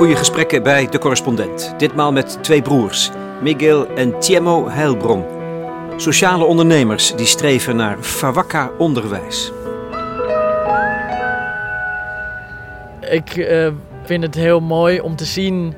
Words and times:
Goede 0.00 0.16
gesprekken 0.16 0.62
bij 0.62 0.86
de 0.86 0.98
correspondent. 0.98 1.74
Ditmaal 1.78 2.12
met 2.12 2.38
twee 2.42 2.62
broers, 2.62 3.10
Miguel 3.42 3.86
en 3.86 4.18
Tiemo 4.18 4.68
Heilbron. 4.68 5.24
Sociale 5.96 6.44
ondernemers 6.44 7.14
die 7.16 7.26
streven 7.26 7.76
naar 7.76 8.02
Fawakka 8.02 8.70
onderwijs. 8.78 9.52
Ik 13.00 13.36
uh, 13.36 13.68
vind 14.02 14.22
het 14.22 14.34
heel 14.34 14.60
mooi 14.60 15.00
om 15.00 15.16
te 15.16 15.24
zien 15.24 15.74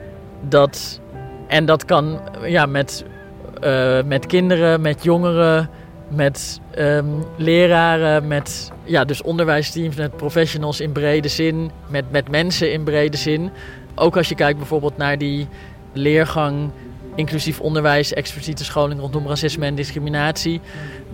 dat, 0.48 1.00
en 1.46 1.66
dat 1.66 1.84
kan 1.84 2.20
ja, 2.44 2.66
met, 2.66 3.04
uh, 3.64 4.02
met 4.02 4.26
kinderen, 4.26 4.80
met 4.80 5.02
jongeren, 5.02 5.70
met 6.08 6.61
um, 6.79 7.25
leraren, 7.36 8.26
met 8.26 8.72
ja, 8.84 9.04
dus 9.04 9.22
onderwijsteams, 9.22 9.96
met 9.96 10.16
professionals 10.16 10.80
in 10.80 10.93
brede 10.93 11.29
zin, 11.29 11.70
met, 11.89 12.04
met 12.11 12.30
mensen 12.30 12.72
in 12.72 12.84
brede 12.84 13.16
zin. 13.16 13.50
Ook 13.94 14.16
als 14.16 14.28
je 14.28 14.34
kijkt 14.34 14.58
bijvoorbeeld 14.58 14.96
naar 14.96 15.18
die 15.18 15.48
leergang 15.92 16.70
inclusief 17.14 17.60
onderwijs, 17.60 18.12
expliciete 18.12 18.64
scholing 18.64 19.00
rondom 19.00 19.26
racisme 19.26 19.66
en 19.66 19.74
discriminatie. 19.74 20.60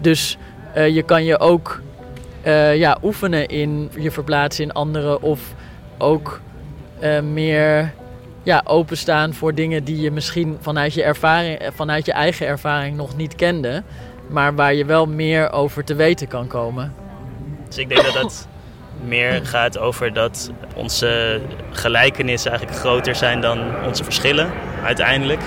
Dus 0.01 0.39
uh, 0.77 0.89
je 0.89 1.03
kan 1.03 1.25
je 1.25 1.39
ook 1.39 1.81
uh, 2.47 2.77
ja, 2.77 2.99
oefenen 3.03 3.47
in 3.47 3.91
je 3.99 4.11
verplaatsen 4.11 4.65
in 4.65 4.73
anderen 4.73 5.23
of 5.23 5.55
ook 5.99 6.41
uh, 7.03 7.21
meer 7.21 7.93
ja, 8.43 8.63
openstaan 8.65 9.35
voor 9.35 9.55
dingen 9.55 9.85
die 9.85 10.01
je 10.01 10.11
misschien 10.11 10.57
vanuit 10.61 10.95
je, 10.95 11.03
ervaring, 11.03 11.71
vanuit 11.75 12.07
je 12.07 12.13
eigen 12.13 12.47
ervaring 12.47 12.97
nog 12.97 13.17
niet 13.17 13.35
kende, 13.35 13.83
maar 14.29 14.55
waar 14.55 14.75
je 14.75 14.85
wel 14.85 15.07
meer 15.07 15.53
over 15.53 15.85
te 15.85 15.95
weten 15.95 16.29
kan 16.29 16.47
komen. 16.47 16.95
Dus 17.67 17.79
ik 17.79 17.89
denk 17.89 18.05
dat 18.05 18.13
dat 18.13 18.49
meer 19.05 19.41
gaat 19.47 19.79
over 19.79 20.13
dat 20.13 20.51
onze 20.75 21.41
gelijkenissen 21.71 22.51
eigenlijk 22.51 22.81
groter 22.81 23.15
zijn 23.15 23.41
dan 23.41 23.59
onze 23.87 24.05
verschillen 24.05 24.51
uiteindelijk. 24.85 25.41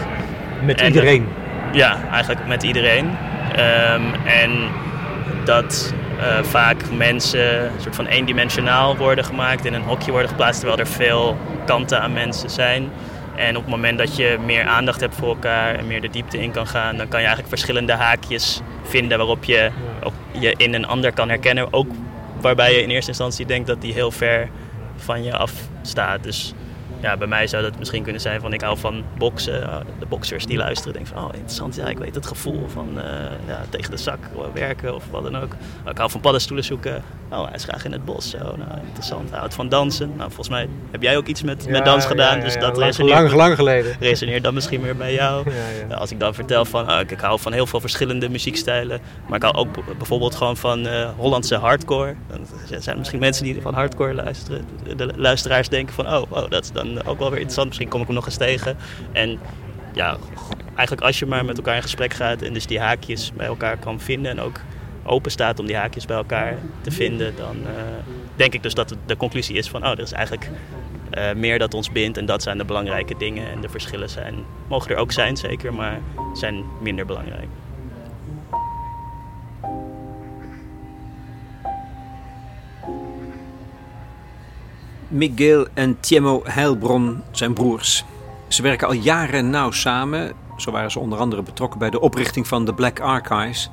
Met 0.63 0.81
iedereen? 0.81 1.27
ja, 1.73 1.97
eigenlijk 2.11 2.47
met 2.47 2.63
iedereen. 2.63 3.05
Um, 3.05 4.13
en 4.25 4.51
dat 5.43 5.93
uh, 6.17 6.43
vaak 6.43 6.91
mensen 6.91 7.63
een 7.63 7.81
soort 7.81 7.95
van 7.95 8.05
eendimensionaal 8.05 8.97
worden 8.97 9.25
gemaakt, 9.25 9.65
in 9.65 9.73
een 9.73 9.81
hokje 9.81 10.11
worden 10.11 10.29
geplaatst, 10.29 10.59
terwijl 10.59 10.79
er 10.79 10.87
veel 10.87 11.37
kanten 11.65 12.01
aan 12.01 12.13
mensen 12.13 12.49
zijn. 12.49 12.89
En 13.35 13.55
op 13.57 13.61
het 13.61 13.71
moment 13.71 13.97
dat 13.97 14.15
je 14.15 14.37
meer 14.45 14.65
aandacht 14.65 15.01
hebt 15.01 15.15
voor 15.15 15.27
elkaar 15.27 15.75
en 15.75 15.87
meer 15.87 16.01
de 16.01 16.09
diepte 16.09 16.41
in 16.41 16.51
kan 16.51 16.67
gaan, 16.67 16.97
dan 16.97 17.07
kan 17.07 17.19
je 17.19 17.25
eigenlijk 17.25 17.55
verschillende 17.55 17.93
haakjes 17.93 18.61
vinden 18.83 19.17
waarop 19.17 19.43
je 19.43 19.69
je 20.31 20.53
in 20.57 20.73
een 20.73 20.87
ander 20.87 21.13
kan 21.13 21.29
herkennen. 21.29 21.73
Ook 21.73 21.91
waarbij 22.41 22.73
je 22.73 22.81
in 22.81 22.89
eerste 22.89 23.09
instantie 23.09 23.45
denkt 23.45 23.67
dat 23.67 23.81
die 23.81 23.93
heel 23.93 24.11
ver 24.11 24.49
van 24.95 25.23
je 25.23 25.35
af 25.35 25.53
staat. 25.81 26.23
Dus 26.23 26.53
ja, 27.01 27.17
bij 27.17 27.27
mij 27.27 27.47
zou 27.47 27.63
dat 27.63 27.79
misschien 27.79 28.03
kunnen 28.03 28.21
zijn 28.21 28.41
van 28.41 28.53
ik 28.53 28.61
hou 28.61 28.77
van 28.77 29.03
boksen. 29.17 29.85
De 29.99 30.05
boxers 30.05 30.45
die 30.45 30.57
luisteren 30.57 30.93
denken 30.93 31.13
van 31.13 31.23
oh 31.23 31.29
interessant, 31.33 31.75
ja 31.75 31.87
ik 31.87 31.97
weet 31.97 32.15
het 32.15 32.25
gevoel 32.25 32.67
van 32.67 32.87
uh, 32.95 33.03
ja, 33.47 33.65
tegen 33.69 33.91
de 33.91 33.97
zak 33.97 34.19
werken 34.53 34.95
of 34.95 35.03
wat 35.11 35.23
dan 35.23 35.37
ook. 35.37 35.55
ik 35.89 35.97
hou 35.97 36.09
van 36.09 36.21
paddenstoelen 36.21 36.65
zoeken. 36.65 37.03
Oh, 37.31 37.45
hij 37.45 37.55
is 37.55 37.63
graag 37.63 37.85
in 37.85 37.91
het 37.91 38.05
bos. 38.05 38.29
Zo, 38.29 38.37
nou, 38.37 38.79
interessant. 38.85 39.29
Hij 39.29 39.39
houdt 39.39 39.53
van 39.53 39.69
dansen. 39.69 40.07
Nou, 40.15 40.27
volgens 40.27 40.49
mij 40.49 40.67
heb 40.91 41.01
jij 41.01 41.17
ook 41.17 41.27
iets 41.27 41.43
met, 41.43 41.63
ja, 41.63 41.71
met 41.71 41.85
dans 41.85 42.05
gedaan. 42.05 42.37
Ja, 42.37 42.43
dus 42.43 42.53
dat 42.53 42.77
lang, 42.77 42.85
resoneert, 42.85 43.19
lang, 43.19 43.31
lang 43.31 43.55
geleden. 43.55 43.95
resoneert 43.99 44.43
dan 44.43 44.53
misschien 44.53 44.81
meer 44.81 44.95
bij 44.95 45.13
jou. 45.13 45.45
Als 45.97 46.11
ik 46.11 46.19
dan 46.19 46.33
vertel 46.33 46.65
van 46.65 46.91
oh, 46.91 46.99
ik, 46.99 47.11
ik, 47.11 47.19
hou 47.19 47.39
van 47.39 47.53
heel 47.53 47.65
veel 47.65 47.79
verschillende 47.79 48.29
muziekstijlen. 48.29 49.01
Maar 49.27 49.37
ik 49.37 49.43
hou 49.43 49.55
ook 49.55 49.97
bijvoorbeeld 49.97 50.35
gewoon 50.35 50.57
van 50.57 50.87
uh, 50.87 51.09
Hollandse 51.17 51.55
hardcore. 51.55 52.15
Er 52.71 52.81
zijn 52.81 52.97
misschien 52.97 53.19
mensen 53.19 53.43
die 53.43 53.61
van 53.61 53.73
hardcore 53.73 54.13
luisteren. 54.13 54.65
De 54.95 55.13
luisteraars 55.15 55.69
denken 55.69 55.93
van 55.93 56.07
oh, 56.07 56.21
oh 56.29 56.49
dat 56.49 56.63
is 56.63 56.71
dan 56.71 56.90
ook 56.97 57.19
wel 57.19 57.29
weer 57.29 57.37
interessant. 57.37 57.67
Misschien 57.67 57.89
kom 57.89 58.01
ik 58.01 58.05
hem 58.05 58.15
nog 58.15 58.25
eens 58.25 58.37
tegen. 58.37 58.77
En 59.11 59.39
ja, 59.93 60.17
eigenlijk 60.75 61.01
als 61.01 61.19
je 61.19 61.25
maar 61.25 61.45
met 61.45 61.57
elkaar 61.57 61.75
in 61.75 61.81
gesprek 61.81 62.13
gaat 62.13 62.41
en 62.41 62.53
dus 62.53 62.65
die 62.65 62.79
haakjes 62.79 63.31
bij 63.33 63.47
elkaar 63.47 63.77
kan 63.77 63.99
vinden 63.99 64.31
en 64.31 64.39
ook 64.39 64.59
open 65.03 65.31
staat 65.31 65.59
om 65.59 65.65
die 65.65 65.75
haakjes 65.75 66.05
bij 66.05 66.17
elkaar 66.17 66.57
te 66.81 66.91
vinden, 66.91 67.35
dan 67.35 67.57
uh, 67.57 67.71
denk 68.35 68.53
ik 68.53 68.63
dus 68.63 68.73
dat 68.73 68.95
de 69.05 69.17
conclusie 69.17 69.55
is 69.55 69.69
van 69.69 69.83
oh, 69.83 69.91
er 69.91 69.99
is 69.99 70.11
eigenlijk 70.11 70.49
uh, 71.17 71.33
meer 71.33 71.59
dat 71.59 71.73
ons 71.73 71.91
bindt 71.91 72.17
en 72.17 72.25
dat 72.25 72.43
zijn 72.43 72.57
de 72.57 72.65
belangrijke 72.65 73.15
dingen 73.17 73.51
en 73.51 73.61
de 73.61 73.69
verschillen 73.69 74.09
zijn, 74.09 74.35
mogen 74.67 74.91
er 74.91 74.97
ook 74.97 75.11
zijn 75.11 75.37
zeker, 75.37 75.73
maar 75.73 75.99
zijn 76.33 76.63
minder 76.81 77.05
belangrijk. 77.05 77.47
Miguel 85.11 85.67
en 85.73 85.99
Tiemo 85.99 86.41
Heilbron 86.43 87.23
zijn 87.31 87.53
broers. 87.53 88.05
Ze 88.47 88.61
werken 88.61 88.87
al 88.87 88.93
jaren 88.93 89.49
nauw 89.49 89.71
samen. 89.71 90.31
Zo 90.57 90.71
waren 90.71 90.91
ze 90.91 90.99
onder 90.99 91.19
andere 91.19 91.41
betrokken 91.41 91.79
bij 91.79 91.89
de 91.89 91.99
oprichting 91.99 92.47
van 92.47 92.65
de 92.65 92.73
Black 92.73 92.99
Archives, 92.99 93.69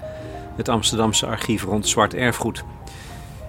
het 0.56 0.68
Amsterdamse 0.68 1.26
archief 1.26 1.62
rond 1.62 1.88
zwart 1.88 2.14
erfgoed. 2.14 2.64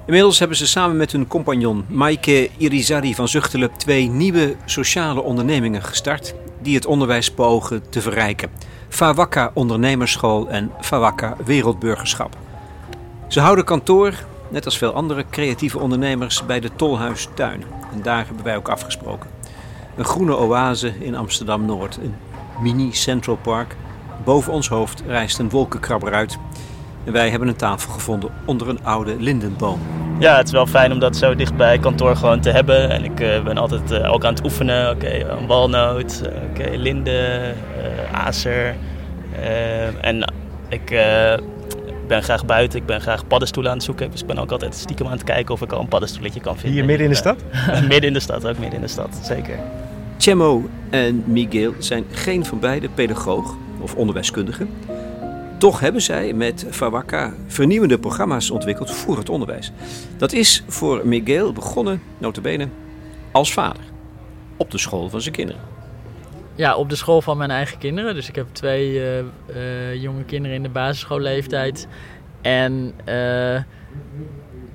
Inmiddels 0.05 0.39
hebben 0.39 0.57
ze 0.57 0.67
samen 0.67 0.97
met 0.97 1.11
hun 1.11 1.27
compagnon 1.27 1.85
Maaike 1.87 2.49
Irizarry 2.57 3.13
van 3.13 3.27
Zuchtelen 3.27 3.71
twee 3.77 4.09
nieuwe 4.09 4.55
sociale 4.65 5.21
ondernemingen 5.21 5.83
gestart 5.83 6.33
die 6.61 6.75
het 6.75 6.85
onderwijs 6.85 7.31
pogen 7.31 7.89
te 7.89 8.01
verrijken. 8.01 8.49
Fawakka 8.89 9.51
Ondernemersschool 9.53 10.49
en 10.49 10.71
Fawakka 10.81 11.35
Wereldburgerschap. 11.45 12.37
Ze 13.27 13.39
houden 13.39 13.65
kantoor, 13.65 14.13
net 14.49 14.65
als 14.65 14.77
veel 14.77 14.93
andere 14.93 15.25
creatieve 15.29 15.79
ondernemers, 15.79 16.45
bij 16.45 16.59
de 16.59 16.69
Tolhuistuin. 16.75 17.78
En 17.91 18.01
daar 18.01 18.25
hebben 18.25 18.43
wij 18.43 18.55
ook 18.55 18.69
afgesproken. 18.69 19.29
Een 19.95 20.05
groene 20.05 20.37
oase 20.37 20.93
in 20.99 21.15
Amsterdam-Noord, 21.15 21.97
een 21.97 22.15
mini 22.61 22.93
Central 22.93 23.35
Park. 23.35 23.75
Boven 24.23 24.53
ons 24.53 24.67
hoofd 24.67 25.03
rijst 25.07 25.39
een 25.39 25.49
wolkenkrabber 25.49 26.13
uit. 26.13 26.37
En 27.03 27.11
wij 27.11 27.29
hebben 27.29 27.47
een 27.47 27.55
tafel 27.55 27.91
gevonden 27.91 28.31
onder 28.45 28.69
een 28.69 28.83
oude 28.83 29.15
lindenboom. 29.19 29.79
Ja, 30.19 30.37
het 30.37 30.45
is 30.45 30.51
wel 30.51 30.67
fijn 30.67 30.91
om 30.91 30.99
dat 30.99 31.15
zo 31.15 31.35
dicht 31.35 31.55
bij 31.55 31.79
kantoor 31.79 32.15
gewoon 32.15 32.39
te 32.39 32.49
hebben. 32.49 32.89
En 32.89 33.03
ik 33.03 33.19
uh, 33.19 33.43
ben 33.43 33.57
altijd 33.57 33.91
uh, 33.91 34.13
ook 34.13 34.25
aan 34.25 34.33
het 34.33 34.43
oefenen. 34.43 34.89
Oké, 34.89 35.05
okay, 35.05 35.21
een 35.21 35.47
walnoot, 35.47 36.21
uh, 36.23 36.49
oké, 36.49 36.61
okay, 36.61 36.75
linde, 36.75 37.53
acer. 38.11 38.75
en 40.01 40.33
ik 40.69 40.93
ben 42.09 42.23
graag 42.23 42.45
buiten, 42.45 42.79
ik 42.79 42.85
ben 42.85 43.01
graag 43.01 43.27
paddenstoelen 43.27 43.71
aan 43.71 43.77
het 43.77 43.85
zoeken. 43.85 44.11
Dus 44.11 44.21
ik 44.21 44.27
ben 44.27 44.37
ook 44.37 44.51
altijd 44.51 44.75
stiekem 44.75 45.05
aan 45.05 45.11
het 45.11 45.23
kijken 45.23 45.53
of 45.53 45.61
ik 45.61 45.71
al 45.71 45.79
een 45.79 45.87
paddenstoeletje 45.87 46.39
kan 46.39 46.57
vinden. 46.57 46.71
Hier 46.71 46.85
midden 46.85 47.05
in 47.05 47.11
de 47.11 47.17
stad? 47.17 47.37
midden 47.81 48.03
in 48.03 48.13
de 48.13 48.19
stad, 48.19 48.47
ook 48.47 48.57
midden 48.57 48.75
in 48.75 48.81
de 48.81 48.87
stad, 48.87 49.19
zeker. 49.23 49.59
Chemo 50.17 50.69
en 50.89 51.23
Miguel 51.25 51.73
zijn 51.77 52.05
geen 52.11 52.45
van 52.45 52.59
beide 52.59 52.89
pedagoog 52.89 53.55
of 53.81 53.95
onderwijskundige. 53.95 54.67
Toch 55.57 55.79
hebben 55.79 56.01
zij 56.01 56.33
met 56.33 56.65
Fawakka 56.69 57.33
vernieuwende 57.47 57.99
programma's 57.99 58.49
ontwikkeld 58.49 58.91
voor 58.91 59.17
het 59.17 59.29
onderwijs. 59.29 59.71
Dat 60.17 60.31
is 60.31 60.63
voor 60.67 61.07
Miguel 61.07 61.53
begonnen, 61.53 62.01
notabene, 62.17 62.67
als 63.31 63.53
vader. 63.53 63.83
Op 64.57 64.71
de 64.71 64.77
school 64.77 65.09
van 65.09 65.21
zijn 65.21 65.35
kinderen. 65.35 65.78
Ja, 66.59 66.75
op 66.75 66.89
de 66.89 66.95
school 66.95 67.21
van 67.21 67.37
mijn 67.37 67.51
eigen 67.51 67.77
kinderen. 67.77 68.15
Dus 68.15 68.29
ik 68.29 68.35
heb 68.35 68.47
twee 68.51 68.93
uh, 68.93 69.17
uh, 69.55 70.01
jonge 70.01 70.23
kinderen 70.23 70.57
in 70.57 70.63
de 70.63 70.69
basisschoolleeftijd. 70.69 71.87
En 72.41 72.93
uh, 73.05 73.61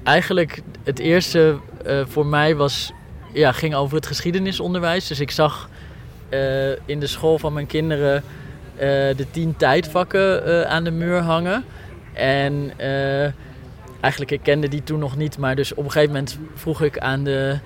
eigenlijk 0.02 0.62
het 0.82 0.98
eerste 0.98 1.56
voor 2.04 2.26
mij 2.26 2.56
was, 2.56 2.92
ja, 3.32 3.52
ging 3.52 3.74
over 3.74 3.96
het 3.96 4.06
geschiedenisonderwijs. 4.06 5.06
Dus 5.06 5.20
ik 5.20 5.30
zag 5.30 5.68
in 6.84 7.00
de 7.00 7.06
school 7.06 7.38
van 7.38 7.52
mijn 7.52 7.66
kinderen 7.66 8.22
de 9.16 9.26
tien 9.30 9.56
tijdvakken 9.56 10.68
aan 10.68 10.84
de 10.84 10.90
muur 10.90 11.20
hangen. 11.20 11.64
En 12.12 12.72
eigenlijk, 14.00 14.30
ik 14.30 14.42
kende 14.42 14.68
die 14.68 14.82
toen 14.82 14.98
nog 14.98 15.16
niet. 15.16 15.38
Maar 15.38 15.56
dus 15.56 15.74
op 15.74 15.84
een 15.84 15.90
gegeven 15.90 16.12
moment 16.12 16.38
vroeg 16.54 16.82
ik 16.82 16.98
aan 16.98 17.24
de 17.24 17.58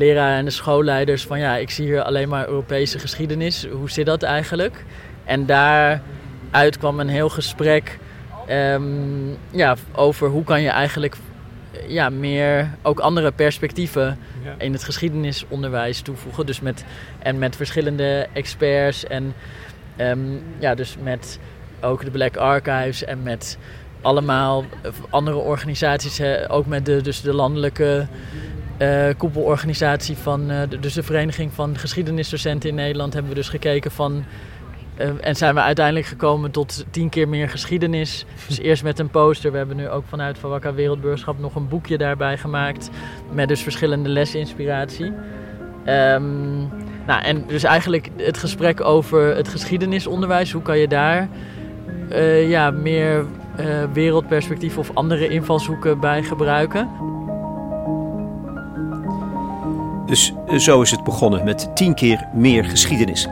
leraren 0.00 0.38
en 0.38 0.44
de 0.44 0.50
schoolleiders 0.50 1.26
van 1.26 1.38
ja, 1.38 1.56
ik 1.56 1.70
zie 1.70 1.86
hier 1.86 2.02
alleen 2.02 2.28
maar 2.28 2.48
Europese 2.48 2.98
geschiedenis. 2.98 3.66
Hoe 3.70 3.90
zit 3.90 4.06
dat 4.06 4.22
eigenlijk? 4.22 4.84
En 5.24 5.46
daaruit 5.46 6.78
kwam 6.78 7.00
een 7.00 7.08
heel 7.08 7.28
gesprek 7.28 7.98
um, 8.50 9.36
ja, 9.50 9.76
over 9.92 10.28
hoe 10.28 10.44
kan 10.44 10.62
je 10.62 10.68
eigenlijk 10.68 11.16
ja, 11.86 12.10
meer 12.10 12.70
ook 12.82 13.00
andere 13.00 13.32
perspectieven 13.32 14.18
ja. 14.44 14.54
in 14.58 14.72
het 14.72 14.84
geschiedenisonderwijs 14.84 16.00
toevoegen. 16.00 16.46
Dus 16.46 16.60
met, 16.60 16.84
en 17.18 17.38
met 17.38 17.56
verschillende 17.56 18.26
experts 18.32 19.06
en 19.06 19.34
um, 20.00 20.42
ja, 20.58 20.74
dus 20.74 20.96
met 21.02 21.38
ook 21.80 22.04
de 22.04 22.10
Black 22.10 22.36
Archives 22.36 23.04
en 23.04 23.22
met 23.22 23.58
allemaal 24.00 24.64
andere 25.10 25.36
organisaties, 25.36 26.20
ook 26.48 26.66
met 26.66 26.86
de, 26.86 27.00
dus 27.02 27.20
de 27.20 27.34
landelijke 27.34 28.06
uh, 28.80 29.08
koepelorganisatie 29.16 30.16
van, 30.16 30.50
uh, 30.50 30.60
dus 30.80 30.94
de 30.94 31.02
Vereniging 31.02 31.52
van 31.52 31.78
Geschiedenisdocenten 31.78 32.68
in 32.68 32.74
Nederland, 32.74 33.12
hebben 33.12 33.30
we 33.32 33.38
dus 33.38 33.48
gekeken 33.48 33.90
van. 33.90 34.24
Uh, 34.98 35.08
en 35.20 35.36
zijn 35.36 35.54
we 35.54 35.60
uiteindelijk 35.60 36.06
gekomen 36.06 36.50
tot 36.50 36.84
tien 36.90 37.08
keer 37.08 37.28
meer 37.28 37.48
geschiedenis. 37.48 38.24
Dus 38.46 38.58
eerst 38.58 38.82
met 38.82 38.98
een 38.98 39.10
poster. 39.10 39.50
We 39.50 39.56
hebben 39.56 39.76
nu 39.76 39.88
ook 39.88 40.04
vanuit 40.08 40.38
Van 40.38 40.50
Wakka 40.50 40.74
Wereldburgerschap 40.74 41.38
nog 41.38 41.54
een 41.54 41.68
boekje 41.68 41.98
daarbij 41.98 42.38
gemaakt. 42.38 42.90
Met 43.32 43.48
dus 43.48 43.62
verschillende 43.62 44.08
lesinspiratie. 44.08 45.12
Um, 45.86 46.68
nou, 47.06 47.22
en 47.22 47.44
dus 47.46 47.62
eigenlijk 47.62 48.08
het 48.16 48.38
gesprek 48.38 48.80
over 48.80 49.36
het 49.36 49.48
geschiedenisonderwijs. 49.48 50.52
Hoe 50.52 50.62
kan 50.62 50.78
je 50.78 50.88
daar 50.88 51.28
eh, 52.08 52.48
ja, 52.50 52.70
meer 52.70 53.24
wereldperspectief 53.92 54.78
of 54.78 54.90
andere 54.94 55.28
invalshoeken 55.28 56.00
bij 56.00 56.22
gebruiken? 56.22 56.88
Dus 60.10 60.32
zo 60.56 60.82
is 60.82 60.90
het 60.90 61.04
begonnen 61.04 61.44
met 61.44 61.76
tien 61.76 61.94
keer 61.94 62.26
meer 62.34 62.64
geschiedenis. 62.64 63.28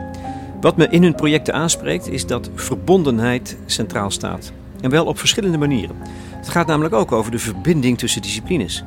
Wat 0.60 0.76
me 0.76 0.88
in 0.88 1.02
hun 1.02 1.14
projecten 1.14 1.54
aanspreekt 1.54 2.08
is 2.08 2.26
dat 2.26 2.50
verbondenheid 2.54 3.58
centraal 3.66 4.10
staat. 4.10 4.52
En 4.80 4.90
wel 4.90 5.04
op 5.06 5.18
verschillende 5.18 5.58
manieren. 5.58 5.96
Het 6.36 6.48
gaat 6.48 6.66
namelijk 6.66 6.94
ook 6.94 7.12
over 7.12 7.30
de 7.30 7.38
verbinding 7.38 7.98
tussen 7.98 8.22
disciplines. 8.22 8.84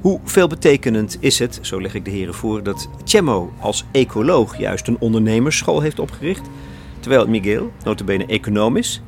Hoe 0.00 0.20
veelbetekenend 0.24 1.16
is 1.20 1.38
het, 1.38 1.58
zo 1.62 1.80
leg 1.80 1.94
ik 1.94 2.04
de 2.04 2.10
heren 2.10 2.34
voor, 2.34 2.62
dat 2.62 2.88
Chemo 3.04 3.52
als 3.60 3.84
ecoloog 3.92 4.58
juist 4.58 4.88
een 4.88 5.00
ondernemersschool 5.00 5.80
heeft 5.80 5.98
opgericht, 5.98 6.48
terwijl 7.00 7.28
Miguel, 7.28 7.72
notabene 7.84 8.26
econoom 8.26 8.76
is, 8.76 9.02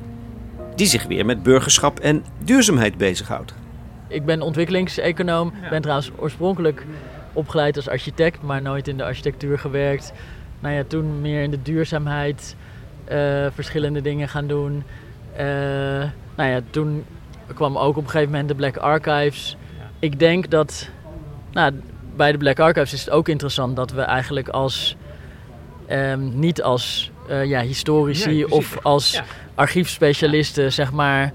die 0.75 0.87
zich 0.87 1.07
weer 1.07 1.25
met 1.25 1.43
burgerschap 1.43 1.99
en 1.99 2.23
duurzaamheid 2.43 2.97
bezighoudt. 2.97 3.53
Ik 4.07 4.25
ben 4.25 4.41
ontwikkelingseconoom, 4.41 5.53
ben 5.69 5.81
trouwens 5.81 6.11
oorspronkelijk 6.17 6.85
opgeleid 7.33 7.75
als 7.75 7.89
architect, 7.89 8.41
maar 8.41 8.61
nooit 8.61 8.87
in 8.87 8.97
de 8.97 9.03
architectuur 9.03 9.59
gewerkt. 9.59 10.13
Nou 10.59 10.75
ja, 10.75 10.83
toen 10.87 11.21
meer 11.21 11.43
in 11.43 11.51
de 11.51 11.61
duurzaamheid 11.61 12.55
uh, 13.11 13.45
verschillende 13.53 14.01
dingen 14.01 14.29
gaan 14.29 14.47
doen. 14.47 14.83
Uh, 15.33 15.41
nou 16.35 16.49
ja, 16.49 16.61
toen 16.69 17.05
kwam 17.53 17.77
ook 17.77 17.97
op 17.97 18.03
een 18.03 18.09
gegeven 18.09 18.31
moment 18.31 18.49
de 18.49 18.55
Black 18.55 18.77
Archives. 18.77 19.57
Ik 19.99 20.19
denk 20.19 20.49
dat 20.49 20.89
nou, 21.51 21.73
bij 22.15 22.31
de 22.31 22.37
Black 22.37 22.59
Archives 22.59 22.93
is 22.93 23.05
het 23.05 23.09
ook 23.09 23.27
interessant 23.27 23.75
dat 23.75 23.91
we 23.91 24.01
eigenlijk 24.01 24.49
als 24.49 24.95
um, 25.89 26.39
niet 26.39 26.61
als 26.61 27.11
uh, 27.29 27.45
ja, 27.45 27.61
historici 27.61 28.45
of 28.45 28.77
als 28.81 29.11
ja. 29.11 29.23
archiefspecialisten, 29.55 30.73
zeg 30.73 30.91
maar, 30.91 31.31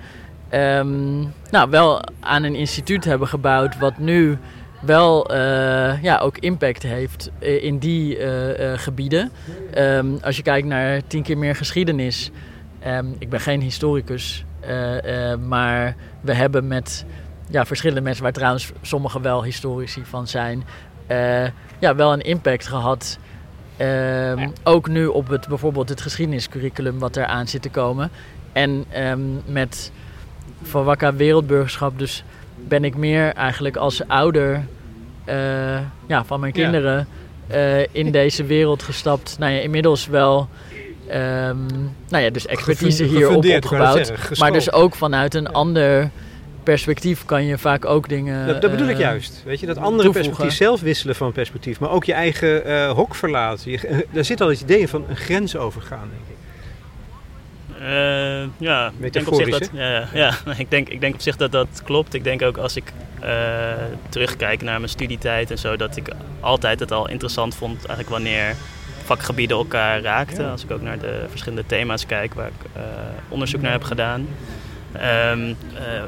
um, 0.54 1.32
nou, 1.50 1.70
wel 1.70 2.02
aan 2.20 2.42
een 2.42 2.54
instituut 2.54 3.04
hebben 3.04 3.28
gebouwd 3.28 3.78
wat 3.78 3.98
nu 3.98 4.38
wel 4.80 5.34
uh, 5.34 6.02
ja, 6.02 6.18
ook 6.18 6.38
impact 6.38 6.82
heeft 6.82 7.30
in 7.38 7.78
die 7.78 8.18
uh, 8.18 8.58
uh, 8.58 8.78
gebieden. 8.78 9.30
Um, 9.78 10.18
als 10.22 10.36
je 10.36 10.42
kijkt 10.42 10.66
naar 10.66 11.00
tien 11.06 11.22
keer 11.22 11.38
meer 11.38 11.56
geschiedenis. 11.56 12.30
Um, 12.86 13.16
ik 13.18 13.28
ben 13.28 13.40
geen 13.40 13.60
historicus, 13.60 14.44
maar 15.46 15.96
we 16.20 16.34
hebben 16.34 16.66
met 16.66 17.04
ja, 17.50 17.66
verschillende 17.66 18.02
mensen, 18.02 18.22
waar 18.22 18.32
trouwens 18.32 18.72
sommigen 18.82 19.22
wel 19.22 19.44
historici 19.44 20.02
van 20.04 20.26
zijn, 20.26 20.64
ja, 21.78 21.94
wel 21.94 22.12
een 22.12 22.20
impact 22.20 22.66
gehad. 22.66 23.18
Ja. 23.78 24.50
Ook 24.62 24.88
nu 24.88 25.06
op 25.06 25.28
het, 25.28 25.48
bijvoorbeeld 25.48 25.88
het 25.88 26.00
geschiedeniscurriculum 26.00 26.98
wat 26.98 27.16
eraan 27.16 27.48
zit 27.48 27.62
te 27.62 27.70
komen. 27.70 28.10
En 28.52 28.84
met 29.46 29.92
Van 30.62 30.84
Wakka 30.84 31.14
Wereldburgerschap, 31.14 31.98
dus 31.98 32.24
ben 32.68 32.84
ik 32.84 32.96
meer 32.96 33.32
eigenlijk 33.32 33.76
als 33.76 34.08
ouder 34.08 34.66
uh, 35.28 35.34
ja, 36.06 36.24
van 36.24 36.40
mijn 36.40 36.52
kinderen 36.52 37.08
ja. 37.48 37.78
uh, 37.78 37.86
in 37.92 38.10
deze 38.20 38.44
wereld 38.44 38.82
gestapt. 38.82 39.36
Nou 39.38 39.52
ja, 39.52 39.60
inmiddels 39.60 40.06
wel. 40.06 40.48
Um, 41.08 41.66
nou 42.08 42.24
ja, 42.24 42.30
dus 42.30 42.46
expertise 42.46 43.04
hierop 43.04 43.44
opgebouwd. 43.44 44.38
maar 44.38 44.52
dus 44.52 44.72
ook 44.72 44.94
vanuit 44.94 45.34
een 45.34 45.48
ander 45.52 46.10
perspectief 46.62 47.24
kan 47.24 47.44
je 47.44 47.58
vaak 47.58 47.84
ook 47.84 48.08
dingen. 48.08 48.46
Dat, 48.46 48.60
dat 48.60 48.70
bedoel 48.70 48.88
ik 48.88 48.98
juist. 48.98 49.42
Weet 49.44 49.60
je, 49.60 49.66
dat 49.66 49.76
andere 49.76 50.02
toevoegen. 50.02 50.30
perspectief, 50.30 50.56
zelf 50.56 50.80
wisselen 50.80 51.14
van 51.14 51.32
perspectief, 51.32 51.80
maar 51.80 51.90
ook 51.90 52.04
je 52.04 52.12
eigen 52.12 52.88
hok 52.88 53.14
verlaten. 53.14 53.70
Je, 53.70 54.04
daar 54.12 54.24
zit 54.24 54.40
al 54.40 54.48
het 54.48 54.60
idee 54.60 54.88
van 54.88 55.04
een 55.08 55.16
grens 55.16 55.56
overgaan, 55.56 56.08
denk 56.10 56.38
ik. 56.38 56.47
Uh, 57.80 58.44
ja, 58.58 58.92
ik 59.00 59.12
denk, 59.12 59.28
op 59.28 59.34
zich 59.34 59.58
dat, 59.58 59.70
ja, 59.72 60.08
ja, 60.12 60.34
ik, 60.58 60.70
denk, 60.70 60.88
ik 60.88 61.00
denk 61.00 61.14
op 61.14 61.20
zich 61.20 61.36
dat 61.36 61.52
dat 61.52 61.82
klopt. 61.84 62.14
Ik 62.14 62.24
denk 62.24 62.42
ook 62.42 62.56
als 62.56 62.76
ik 62.76 62.92
uh, 63.22 63.28
terugkijk 64.08 64.62
naar 64.62 64.78
mijn 64.78 64.90
studietijd 64.90 65.50
en 65.50 65.58
zo, 65.58 65.76
dat 65.76 65.96
ik 65.96 66.10
altijd 66.40 66.80
het 66.80 66.92
al 66.92 67.08
interessant 67.08 67.54
vond 67.54 67.76
eigenlijk 67.76 68.08
wanneer 68.08 68.54
vakgebieden 69.04 69.56
elkaar 69.56 70.00
raakten. 70.00 70.44
Ja. 70.44 70.50
Als 70.50 70.64
ik 70.64 70.70
ook 70.70 70.82
naar 70.82 70.98
de 70.98 71.24
verschillende 71.28 71.66
thema's 71.66 72.06
kijk 72.06 72.34
waar 72.34 72.46
ik 72.46 72.70
uh, 72.76 72.82
onderzoek 73.28 73.60
naar 73.60 73.72
heb 73.72 73.82
gedaan. 73.82 74.28
Um, 75.30 75.56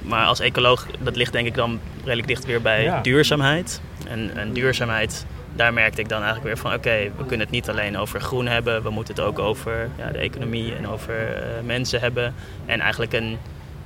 maar 0.03 0.27
als 0.27 0.41
ecoloog, 0.41 0.87
dat 1.01 1.17
ligt 1.17 1.33
denk 1.33 1.47
ik 1.47 1.55
dan 1.55 1.81
redelijk 2.05 2.29
dicht 2.29 2.45
weer 2.45 2.63
bij 2.63 2.83
ja. 2.83 3.01
duurzaamheid. 3.01 3.81
En, 4.09 4.31
en 4.37 4.53
duurzaamheid 4.53 5.27
daar 5.53 5.73
merkte 5.73 6.01
ik 6.01 6.09
dan 6.09 6.23
eigenlijk 6.23 6.47
weer 6.47 6.59
van: 6.59 6.75
oké, 6.75 7.11
we 7.17 7.27
kunnen 7.27 7.47
het 7.47 7.51
niet 7.51 7.69
alleen 7.69 7.99
over 7.99 8.21
groen 8.21 8.47
hebben, 8.47 8.83
we 8.83 8.91
moeten 8.91 9.15
het 9.15 9.25
ook 9.25 9.39
over 9.39 9.89
ja, 9.99 10.11
de 10.11 10.19
economie 10.19 10.75
en 10.75 10.89
over 10.89 11.15
uh, 11.15 11.43
mensen 11.65 12.01
hebben. 12.01 12.35
En 12.67 12.81
eigenlijk 12.81 13.13
een, 13.13 13.39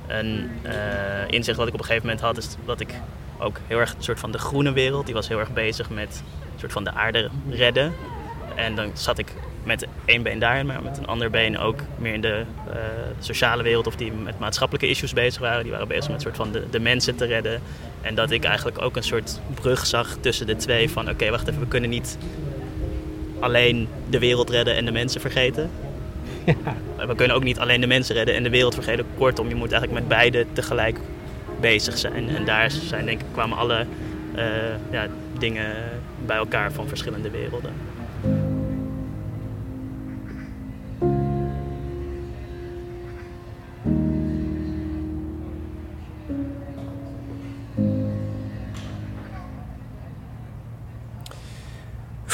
een 0.07 0.49
uh, 0.65 0.71
inzicht 1.27 1.57
wat 1.57 1.67
ik 1.67 1.73
op 1.73 1.79
een 1.79 1.85
gegeven 1.85 2.07
moment 2.07 2.25
had, 2.25 2.37
is 2.37 2.55
dat 2.65 2.79
ik 2.79 2.89
ook 3.37 3.59
heel 3.67 3.79
erg 3.79 3.93
een 3.93 4.03
soort 4.03 4.19
van 4.19 4.31
de 4.31 4.37
groene 4.37 4.71
wereld, 4.71 5.05
die 5.05 5.13
was 5.13 5.27
heel 5.27 5.39
erg 5.39 5.53
bezig 5.53 5.89
met 5.89 6.23
soort 6.55 6.71
van 6.71 6.83
de 6.83 6.91
aarde 6.91 7.29
redden. 7.49 7.93
En 8.55 8.75
dan 8.75 8.91
zat 8.93 9.17
ik 9.17 9.33
met 9.65 9.87
één 10.05 10.23
been 10.23 10.39
daarin, 10.39 10.65
maar 10.65 10.83
met 10.83 10.97
een 10.97 11.07
ander 11.07 11.29
been 11.29 11.57
ook 11.57 11.79
meer 11.97 12.13
in 12.13 12.21
de 12.21 12.43
uh, 12.67 12.75
sociale 13.19 13.63
wereld 13.63 13.87
of 13.87 13.95
die 13.95 14.11
met 14.11 14.39
maatschappelijke 14.39 14.89
issues 14.89 15.13
bezig 15.13 15.41
waren. 15.41 15.63
Die 15.63 15.71
waren 15.71 15.87
bezig 15.87 16.11
met 16.11 16.21
soort 16.21 16.35
van 16.35 16.51
de, 16.51 16.63
de 16.69 16.79
mensen 16.79 17.15
te 17.15 17.25
redden. 17.25 17.61
En 18.01 18.15
dat 18.15 18.31
ik 18.31 18.43
eigenlijk 18.43 18.81
ook 18.81 18.95
een 18.95 19.03
soort 19.03 19.39
brug 19.53 19.85
zag 19.85 20.17
tussen 20.19 20.47
de 20.47 20.55
twee 20.55 20.89
van 20.89 21.03
oké, 21.03 21.11
okay, 21.11 21.31
wacht 21.31 21.47
even, 21.47 21.59
we 21.59 21.67
kunnen 21.67 21.89
niet 21.89 22.17
alleen 23.39 23.87
de 24.09 24.19
wereld 24.19 24.49
redden 24.49 24.75
en 24.75 24.85
de 24.85 24.91
mensen 24.91 25.21
vergeten. 25.21 25.69
Ja. 26.45 27.05
We 27.07 27.15
kunnen 27.15 27.35
ook 27.35 27.43
niet 27.43 27.59
alleen 27.59 27.81
de 27.81 27.87
mensen 27.87 28.15
redden 28.15 28.35
en 28.35 28.43
de 28.43 28.49
wereld 28.49 28.73
vergeten. 28.73 29.05
Kortom, 29.17 29.47
je 29.47 29.55
moet 29.55 29.71
eigenlijk 29.71 30.01
met 30.01 30.17
beide 30.17 30.45
tegelijk 30.53 30.99
bezig 31.59 31.97
zijn. 31.97 32.29
En 32.29 32.45
daar 32.45 32.71
zijn 32.71 33.05
denk 33.05 33.19
ik 33.19 33.25
kwamen 33.31 33.57
alle 33.57 33.85
uh, 34.35 34.43
ja, 34.91 35.07
dingen 35.37 35.75
bij 36.25 36.37
elkaar 36.37 36.71
van 36.71 36.87
verschillende 36.87 37.29
werelden. 37.29 37.71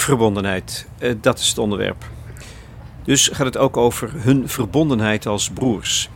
Verbondenheid, 0.01 0.88
uh, 1.00 1.13
dat 1.22 1.39
is 1.39 1.48
het 1.48 1.58
onderwerp. 1.58 2.05
Dus 3.03 3.27
gaat 3.27 3.46
het 3.46 3.58
ook 3.58 3.77
over 3.77 4.12
hun 4.13 4.50
verbondenheid 4.50 5.25
als 5.25 5.50
broers. 5.50 6.10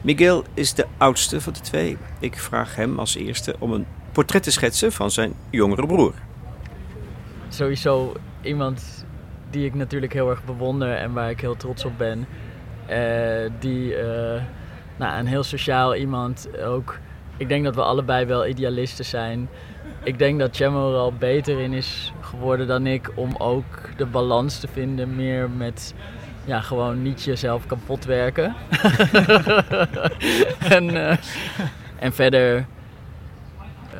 Miguel 0.00 0.44
is 0.54 0.74
de 0.74 0.86
oudste 0.96 1.40
van 1.40 1.52
de 1.52 1.60
twee. 1.60 1.96
Ik 2.18 2.38
vraag 2.38 2.76
hem 2.76 2.98
als 2.98 3.14
eerste 3.14 3.54
om 3.58 3.72
een 3.72 3.86
portret 4.12 4.42
te 4.42 4.50
schetsen 4.50 4.92
van 4.92 5.10
zijn 5.10 5.32
jongere 5.50 5.86
broer. 5.86 6.14
Sowieso 7.48 8.14
iemand 8.42 9.06
die 9.50 9.66
ik 9.66 9.74
natuurlijk 9.74 10.12
heel 10.12 10.30
erg 10.30 10.44
bewonder 10.44 10.94
en 10.94 11.12
waar 11.12 11.30
ik 11.30 11.40
heel 11.40 11.56
trots 11.56 11.84
op 11.84 11.98
ben. 11.98 12.26
Uh, 12.90 13.50
die 13.58 13.96
uh, 13.96 14.42
nou, 14.96 15.18
een 15.18 15.26
heel 15.26 15.42
sociaal 15.42 15.94
iemand 15.96 16.48
ook. 16.58 16.98
Ik 17.38 17.48
denk 17.48 17.64
dat 17.64 17.74
we 17.74 17.82
allebei 17.82 18.26
wel 18.26 18.46
idealisten 18.46 19.04
zijn 19.04 19.48
ik 20.02 20.18
denk 20.18 20.38
dat 20.38 20.56
Chemo 20.56 20.92
er 20.92 20.98
al 20.98 21.12
beter 21.12 21.60
in 21.60 21.72
is 21.72 22.12
geworden 22.20 22.66
dan 22.66 22.86
ik 22.86 23.10
om 23.14 23.34
ook 23.38 23.64
de 23.96 24.06
balans 24.06 24.60
te 24.60 24.68
vinden 24.68 25.16
meer 25.16 25.50
met 25.50 25.94
ja, 26.44 26.60
gewoon 26.60 27.02
niet 27.02 27.22
jezelf 27.22 27.66
kapot 27.66 28.04
werken. 28.04 28.54
en, 30.76 30.94
uh, 30.94 31.16
en 31.98 32.12
verder 32.12 32.66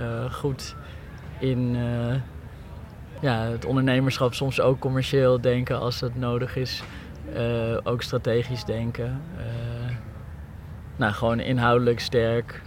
uh, 0.01 0.33
goed 0.33 0.75
in 1.39 1.75
uh, 1.75 2.15
ja, 3.21 3.43
het 3.43 3.65
ondernemerschap, 3.65 4.35
soms 4.35 4.61
ook 4.61 4.79
commercieel 4.79 5.41
denken 5.41 5.81
als 5.81 5.99
dat 5.99 6.15
nodig 6.15 6.57
is. 6.57 6.83
ook 7.83 8.03
strategisch 8.03 8.65
denken. 8.65 9.23
nou, 10.97 11.13
gewoon 11.13 11.41
inhoudelijk 11.41 12.01
sterk. 12.01 12.63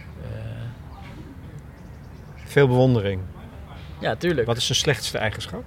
Veel 2.52 2.68
bewondering. 2.68 3.20
Ja, 4.00 4.16
tuurlijk. 4.16 4.46
Wat 4.46 4.56
is 4.56 4.66
zijn 4.66 4.78
slechtste 4.78 5.18
eigenschap? 5.18 5.64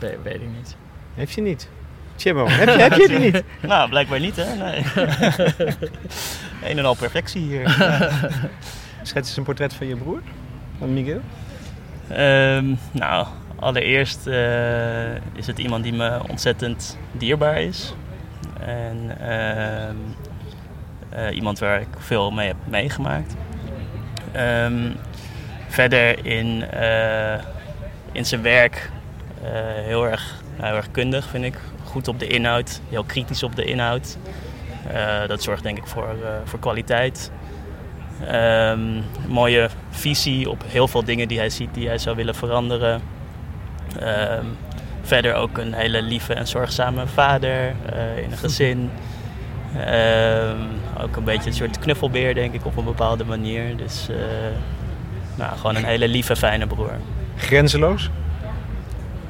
Nee, 0.00 0.16
weet 0.22 0.34
ik 0.34 0.48
niet. 0.56 0.76
Heeft 1.14 1.32
je 1.32 1.40
niet? 1.40 1.68
Chimo, 2.16 2.46
heb 2.48 2.68
je, 2.68 2.82
heb 2.82 2.92
je 2.92 3.08
die 3.08 3.18
niet? 3.18 3.42
nou, 3.72 3.88
blijkbaar 3.88 4.20
niet, 4.20 4.36
hè? 4.36 4.54
Nee. 4.54 4.84
een 6.70 6.78
en 6.78 6.84
al 6.84 6.94
perfectie 6.94 7.42
hier. 7.42 7.70
Schets 9.02 9.28
eens 9.28 9.36
een 9.36 9.44
portret 9.44 9.74
van 9.74 9.86
je 9.86 9.96
broer, 9.96 10.20
van 10.78 10.92
Miguel. 10.92 11.20
Um, 12.10 12.78
nou, 12.92 13.26
allereerst 13.56 14.26
uh, 14.26 15.14
is 15.14 15.46
het 15.46 15.58
iemand 15.58 15.82
die 15.82 15.92
me 15.92 16.20
ontzettend 16.28 16.98
dierbaar 17.12 17.62
is. 17.62 17.94
En 18.66 19.16
uh, 19.20 19.88
uh, 21.18 21.36
iemand 21.36 21.58
waar 21.58 21.80
ik 21.80 21.88
veel 21.98 22.30
mee 22.30 22.46
heb 22.46 22.56
meegemaakt. 22.64 23.34
Ehm, 24.32 24.90
verder 25.68 26.26
in, 26.26 26.64
in 28.12 28.26
zijn 28.26 28.42
werk 28.42 28.90
heel, 29.84 30.06
erg, 30.06 30.42
heel 30.60 30.74
erg 30.74 30.90
kundig, 30.90 31.28
vind 31.28 31.44
ik. 31.44 31.58
Goed 31.84 32.08
op 32.08 32.18
de 32.18 32.26
inhoud, 32.26 32.80
heel 32.88 33.04
kritisch 33.04 33.42
op 33.42 33.56
de 33.56 33.64
inhoud. 33.64 34.16
dat 35.26 35.42
zorgt 35.42 35.62
denk 35.62 35.78
ik 35.78 35.86
voor, 35.86 36.16
voor 36.44 36.58
kwaliteit. 36.58 37.30
Um, 38.28 39.04
mooie 39.26 39.68
visie 39.90 40.50
op 40.50 40.64
heel 40.66 40.88
veel 40.88 41.04
dingen 41.04 41.28
die 41.28 41.38
hij 41.38 41.50
ziet 41.50 41.74
die 41.74 41.88
hij 41.88 41.98
zou 41.98 42.16
willen 42.16 42.34
veranderen. 42.34 43.02
Verder 45.10 45.34
ook 45.34 45.58
een 45.58 45.72
hele 45.72 46.02
lieve 46.02 46.34
en 46.34 46.46
zorgzame 46.46 47.06
vader 47.06 47.74
uh, 47.94 48.24
in 48.24 48.30
een 48.30 48.38
gezin. 48.38 48.90
Um, 49.76 50.68
ook 51.02 51.16
een 51.16 51.24
beetje 51.24 51.50
een 51.50 51.56
soort 51.56 51.78
knuffelbeer, 51.78 52.34
denk 52.34 52.54
ik, 52.54 52.66
op 52.66 52.76
een 52.76 52.84
bepaalde 52.84 53.24
manier. 53.24 53.76
Dus 53.76 54.06
uh, 54.10 54.16
nou, 55.34 55.56
gewoon 55.56 55.76
een 55.76 55.84
hele 55.84 56.08
lieve, 56.08 56.36
fijne 56.36 56.66
broer. 56.66 56.92
Grenzeloos? 57.36 58.10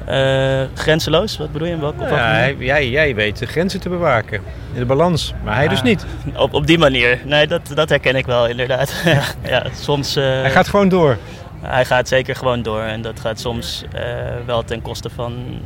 Uh, 0.09 0.61
grenzeloos? 0.75 1.37
Wat 1.37 1.51
bedoel 1.51 1.67
je? 1.67 1.77
Welke, 1.77 2.03
ja, 2.03 2.49
jij, 2.49 2.89
jij 2.89 3.15
weet 3.15 3.39
de 3.39 3.45
grenzen 3.45 3.79
te 3.79 3.89
bewaken. 3.89 4.41
In 4.73 4.79
de 4.79 4.85
balans. 4.85 5.33
Maar 5.43 5.55
hij 5.55 5.67
dus 5.67 5.81
niet. 5.81 6.05
Op, 6.35 6.53
op 6.53 6.67
die 6.67 6.77
manier. 6.77 7.19
Nee, 7.25 7.47
dat, 7.47 7.71
dat 7.73 7.89
herken 7.89 8.15
ik 8.15 8.25
wel 8.25 8.47
inderdaad. 8.47 8.93
ja, 9.53 9.65
soms... 9.79 10.17
Uh, 10.17 10.23
hij 10.23 10.51
gaat 10.51 10.67
gewoon 10.67 10.89
door. 10.89 11.17
Hij 11.61 11.85
gaat 11.85 12.07
zeker 12.07 12.35
gewoon 12.35 12.61
door. 12.61 12.81
En 12.81 13.01
dat 13.01 13.19
gaat 13.19 13.39
soms 13.39 13.83
uh, 13.95 14.01
wel 14.45 14.63
ten 14.63 14.81
koste 14.81 15.09
van 15.09 15.59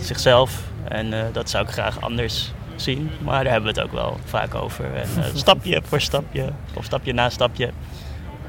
zichzelf. 0.00 0.62
En 0.88 1.12
dat 1.32 1.50
zou 1.50 1.64
ik 1.64 1.70
graag 1.70 2.00
anders 2.00 2.52
zien. 2.76 3.10
Maar 3.22 3.42
daar 3.42 3.52
hebben 3.52 3.74
we 3.74 3.80
het 3.80 3.88
ook 3.88 3.94
wel 3.94 4.18
vaak 4.24 4.54
over. 4.54 4.84
En 4.94 5.08
stapje 5.34 5.80
voor 5.84 6.00
stapje, 6.00 6.52
of 6.74 6.84
stapje 6.84 7.12
na 7.12 7.30
stapje, 7.30 7.70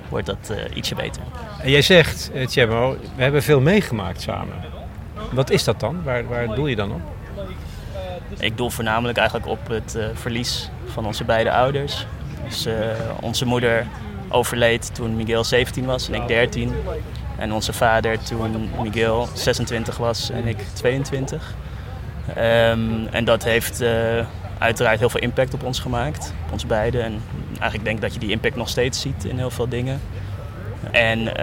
wordt 0.10 0.26
dat 0.26 0.54
ietsje 0.74 0.96
beter. 0.96 1.22
En 1.62 1.72
jij 1.72 1.82
zegt, 1.82 2.32
Tjemmo, 2.48 2.98
we 3.16 3.24
hebben 3.24 3.44
veel 3.44 3.62
meegemaakt 3.62 4.22
samen. 4.22 4.56
Wat 5.32 5.50
is 5.50 5.64
dat 5.64 5.80
dan? 5.80 6.04
Waar, 6.04 6.28
waar 6.28 6.56
doel 6.56 6.68
je 6.68 6.76
dan 6.76 6.92
op? 6.92 7.02
Ik 8.40 8.58
doel 8.58 8.70
voornamelijk 8.70 9.18
eigenlijk 9.18 9.48
op 9.48 9.68
het 9.68 9.98
verlies 10.14 10.70
van 10.86 11.06
onze 11.06 11.24
beide 11.24 11.52
ouders. 11.52 12.06
Dus 12.44 12.68
onze 13.22 13.46
moeder 13.46 13.88
overleed 14.36 14.96
toen 14.96 15.16
Miguel 15.16 15.44
17 15.44 15.86
was 15.86 16.10
en 16.10 16.14
ik 16.14 16.28
13. 16.28 16.74
En 17.38 17.54
onze 17.54 17.74
vader 17.74 18.20
toen 18.24 18.70
Miguel 18.82 19.28
26 19.34 19.98
was 19.98 20.30
en 20.30 20.48
ik 20.48 20.58
22. 20.74 21.54
Um, 22.38 23.08
en 23.12 23.26
dat 23.26 23.44
heeft 23.44 23.82
uh, 23.82 23.90
uiteraard 24.58 25.00
heel 25.00 25.10
veel 25.10 25.22
impact 25.22 25.54
op 25.54 25.64
ons 25.64 25.80
gemaakt, 25.80 26.34
op 26.46 26.52
ons 26.52 26.66
beiden. 26.66 27.04
En 27.04 27.22
eigenlijk 27.50 27.84
denk 27.84 27.96
ik 27.96 28.02
dat 28.02 28.14
je 28.14 28.20
die 28.20 28.32
impact 28.32 28.56
nog 28.56 28.70
steeds 28.70 29.02
ziet 29.02 29.24
in 29.24 29.38
heel 29.38 29.50
veel 29.50 29.70
dingen. 29.70 30.02
En 30.92 31.20
uh, 31.20 31.34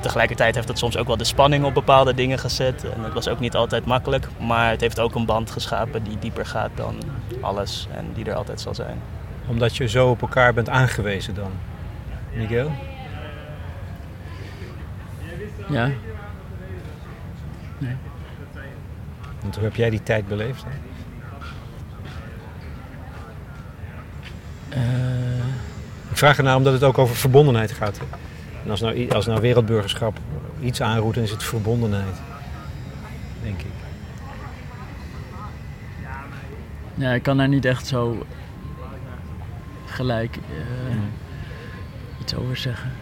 tegelijkertijd 0.00 0.54
heeft 0.54 0.68
het 0.68 0.78
soms 0.78 0.96
ook 0.96 1.06
wel 1.06 1.16
de 1.16 1.24
spanning 1.24 1.64
op 1.64 1.74
bepaalde 1.74 2.14
dingen 2.14 2.38
gezet. 2.38 2.84
En 2.84 3.04
het 3.04 3.12
was 3.12 3.28
ook 3.28 3.40
niet 3.40 3.54
altijd 3.54 3.84
makkelijk. 3.84 4.26
Maar 4.38 4.70
het 4.70 4.80
heeft 4.80 5.00
ook 5.00 5.14
een 5.14 5.26
band 5.26 5.50
geschapen 5.50 6.02
die 6.02 6.18
dieper 6.18 6.46
gaat 6.46 6.70
dan 6.74 6.94
alles 7.40 7.88
en 7.96 8.06
die 8.14 8.24
er 8.24 8.34
altijd 8.34 8.60
zal 8.60 8.74
zijn. 8.74 9.00
Omdat 9.46 9.76
je 9.76 9.88
zo 9.88 10.10
op 10.10 10.20
elkaar 10.22 10.54
bent 10.54 10.68
aangewezen 10.68 11.34
dan, 11.34 11.50
Miguel? 12.36 12.72
Ja. 15.68 15.90
Nee. 17.78 17.96
Want 19.40 19.54
hoe 19.54 19.64
heb 19.64 19.74
jij 19.74 19.90
die 19.90 20.02
tijd 20.02 20.28
beleefd? 20.28 20.64
Hè? 20.64 20.70
Uh... 24.78 25.44
Ik 26.10 26.20
vraag 26.20 26.36
ernaar 26.36 26.56
omdat 26.56 26.72
het 26.72 26.82
ook 26.82 26.98
over 26.98 27.16
verbondenheid 27.16 27.72
gaat. 27.72 27.98
Hè? 27.98 28.04
En 28.64 28.70
als 28.70 28.80
nou, 28.80 29.10
als 29.10 29.26
nou 29.26 29.40
wereldburgerschap 29.40 30.18
iets 30.60 30.80
aanroept, 30.80 31.14
dan 31.14 31.24
is 31.24 31.30
het 31.30 31.42
verbondenheid. 31.42 32.16
Denk 33.42 33.60
ik. 33.60 33.72
Ja, 36.94 37.12
ik 37.12 37.22
kan 37.22 37.36
daar 37.36 37.48
niet 37.48 37.64
echt 37.64 37.86
zo 37.86 38.26
gelijk 39.86 40.36
uh, 40.36 40.94
iets 42.24 42.34
over 42.34 42.56
zeggen. 42.56 42.92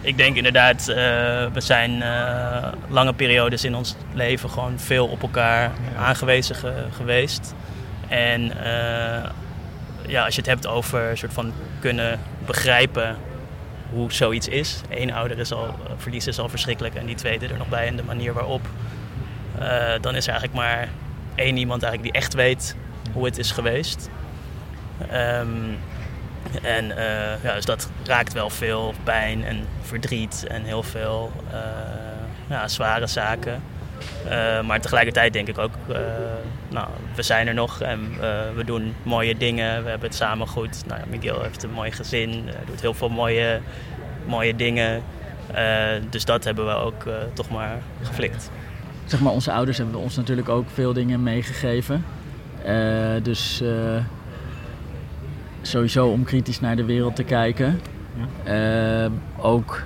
Ik 0.00 0.16
denk 0.16 0.36
inderdaad, 0.36 0.88
uh, 0.88 0.96
we 1.52 1.60
zijn 1.60 1.90
uh, 1.90 2.68
lange 2.88 3.12
periodes 3.12 3.64
in 3.64 3.74
ons 3.74 3.96
leven 4.12 4.50
gewoon 4.50 4.78
veel 4.78 5.06
op 5.06 5.22
elkaar 5.22 5.62
ja. 5.62 5.98
aangewezen 5.98 6.54
ge 6.54 6.84
geweest. 6.96 7.54
En 8.08 8.52
ja, 10.06 10.24
als 10.24 10.34
je 10.34 10.40
het 10.40 10.50
hebt 10.50 10.66
over 10.66 11.10
een 11.10 11.16
soort 11.16 11.32
van 11.32 11.52
kunnen 11.80 12.20
begrijpen 12.46 13.16
hoe 13.90 14.12
zoiets 14.12 14.48
is. 14.48 14.80
Eén 14.90 15.12
ouder 15.12 15.38
is 15.38 15.52
al, 15.52 15.66
eh, 15.66 15.72
verlies 15.96 16.26
is 16.26 16.38
al 16.38 16.48
verschrikkelijk 16.48 16.94
en 16.94 17.06
die 17.06 17.14
tweede 17.14 17.46
er 17.46 17.58
nog 17.58 17.68
bij 17.68 17.86
en 17.86 17.96
de 17.96 18.02
manier 18.02 18.32
waarop. 18.32 18.66
Dan 20.00 20.14
is 20.14 20.26
er 20.26 20.32
eigenlijk 20.32 20.54
maar 20.54 20.88
één 21.34 21.56
iemand 21.56 21.82
eigenlijk 21.82 22.12
die 22.12 22.22
echt 22.22 22.34
weet 22.34 22.76
hoe 23.12 23.24
het 23.24 23.38
is 23.38 23.50
geweest. 23.50 24.10
Um, 25.12 25.78
en 26.62 26.84
uh, 26.84 27.42
ja, 27.42 27.54
dus 27.54 27.64
dat 27.64 27.90
raakt 28.04 28.32
wel 28.32 28.50
veel 28.50 28.94
pijn 29.04 29.44
en 29.44 29.66
verdriet 29.80 30.44
en 30.48 30.62
heel 30.62 30.82
veel 30.82 31.32
uh, 31.52 31.58
ja, 32.48 32.68
zware 32.68 33.06
zaken. 33.06 33.62
Uh, 34.24 34.60
maar 34.60 34.80
tegelijkertijd 34.80 35.32
denk 35.32 35.48
ik 35.48 35.58
ook, 35.58 35.72
nou, 36.68 36.88
we 37.14 37.22
zijn 37.22 37.46
er 37.46 37.54
nog 37.54 37.80
en 37.80 38.10
we 38.54 38.64
doen 38.64 38.94
mooie 39.02 39.36
dingen. 39.36 39.82
We 39.82 39.88
hebben 39.90 40.08
het 40.08 40.16
samen 40.16 40.46
goed. 40.46 40.82
Nou, 40.86 41.00
Miguel 41.08 41.42
heeft 41.42 41.62
een 41.62 41.70
mooi 41.70 41.90
gezin, 41.92 42.48
doet 42.66 42.80
heel 42.80 42.94
veel 42.94 43.08
mooie, 43.08 43.60
mooie 44.26 44.56
dingen. 44.56 45.02
dus 46.10 46.24
dat 46.24 46.44
hebben 46.44 46.66
we 46.66 46.72
ook 46.72 47.04
toch 47.32 47.50
maar 47.50 47.78
geflikt. 48.02 48.50
Zeg 49.04 49.20
maar, 49.20 49.32
onze 49.32 49.52
ouders 49.52 49.78
hebben 49.78 50.00
ons 50.00 50.16
natuurlijk 50.16 50.48
ook 50.48 50.66
veel 50.74 50.92
dingen 50.92 51.22
meegegeven. 51.22 52.04
dus 53.22 53.62
sowieso 55.70 56.08
om 56.08 56.24
kritisch 56.24 56.60
naar 56.60 56.76
de 56.76 56.84
wereld 56.84 57.16
te 57.16 57.24
kijken. 57.24 57.80
Ja. 58.44 59.10
ook 59.36 59.82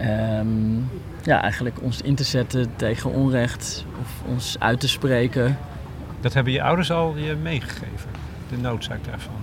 um, 0.00 0.90
ja, 1.22 1.42
eigenlijk 1.42 1.82
ons 1.82 2.02
in 2.02 2.14
te 2.14 2.24
zetten 2.24 2.76
tegen 2.76 3.10
onrecht 3.10 3.84
of 4.00 4.30
ons 4.30 4.56
uit 4.58 4.80
te 4.80 4.88
spreken. 4.88 5.58
Dat 6.20 6.34
hebben 6.34 6.52
je 6.52 6.62
ouders 6.62 6.90
al 6.90 7.16
je 7.16 7.34
meegegeven, 7.34 8.10
de 8.48 8.56
noodzaak 8.56 9.04
daarvan? 9.04 9.34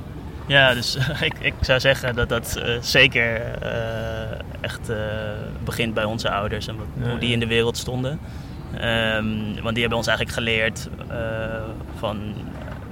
Ja, 0.48 0.74
dus 0.74 0.98
ik, 1.30 1.34
ik 1.40 1.54
zou 1.62 1.80
zeggen 1.80 2.16
dat 2.16 2.30
dat 2.30 2.56
uh, 2.58 2.82
zeker 2.82 3.42
uh, 3.64 3.72
echt 4.62 4.90
uh, 4.90 4.98
begint 5.64 5.94
bij 5.94 6.04
onze 6.04 6.30
ouders 6.30 6.68
en 6.68 6.78
wat, 6.78 6.86
ja. 7.02 7.10
hoe 7.10 7.20
die 7.20 7.32
in 7.32 7.40
de 7.40 7.48
wereld 7.48 7.78
stonden. 7.78 8.20
Um, 8.74 9.62
want 9.62 9.74
die 9.74 9.80
hebben 9.80 9.98
ons 9.98 10.08
eigenlijk 10.08 10.38
geleerd 10.38 10.90
van, 11.98 12.34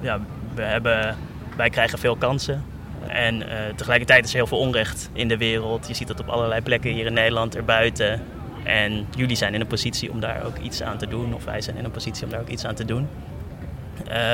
ja, 0.02 0.20
we 0.56 0.62
hebben, 0.62 1.16
wij 1.56 1.70
krijgen 1.70 2.00
veel 2.00 2.16
kansen. 2.16 2.64
En 3.08 3.36
uh, 3.36 3.46
tegelijkertijd 3.76 4.26
is 4.26 4.32
er 4.32 4.38
heel 4.38 4.48
veel 4.48 4.58
onrecht 4.58 5.10
in 5.14 5.28
de 5.28 5.38
wereld. 5.38 5.88
Je 5.88 5.94
ziet 5.94 6.08
dat 6.08 6.20
op 6.20 6.28
allerlei 6.28 6.62
plekken 6.62 6.92
hier 6.92 7.06
in 7.06 7.14
Nederland, 7.14 7.56
erbuiten. 7.56 8.22
En 8.64 9.08
jullie 9.16 9.36
zijn 9.36 9.54
in 9.54 9.62
een 9.62 9.68
positie 9.68 10.12
om 10.12 10.20
daar 10.20 10.46
ook 10.46 10.58
iets 10.58 10.84
aan 10.84 10.98
te 10.98 11.08
doen. 11.08 11.34
Of 11.34 11.46
wij 11.46 11.62
zijn 11.62 11.78
in 11.78 11.86
een 11.86 11.92
positie 11.92 12.24
om 12.24 12.30
daar 12.30 12.40
ook 12.40 12.50
iets 12.50 12.66
aan 12.66 12.76
te 12.76 12.86
doen. 12.86 13.08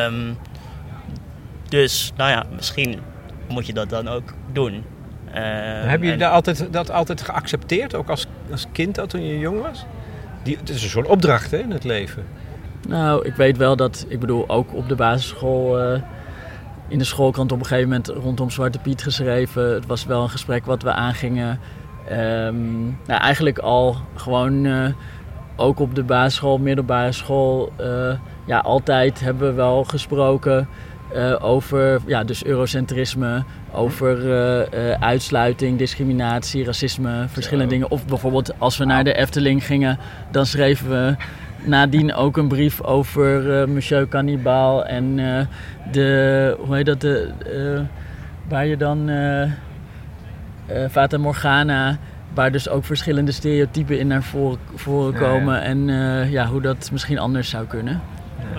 Um, 0.06 0.38
dus, 1.70 2.12
nou 2.18 2.32
ja, 2.32 2.46
misschien 2.56 3.00
moet 3.48 3.66
je 3.66 3.74
dat 3.74 3.90
dan 3.90 4.08
ook 4.08 4.34
doen. 4.52 4.74
Uh, 4.74 5.34
Heb 5.84 6.04
je 6.04 6.12
en... 6.12 6.20
dat, 6.20 6.32
altijd, 6.32 6.68
dat 6.72 6.92
altijd 6.92 7.22
geaccepteerd, 7.22 7.96
ook 7.96 8.10
als, 8.10 8.28
als 8.52 8.66
kind 8.72 9.00
al 9.00 9.08
toen 9.08 9.26
je 9.26 9.40
jong 9.40 9.62
was? 9.62 9.86
Die, 10.44 10.58
het 10.58 10.70
is 10.70 10.84
een 10.84 10.90
soort 10.90 11.08
opdracht 11.08 11.52
hè, 11.52 11.58
in 11.58 11.72
het 11.72 11.84
leven. 11.84 12.26
Nou, 12.88 13.26
ik 13.26 13.36
weet 13.36 13.58
wel 13.58 13.76
dat, 13.76 14.06
ik 14.08 14.20
bedoel, 14.20 14.50
ook 14.50 14.74
op 14.74 14.90
de 14.90 14.96
basisschool... 14.96 15.94
Uh, 15.94 16.02
in 16.90 16.98
de 16.98 17.04
schoolkrant 17.04 17.52
op 17.52 17.60
een 17.60 17.66
gegeven 17.66 17.90
moment 17.90 18.08
rondom 18.08 18.50
Zwarte 18.50 18.80
Piet 18.80 19.04
geschreven. 19.04 19.74
Het 19.74 19.86
was 19.86 20.06
wel 20.06 20.24
een 20.24 20.30
gesprek 20.30 20.66
wat 20.66 20.84
we 20.84 20.92
aangingen. 20.92 21.60
Um, 22.12 22.98
nou, 23.08 23.22
eigenlijk 23.22 23.58
al 23.58 23.96
gewoon 24.16 24.66
uh, 24.66 24.86
ook 25.56 25.80
op 25.80 25.96
de 25.96 26.04
basisschool, 26.04 26.58
middelbare 26.58 27.12
school. 27.12 27.72
Uh, 27.82 28.14
ja, 28.46 28.60
altijd 28.60 29.20
hebben 29.20 29.48
we 29.48 29.54
wel 29.54 29.84
gesproken 29.84 30.68
uh, 31.16 31.36
over 31.40 32.00
ja, 32.06 32.24
dus 32.24 32.46
eurocentrisme, 32.46 33.44
over 33.72 34.18
uitsluiting, 35.00 35.78
discriminatie, 35.78 36.64
racisme, 36.64 37.26
verschillende 37.28 37.72
dingen. 37.72 37.92
Of 37.92 38.06
bijvoorbeeld 38.06 38.60
als 38.60 38.78
we 38.78 38.86
naar 38.86 39.04
de 39.04 39.14
Efteling 39.14 39.66
gingen, 39.66 39.98
dan 40.32 40.46
schreven 40.46 40.90
we 40.90 41.16
nadien 41.64 42.14
ook 42.14 42.38
een 42.38 42.48
brief 42.48 42.82
over 42.82 43.62
uh, 43.62 43.68
Monsieur 43.68 44.08
Cannibal 44.08 44.86
en 44.86 45.18
uh, 45.18 45.40
de, 45.92 46.58
hoe 46.60 46.76
heet 46.76 46.86
dat, 46.86 47.02
de, 47.02 47.30
uh, 47.54 47.80
waar 48.48 48.66
je 48.66 48.78
dan, 48.78 49.10
Fata 50.92 51.18
Morgana, 51.18 51.98
waar 52.34 52.52
dus 52.52 52.70
ook 52.70 52.86
verschillende 52.86 53.32
stereotypen 53.32 54.00
in 54.00 54.08
naar 54.08 54.24
voren, 54.24 54.60
voren 54.76 55.14
komen 55.14 55.56
ja, 55.56 55.62
ja. 55.62 55.66
en 55.66 55.88
ja, 56.32 56.46
hoe 56.46 56.62
dat 56.62 56.90
misschien 56.92 57.20
anders 57.20 57.50
zou 57.50 57.66
kunnen. 57.66 58.02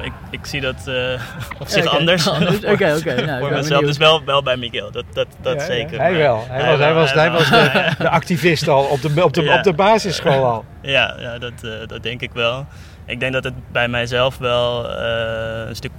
ik, 0.02 0.12
ik 0.30 0.47
zie 0.47 0.61
dat 0.61 0.85
uh, 0.88 1.21
op 1.61 1.69
zich 1.69 1.87
anders. 1.99 2.28
Oké, 2.28 2.38
oké. 2.73 2.95
Okay, 2.97 3.25
nou, 3.25 3.40
voor 3.47 3.50
mezelf, 3.50 3.85
dus 3.85 3.97
wel, 3.97 4.25
wel 4.25 4.42
bij 4.42 4.57
Miguel, 4.57 4.90
dat, 4.90 5.04
dat, 5.12 5.26
dat 5.40 5.62
zeker. 5.62 6.00
Hij 6.00 6.14
wel. 6.16 6.45
Hij, 6.49 6.62
hij 6.62 6.71
was, 6.71 6.78
hij 6.78 6.95
was, 6.95 7.12
hij 7.12 7.30
was 7.30 7.49
de, 7.49 7.95
de, 7.99 8.09
activist 8.09 8.69
al 8.69 8.85
op 8.85 9.02
de, 9.02 9.25
op 9.25 9.33
de, 9.33 9.52
op 9.52 9.62
de 9.62 9.73
basisschool 9.73 10.45
al. 10.45 10.64
Ja, 10.83 11.16
ja 11.19 11.38
dat, 11.38 11.52
uh, 11.64 11.73
dat 11.87 12.02
denk 12.02 12.21
ik 12.21 12.30
wel. 12.33 12.66
Ik 13.11 13.21
denk 13.21 13.33
dat 13.33 13.45
het 13.45 13.73
bij 13.73 13.88
mijzelf 13.88 14.38
wel 14.38 14.90
uh, 14.90 15.69
een 15.69 15.76
stuk 15.76 15.93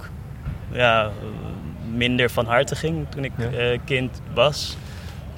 ja, 0.71 1.09
minder 1.93 2.29
van 2.29 2.45
harte 2.45 2.75
ging 2.75 3.05
toen 3.09 3.23
ik 3.23 3.31
ja. 3.37 3.77
kind 3.85 4.21
was. 4.33 4.77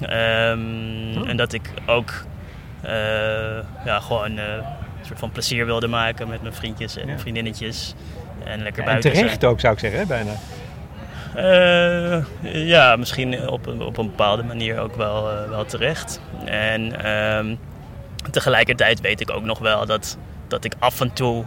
Um, 0.02 0.08
oh. 0.08 1.28
En 1.28 1.36
dat 1.36 1.52
ik 1.52 1.70
ook 1.86 2.24
ja, 3.84 4.00
gewoon 4.00 4.36
een 4.36 4.62
soort 5.02 5.18
van 5.18 5.30
plezier 5.30 5.66
wilde 5.66 5.88
maken 5.88 6.28
met 6.28 6.42
mijn 6.42 6.54
vriendjes 6.54 6.96
en 6.96 7.20
vriendinnetjes. 7.20 7.94
En 8.44 8.62
lekker 8.62 8.82
ja, 8.82 8.88
buiten 8.88 9.10
En 9.10 9.16
terecht 9.16 9.44
ook, 9.44 9.60
zou 9.60 9.72
ik 9.72 9.78
zeggen, 9.78 10.06
bijna. 10.06 10.32
Uh, 11.36 12.24
ja, 12.68 12.96
misschien 12.96 13.48
op 13.48 13.66
een, 13.66 13.82
op 13.82 13.96
een 13.96 14.06
bepaalde 14.06 14.42
manier 14.42 14.78
ook 14.78 14.96
wel, 14.96 15.32
uh, 15.32 15.48
wel 15.48 15.64
terecht. 15.64 16.20
En 16.44 16.82
uh, 17.04 17.56
tegelijkertijd 18.30 19.00
weet 19.00 19.20
ik 19.20 19.30
ook 19.30 19.44
nog 19.44 19.58
wel 19.58 19.86
dat, 19.86 20.18
dat 20.48 20.64
ik 20.64 20.74
af 20.78 21.00
en 21.00 21.12
toe, 21.12 21.44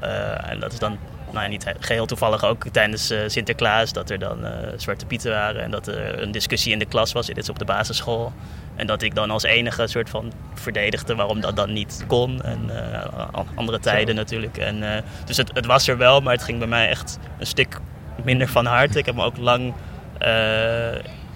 en 0.00 0.60
dat 0.60 0.72
is 0.72 0.78
dan 0.78 0.98
nou, 1.32 1.48
niet 1.48 1.64
geheel 1.80 2.06
toevallig 2.06 2.44
ook 2.44 2.64
tijdens 2.72 3.12
Sinterklaas, 3.26 3.92
dat 3.92 4.10
er 4.10 4.18
dan 4.18 4.46
Zwarte 4.76 5.06
Pieten 5.06 5.30
waren 5.30 5.62
en 5.62 5.70
dat 5.70 5.86
er 5.86 6.22
een 6.22 6.30
discussie 6.30 6.72
in 6.72 6.78
de 6.78 6.84
klas 6.84 7.12
was. 7.12 7.26
Dit 7.26 7.36
is 7.36 7.48
op 7.48 7.58
de 7.58 7.64
basisschool. 7.64 8.32
En 8.76 8.86
dat 8.86 9.02
ik 9.02 9.14
dan 9.14 9.30
als 9.30 9.42
enige 9.42 9.86
soort 9.86 10.10
van 10.10 10.32
verdedigde 10.54 11.14
waarom 11.14 11.40
dat 11.40 11.56
dan 11.56 11.72
niet 11.72 12.04
kon. 12.06 12.42
En 12.42 12.70
uh, 12.70 13.38
andere 13.54 13.78
tijden 13.78 14.14
natuurlijk. 14.14 14.56
En, 14.56 15.04
dus 15.24 15.36
het, 15.36 15.50
het, 15.54 15.66
was 15.66 15.88
er 15.88 15.96
wel, 15.96 16.20
maar 16.20 16.32
het 16.32 16.42
ging 16.42 16.58
bij 16.58 16.68
mij 16.68 16.88
echt 16.88 17.18
een 17.38 17.46
stuk 17.46 17.78
minder 18.24 18.48
van 18.48 18.66
harte. 18.66 18.98
Ik 18.98 19.06
heb 19.06 19.14
me 19.14 19.24
ook 19.24 19.36
lang, 19.36 19.74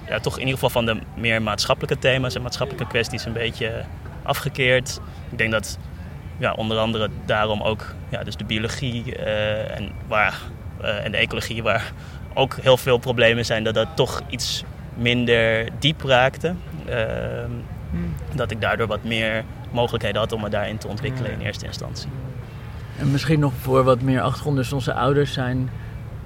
ja, 0.08 0.18
toch 0.20 0.34
in 0.34 0.40
ieder 0.40 0.54
geval 0.54 0.70
van 0.70 0.86
de 0.86 0.98
meer 1.14 1.42
maatschappelijke 1.42 1.98
thema's 1.98 2.34
en 2.34 2.42
maatschappelijke 2.42 2.88
kwesties 2.88 3.24
een 3.24 3.32
beetje 3.32 3.84
afgekeerd. 4.22 5.00
Ik 5.30 5.38
denk 5.38 5.50
dat 5.50 5.78
ja, 6.40 6.52
onder 6.52 6.78
andere 6.78 7.08
daarom 7.24 7.62
ook 7.62 7.94
ja, 8.08 8.22
dus 8.24 8.36
de 8.36 8.44
biologie 8.44 9.16
en, 9.16 9.92
waar, 10.08 10.38
en 10.80 11.10
de 11.10 11.16
ecologie, 11.16 11.62
waar 11.62 11.92
ook 12.34 12.56
heel 12.60 12.76
veel 12.76 12.98
problemen 12.98 13.44
zijn, 13.44 13.64
dat 13.64 13.74
dat 13.74 13.88
toch 13.94 14.20
iets 14.28 14.64
minder 14.94 15.68
diep 15.78 16.02
raakte. 16.02 16.54
Ehm, 16.86 17.50
hmm. 17.90 18.14
Dat 18.34 18.50
ik 18.50 18.60
daardoor 18.60 18.86
wat 18.86 19.04
meer 19.04 19.44
mogelijkheden 19.70 20.20
had 20.20 20.32
om 20.32 20.40
me 20.40 20.48
daarin 20.48 20.78
te 20.78 20.88
ontwikkelen 20.88 21.32
in 21.32 21.40
eerste 21.40 21.66
instantie. 21.66 22.10
En 22.98 23.10
misschien 23.10 23.40
nog 23.40 23.52
voor 23.60 23.84
wat 23.84 24.00
meer 24.00 24.20
achtergrond. 24.20 24.56
Dus 24.56 24.72
onze 24.72 24.94
ouders 24.94 25.32
zijn 25.32 25.70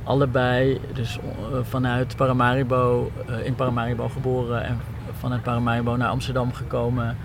allebei 0.05 0.81
dus, 0.93 1.19
uh, 1.19 1.59
vanuit 1.63 2.17
Paramaribo, 2.17 3.13
in 3.45 3.55
Paramaribo 3.55 4.09
geboren 4.09 4.65
en 4.65 4.81
vanuit 5.19 5.43
Paramaribo 5.43 5.97
naar 5.97 6.09
Amsterdam 6.09 6.53
gekomen. 6.53 7.17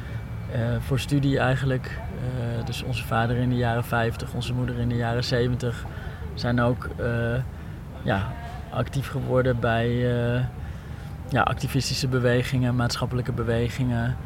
Voor 0.80 1.00
studie 1.00 1.40
eigenlijk. 1.40 2.00
Dus 2.66 2.84
onze 2.84 3.06
vader 3.06 3.38
in 3.38 3.50
de 3.50 3.56
jaren 3.56 3.84
50, 3.84 4.34
onze 4.34 4.54
moeder 4.54 4.80
in 4.80 4.90
de 4.90 4.96
jaren 4.96 5.24
70 5.24 5.86
zijn 6.34 6.62
ook 6.62 6.90
ja, 8.02 8.34
actief 8.70 9.08
geworden 9.08 9.60
bij 9.60 9.88
ja, 11.30 11.42
activistische 11.42 12.08
bewegingen, 12.08 12.76
maatschappelijke 12.76 13.32
bewegingen. 13.32 14.18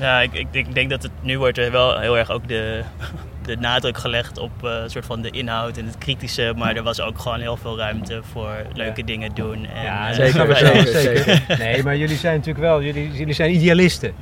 Ja, 0.00 0.20
ik, 0.20 0.32
ik, 0.32 0.46
ik, 0.52 0.74
denk 0.74 0.90
dat 0.90 1.02
het 1.02 1.12
nu 1.20 1.38
wordt 1.38 1.58
er 1.58 1.70
wel 1.70 1.98
heel 1.98 2.18
erg 2.18 2.30
ook 2.30 2.48
de, 2.48 2.82
de 3.46 3.56
nadruk 3.56 3.98
gelegd 3.98 4.38
op 4.38 4.50
uh, 4.64 4.82
soort 4.86 5.06
van 5.06 5.22
de 5.22 5.30
inhoud 5.30 5.76
en 5.76 5.86
het 5.86 5.98
kritische. 5.98 6.52
Maar 6.56 6.76
er 6.76 6.82
was 6.82 7.00
ook 7.00 7.18
gewoon 7.18 7.40
heel 7.40 7.56
veel 7.56 7.76
ruimte 7.76 8.20
voor 8.32 8.52
leuke 8.74 9.04
dingen 9.04 9.34
doen. 9.34 9.66
En, 9.66 9.82
ja, 9.82 10.10
uh, 10.10 10.14
zeker, 10.32 10.56
zeker, 10.56 10.86
zeker. 10.86 11.58
Nee, 11.58 11.82
maar 11.82 11.96
jullie 11.96 12.16
zijn 12.16 12.36
natuurlijk 12.36 12.64
wel, 12.64 12.82
jullie, 12.82 13.12
jullie 13.12 13.34
zijn 13.34 13.54
idealisten. 13.54 14.12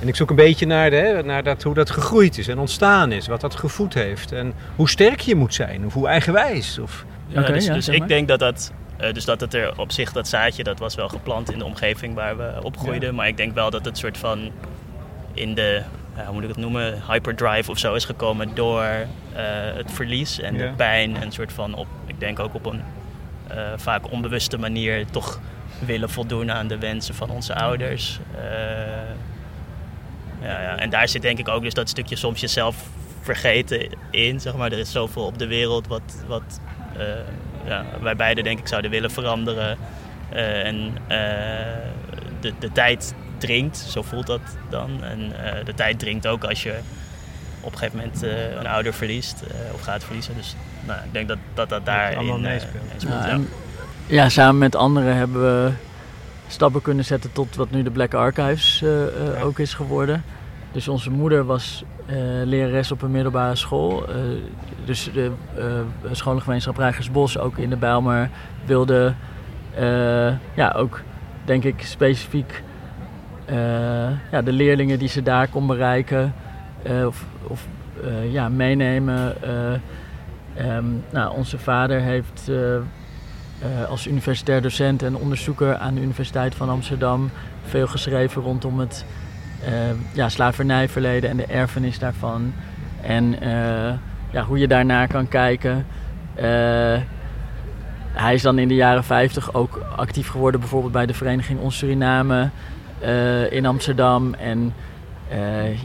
En 0.00 0.08
ik 0.08 0.16
zoek 0.16 0.30
een 0.30 0.36
beetje 0.36 0.66
naar, 0.66 0.90
de, 0.90 1.22
naar 1.24 1.42
dat, 1.42 1.62
hoe 1.62 1.74
dat 1.74 1.90
gegroeid 1.90 2.38
is 2.38 2.48
en 2.48 2.58
ontstaan 2.58 3.12
is, 3.12 3.26
wat 3.26 3.40
dat 3.40 3.54
gevoed 3.54 3.94
heeft. 3.94 4.32
En 4.32 4.52
hoe 4.76 4.88
sterk 4.88 5.20
je 5.20 5.34
moet 5.34 5.54
zijn, 5.54 5.86
of 5.86 5.92
hoe 5.92 6.08
eigenwijs. 6.08 6.78
Of... 6.78 7.04
Ja, 7.26 7.42
dus, 7.42 7.64
ja, 7.64 7.74
dus 7.74 7.88
ik 7.88 8.08
denk 8.08 8.28
dat 8.28 8.38
dat 8.38 8.72
uh, 9.00 9.12
dus 9.12 9.24
dat 9.24 9.40
het 9.40 9.54
er 9.54 9.78
op 9.78 9.92
zich, 9.92 10.12
dat 10.12 10.28
zaadje, 10.28 10.62
dat 10.62 10.78
was 10.78 10.94
wel 10.94 11.08
geplant 11.08 11.52
in 11.52 11.58
de 11.58 11.64
omgeving 11.64 12.14
waar 12.14 12.36
we 12.36 12.52
opgroeiden. 12.62 13.08
Ja. 13.08 13.14
Maar 13.14 13.28
ik 13.28 13.36
denk 13.36 13.54
wel 13.54 13.70
dat 13.70 13.84
het 13.84 13.98
soort 13.98 14.18
van 14.18 14.50
in 15.32 15.54
de, 15.54 15.82
uh, 16.16 16.24
hoe 16.24 16.34
moet 16.34 16.42
ik 16.42 16.48
het 16.48 16.58
noemen, 16.58 17.02
hyperdrive 17.08 17.70
of 17.70 17.78
zo 17.78 17.94
is 17.94 18.04
gekomen 18.04 18.54
door 18.54 18.82
uh, 18.82 19.06
het 19.74 19.92
verlies 19.92 20.40
en 20.40 20.54
ja. 20.54 20.66
de 20.66 20.72
pijn. 20.76 21.16
En 21.16 21.32
soort 21.32 21.52
van, 21.52 21.74
op, 21.74 21.86
ik 22.06 22.20
denk 22.20 22.38
ook 22.38 22.54
op 22.54 22.66
een 22.66 22.82
vaak 23.76 24.10
onbewuste 24.10 24.58
manier 24.58 25.06
toch 25.10 25.40
willen 25.86 26.10
voldoen 26.10 26.52
aan 26.52 26.66
de 26.66 26.78
wensen 26.78 27.14
van 27.14 27.30
onze 27.30 27.54
ouders. 27.54 28.20
Ja, 30.42 30.62
ja. 30.62 30.76
En 30.76 30.90
daar 30.90 31.08
zit 31.08 31.22
denk 31.22 31.38
ik 31.38 31.48
ook 31.48 31.62
dus 31.62 31.74
dat 31.74 31.88
stukje 31.88 32.16
soms 32.16 32.40
jezelf 32.40 32.76
vergeten 33.20 33.88
in. 34.10 34.40
Zeg 34.40 34.54
maar. 34.54 34.72
Er 34.72 34.78
is 34.78 34.92
zoveel 34.92 35.24
op 35.24 35.38
de 35.38 35.46
wereld 35.46 35.86
wat, 35.86 36.24
wat 36.26 36.60
ja, 37.64 37.84
wij 38.00 38.16
beiden 38.16 38.44
denk 38.44 38.58
ik 38.58 38.68
zouden 38.68 38.90
willen 38.90 39.10
veranderen. 39.10 39.78
Uh, 40.32 40.66
en 40.66 40.76
uh, 40.76 41.18
de, 42.40 42.52
de 42.58 42.72
tijd 42.72 43.14
dringt, 43.38 43.76
zo 43.76 44.02
voelt 44.02 44.26
dat 44.26 44.40
dan. 44.70 45.04
En 45.04 45.18
uh, 45.20 45.64
de 45.64 45.74
tijd 45.74 45.98
dringt 45.98 46.26
ook 46.26 46.44
als 46.44 46.62
je 46.62 46.74
op 47.60 47.72
een 47.72 47.78
gegeven 47.78 47.98
moment 47.98 48.22
een 48.58 48.66
ouder 48.66 48.94
verliest 48.94 49.42
of 49.72 49.80
gaat 49.80 50.04
verliezen. 50.04 50.36
Dus 50.36 50.54
nou, 50.86 50.98
ik 51.04 51.12
denk 51.12 51.28
dat 51.28 51.38
dat, 51.54 51.68
dat 51.68 51.84
daar 51.84 52.16
allemaal 52.16 52.38
meespeelt. 52.38 53.02
Ja, 53.02 53.26
ja. 53.26 53.40
ja, 54.06 54.28
samen 54.28 54.58
met 54.58 54.76
anderen 54.76 55.16
hebben 55.16 55.42
we 55.42 55.72
stappen 56.50 56.82
kunnen 56.82 57.04
zetten 57.04 57.32
tot 57.32 57.56
wat 57.56 57.70
nu 57.70 57.82
de 57.82 57.90
Black 57.90 58.14
Archives 58.14 58.78
ja. 58.78 59.40
ook 59.42 59.58
is 59.58 59.74
geworden. 59.74 60.24
Dus 60.72 60.88
onze 60.88 61.10
moeder 61.10 61.44
was 61.44 61.84
uh, 62.06 62.16
lerares 62.44 62.92
op 62.92 63.02
een 63.02 63.10
middelbare 63.10 63.56
school. 63.56 64.04
Uh, 64.08 64.16
dus 64.84 65.10
de 65.14 65.32
scholengemeenschap 66.10 66.76
Rijgersbos, 66.76 67.38
ook 67.38 67.58
in 67.58 67.70
de 67.70 67.76
Bijlmer, 67.76 68.30
wilde 68.64 69.14
ja, 70.54 70.72
ook, 70.76 71.02
denk 71.44 71.64
ik, 71.64 71.82
specifiek 71.84 72.62
ja, 74.30 74.42
de 74.44 74.52
leerlingen 74.52 74.98
die 74.98 75.08
ze 75.08 75.22
daar 75.22 75.48
kon 75.48 75.66
bereiken 75.66 76.34
of, 77.06 77.24
of 77.42 77.66
ja, 78.30 78.48
meenemen. 78.48 79.34
Um, 80.58 81.04
nou, 81.10 81.36
onze 81.36 81.58
vader 81.58 82.00
heeft 82.00 82.50
als 83.88 84.06
universitair 84.06 84.62
docent 84.62 85.02
en 85.02 85.16
onderzoeker 85.16 85.76
aan 85.76 85.94
de 85.94 86.00
Universiteit 86.00 86.54
van 86.54 86.68
Amsterdam 86.68 87.30
veel 87.64 87.86
geschreven 87.86 88.42
rondom 88.42 88.78
het 88.78 89.04
uh, 89.64 89.68
ja, 90.12 90.28
slavernijverleden 90.28 91.30
en 91.30 91.36
de 91.36 91.46
erfenis 91.46 91.98
daarvan. 91.98 92.52
En 93.00 93.24
uh, 93.42 93.92
ja, 94.30 94.44
hoe 94.46 94.58
je 94.58 94.68
daarnaar 94.68 95.08
kan 95.08 95.28
kijken. 95.28 95.86
Hij 98.12 98.34
is 98.34 98.42
dan 98.42 98.58
in 98.58 98.68
de 98.68 98.74
jaren 98.74 99.04
50 99.04 99.54
ook 99.54 99.80
actief 99.96 100.28
geworden, 100.28 100.60
bijvoorbeeld 100.60 100.92
bij 100.92 101.06
de 101.06 101.14
Vereniging 101.14 101.60
Ons 101.60 101.78
Suriname 101.78 102.50
in 103.50 103.66
Amsterdam. 103.66 104.34
En 104.34 104.74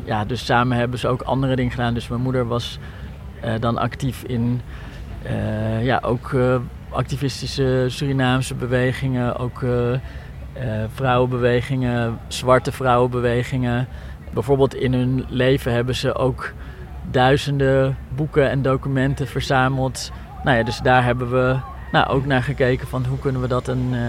ja, 0.04 0.26
dus 0.26 0.46
samen 0.46 0.78
hebben 0.78 1.00
ze 1.00 1.08
ook 1.08 1.22
andere 1.22 1.56
dingen 1.56 1.72
gedaan. 1.72 1.94
Dus 1.94 2.08
mijn 2.08 2.22
moeder 2.22 2.48
was 2.48 2.80
dan 3.60 3.78
actief 3.78 4.24
in 4.24 4.62
ja, 5.82 6.00
ook 6.04 6.36
activistische 6.96 7.86
Surinaamse 7.88 8.54
bewegingen, 8.54 9.38
ook 9.38 9.62
uh, 9.62 10.00
vrouwenbewegingen, 10.94 12.20
zwarte 12.28 12.72
vrouwenbewegingen. 12.72 13.88
Bijvoorbeeld 14.34 14.76
in 14.76 14.94
hun 14.94 15.26
leven 15.30 15.72
hebben 15.72 15.96
ze 15.96 16.16
ook 16.16 16.54
duizenden 17.12 17.98
boeken 18.16 18.50
en 18.50 18.62
documenten 18.62 19.28
verzameld. 19.28 20.12
Nou 20.44 20.58
ja, 20.58 20.64
dus 20.64 20.80
daar 20.80 21.04
hebben 21.04 21.32
we 21.32 21.58
nou, 21.92 22.08
ook 22.08 22.26
naar 22.26 22.44
gekeken 22.44 22.88
van 22.88 23.06
hoe 23.06 23.20
kunnen 23.20 23.42
we 23.42 23.48
dat 23.48 23.68
een, 23.68 23.90
uh, 23.92 24.00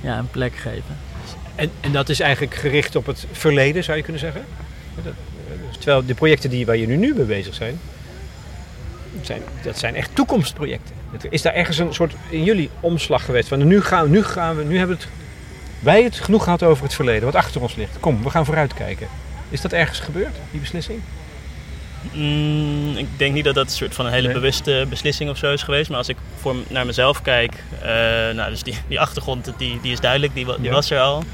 ja, 0.00 0.18
een 0.18 0.30
plek 0.30 0.54
geven. 0.54 0.96
En, 1.54 1.70
en 1.80 1.92
dat 1.92 2.08
is 2.08 2.20
eigenlijk 2.20 2.54
gericht 2.54 2.96
op 2.96 3.06
het 3.06 3.26
verleden, 3.32 3.84
zou 3.84 3.96
je 3.96 4.02
kunnen 4.02 4.20
zeggen? 4.20 4.44
Terwijl 5.78 6.06
de 6.06 6.14
projecten 6.14 6.50
die, 6.50 6.66
waar 6.66 6.76
je 6.76 6.86
nu, 6.86 6.96
nu 6.96 7.14
mee 7.14 7.24
bezig 7.24 7.54
zijn, 7.54 7.80
zijn, 9.20 9.42
dat 9.62 9.78
zijn 9.78 9.94
echt 9.94 10.14
toekomstprojecten. 10.14 10.94
Is 11.30 11.42
daar 11.42 11.54
ergens 11.54 11.78
een 11.78 11.94
soort 11.94 12.14
in 12.28 12.44
jullie 12.44 12.70
omslag 12.80 13.24
geweest 13.24 13.48
van 13.48 13.66
nu 13.66 13.82
gaan, 13.82 14.10
nu 14.10 14.22
gaan 14.22 14.56
we, 14.56 14.64
nu 14.64 14.78
hebben 14.78 14.96
we 14.96 15.02
het 15.02 15.12
wij 15.82 16.02
het 16.02 16.20
genoeg 16.20 16.44
gehad 16.44 16.62
over 16.62 16.84
het 16.84 16.94
verleden, 16.94 17.24
wat 17.24 17.34
achter 17.34 17.60
ons 17.60 17.74
ligt. 17.74 18.00
Kom, 18.00 18.22
we 18.22 18.30
gaan 18.30 18.44
vooruitkijken. 18.44 19.08
Is 19.48 19.60
dat 19.60 19.72
ergens 19.72 20.00
gebeurd, 20.00 20.34
die 20.50 20.60
beslissing? 20.60 21.00
Mm, 22.12 22.96
ik 22.96 23.06
denk 23.16 23.34
niet 23.34 23.44
dat 23.44 23.54
dat 23.54 23.64
een 23.64 23.72
soort 23.72 23.94
van 23.94 24.06
een 24.06 24.12
hele 24.12 24.26
nee. 24.26 24.36
bewuste 24.36 24.86
beslissing 24.88 25.30
of 25.30 25.36
zo 25.36 25.52
is 25.52 25.62
geweest. 25.62 25.88
Maar 25.88 25.98
als 25.98 26.08
ik 26.08 26.16
voor, 26.40 26.54
naar 26.68 26.86
mezelf 26.86 27.22
kijk, 27.22 27.52
uh, 27.74 27.88
nou, 28.34 28.50
dus 28.50 28.62
die, 28.62 28.74
die 28.88 29.00
achtergrond 29.00 29.52
die, 29.56 29.78
die 29.82 29.92
is 29.92 30.00
duidelijk, 30.00 30.34
die, 30.34 30.44
die 30.44 30.56
ja. 30.60 30.70
was 30.70 30.90
er 30.90 31.00
al. 31.00 31.24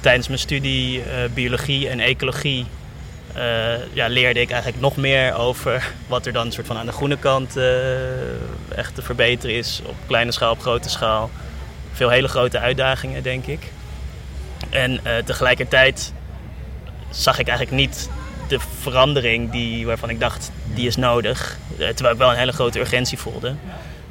Tijdens 0.00 0.28
mijn 0.28 0.40
studie 0.40 0.98
uh, 0.98 1.04
biologie 1.34 1.88
en 1.88 2.00
ecologie 2.00 2.60
eh, 2.60 2.77
ja, 3.92 4.06
leerde 4.08 4.40
ik 4.40 4.50
eigenlijk 4.50 4.82
nog 4.82 4.96
meer 4.96 5.34
over 5.34 5.90
wat 6.06 6.26
er 6.26 6.32
dan 6.32 6.52
soort 6.52 6.66
van 6.66 6.76
aan 6.78 6.86
de 6.86 6.92
groene 6.92 7.16
kant 7.18 7.56
eh, 7.56 7.64
echt 8.76 8.94
te 8.94 9.02
verbeteren 9.02 9.56
is. 9.56 9.80
Op 9.86 9.94
kleine 10.06 10.32
schaal, 10.32 10.50
op 10.52 10.60
grote 10.60 10.88
schaal. 10.88 11.30
Veel 11.92 12.08
hele 12.10 12.28
grote 12.28 12.58
uitdagingen, 12.58 13.22
denk 13.22 13.46
ik. 13.46 13.60
En 14.70 15.00
eh, 15.04 15.12
tegelijkertijd 15.24 16.12
zag 17.10 17.38
ik 17.38 17.48
eigenlijk 17.48 17.76
niet 17.76 18.10
de 18.48 18.58
verandering 18.80 19.50
die, 19.50 19.86
waarvan 19.86 20.10
ik 20.10 20.20
dacht, 20.20 20.50
die 20.74 20.86
is 20.86 20.96
nodig. 20.96 21.58
Eh, 21.78 21.88
terwijl 21.88 22.12
ik 22.14 22.20
wel 22.20 22.30
een 22.30 22.36
hele 22.36 22.52
grote 22.52 22.78
urgentie 22.78 23.18
voelde. 23.18 23.54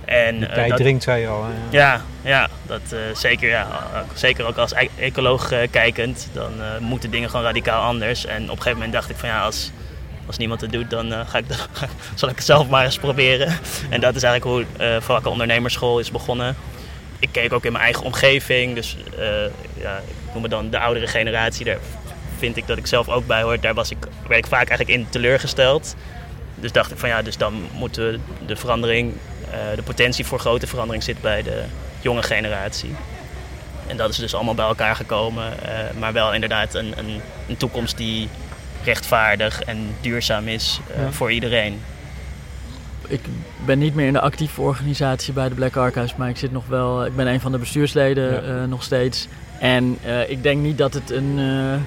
En, 0.06 0.40
De 0.40 0.46
eh, 0.46 0.54
tijd 0.54 0.70
dat- 0.70 0.78
dringt, 0.80 1.04
zei 1.04 1.22
je 1.22 1.28
al. 1.28 1.44
hè? 1.44 1.78
ja, 1.78 2.02
ja 2.28 2.50
dat, 2.66 2.82
eh, 2.92 3.00
zeker, 3.13 3.50
ja. 3.50 3.68
Zeker 4.13 4.46
ook 4.46 4.58
als 4.58 4.72
e- 4.74 4.88
ecoloog 5.00 5.52
eh, 5.52 5.68
kijkend, 5.72 6.30
dan 6.34 6.62
eh, 6.62 6.78
moeten 6.80 7.12
dingen 7.12 7.30
gewoon 7.30 7.46
radicaal 7.46 7.84
anders. 7.84 8.26
En 8.26 8.44
op 8.44 8.50
een 8.50 8.56
gegeven 8.56 8.74
moment 8.74 8.94
dacht 8.94 9.10
ik 9.10 9.16
van 9.16 9.30
ja, 9.30 9.44
als, 9.44 9.72
als 10.26 10.38
niemand 10.38 10.62
het 10.62 10.72
doet, 10.72 10.90
dan 10.90 11.12
ga 11.28 11.38
ik, 11.38 11.46
zal 12.16 12.30
ik 12.30 12.36
het 12.36 12.46
zelf 12.46 12.68
maar 12.68 12.86
eens 12.86 12.98
proberen. 12.98 13.48
En 13.90 14.02
dat 14.02 14.16
is 14.16 14.24
eigenlijk 14.24 14.68
hoe 14.78 14.90
Van 15.02 15.13
Wakker 15.13 15.32
Ondernemerschool 15.32 16.00
is 16.00 16.12
begonnen. 16.12 16.56
Ik 17.20 17.30
keek 17.32 17.54
ook 17.54 17.66
in 17.66 17.72
mijn 17.72 17.84
eigen 17.84 18.04
omgeving, 18.04 18.76
dus 18.76 18.98
ja, 19.74 19.98
ik 19.98 20.34
noem 20.34 20.42
me 20.42 20.48
dan 20.48 20.70
de 20.70 20.80
oudere 20.80 21.08
generatie. 21.08 21.66
Daar 21.66 21.78
vind 22.38 22.58
ik 22.58 22.68
dat 22.68 22.78
ik 22.78 22.88
zelf 22.88 23.10
ook 23.10 23.28
bij 23.28 23.42
hoor. 23.42 23.60
Daar 23.60 23.74
was 23.74 23.92
ik, 23.92 23.98
werd 24.28 24.40
ik 24.40 24.48
vaak 24.48 24.70
eigenlijk 24.70 25.00
in 25.00 25.10
teleurgesteld. 25.10 25.96
Dus 26.56 26.72
dacht 26.72 26.92
ik 26.92 26.98
van 26.98 27.10
ja, 27.10 27.22
dus 27.22 27.38
dan 27.38 27.68
moeten 27.74 28.12
we 28.12 28.20
de 28.46 28.56
verandering, 28.56 29.13
de 29.75 29.81
potentie 29.83 30.25
voor 30.25 30.39
grote 30.39 30.67
verandering 30.67 31.03
zit 31.03 31.21
bij 31.21 31.43
de 31.43 31.63
jonge 32.01 32.23
generatie. 32.23 32.95
En 33.88 33.97
dat 33.97 34.10
is 34.10 34.17
dus 34.17 34.33
allemaal 34.36 34.55
bij 34.55 34.65
elkaar 34.65 34.95
gekomen. 34.95 35.62
eh, 35.63 35.69
maar 35.99 36.13
wel 36.13 36.33
inderdaad 36.33 36.73
een, 36.73 36.93
een, 36.97 37.21
een 37.47 37.57
toekomst 37.57 37.97
die 37.97 38.29
rechtvaardig 38.83 39.63
en 39.63 39.95
duurzaam 40.01 40.47
is 40.47 40.79
eh, 40.95 41.01
Ja. 41.03 41.12
voor 41.12 41.31
iedereen. 41.31 41.81
Ik 43.07 43.21
ben 43.65 43.79
niet 43.79 43.95
meer 43.95 44.07
in 44.07 44.13
de 44.13 44.19
actieve 44.21 44.62
organisatie 44.62 45.33
bij 45.33 45.49
de 45.49 45.55
Black 45.55 45.75
Archives, 45.75 46.15
maar 46.15 46.29
ik 46.29 46.38
zit 46.38 46.51
nog 46.51 46.65
wel. 46.67 47.05
Ik 47.05 47.15
ben 47.15 47.27
een 47.27 47.39
van 47.39 47.51
de 47.51 47.57
bestuursleden 47.57 48.31
Ja. 48.33 48.62
eh, 48.62 48.67
nog 48.69 48.83
steeds. 48.83 49.27
En 49.60 49.97
eh, 50.03 50.29
ik 50.29 50.43
denk 50.43 50.62
niet 50.62 50.77
dat 50.77 50.93
het 50.93 51.12
een. 51.12 51.36
eh, 51.38 51.79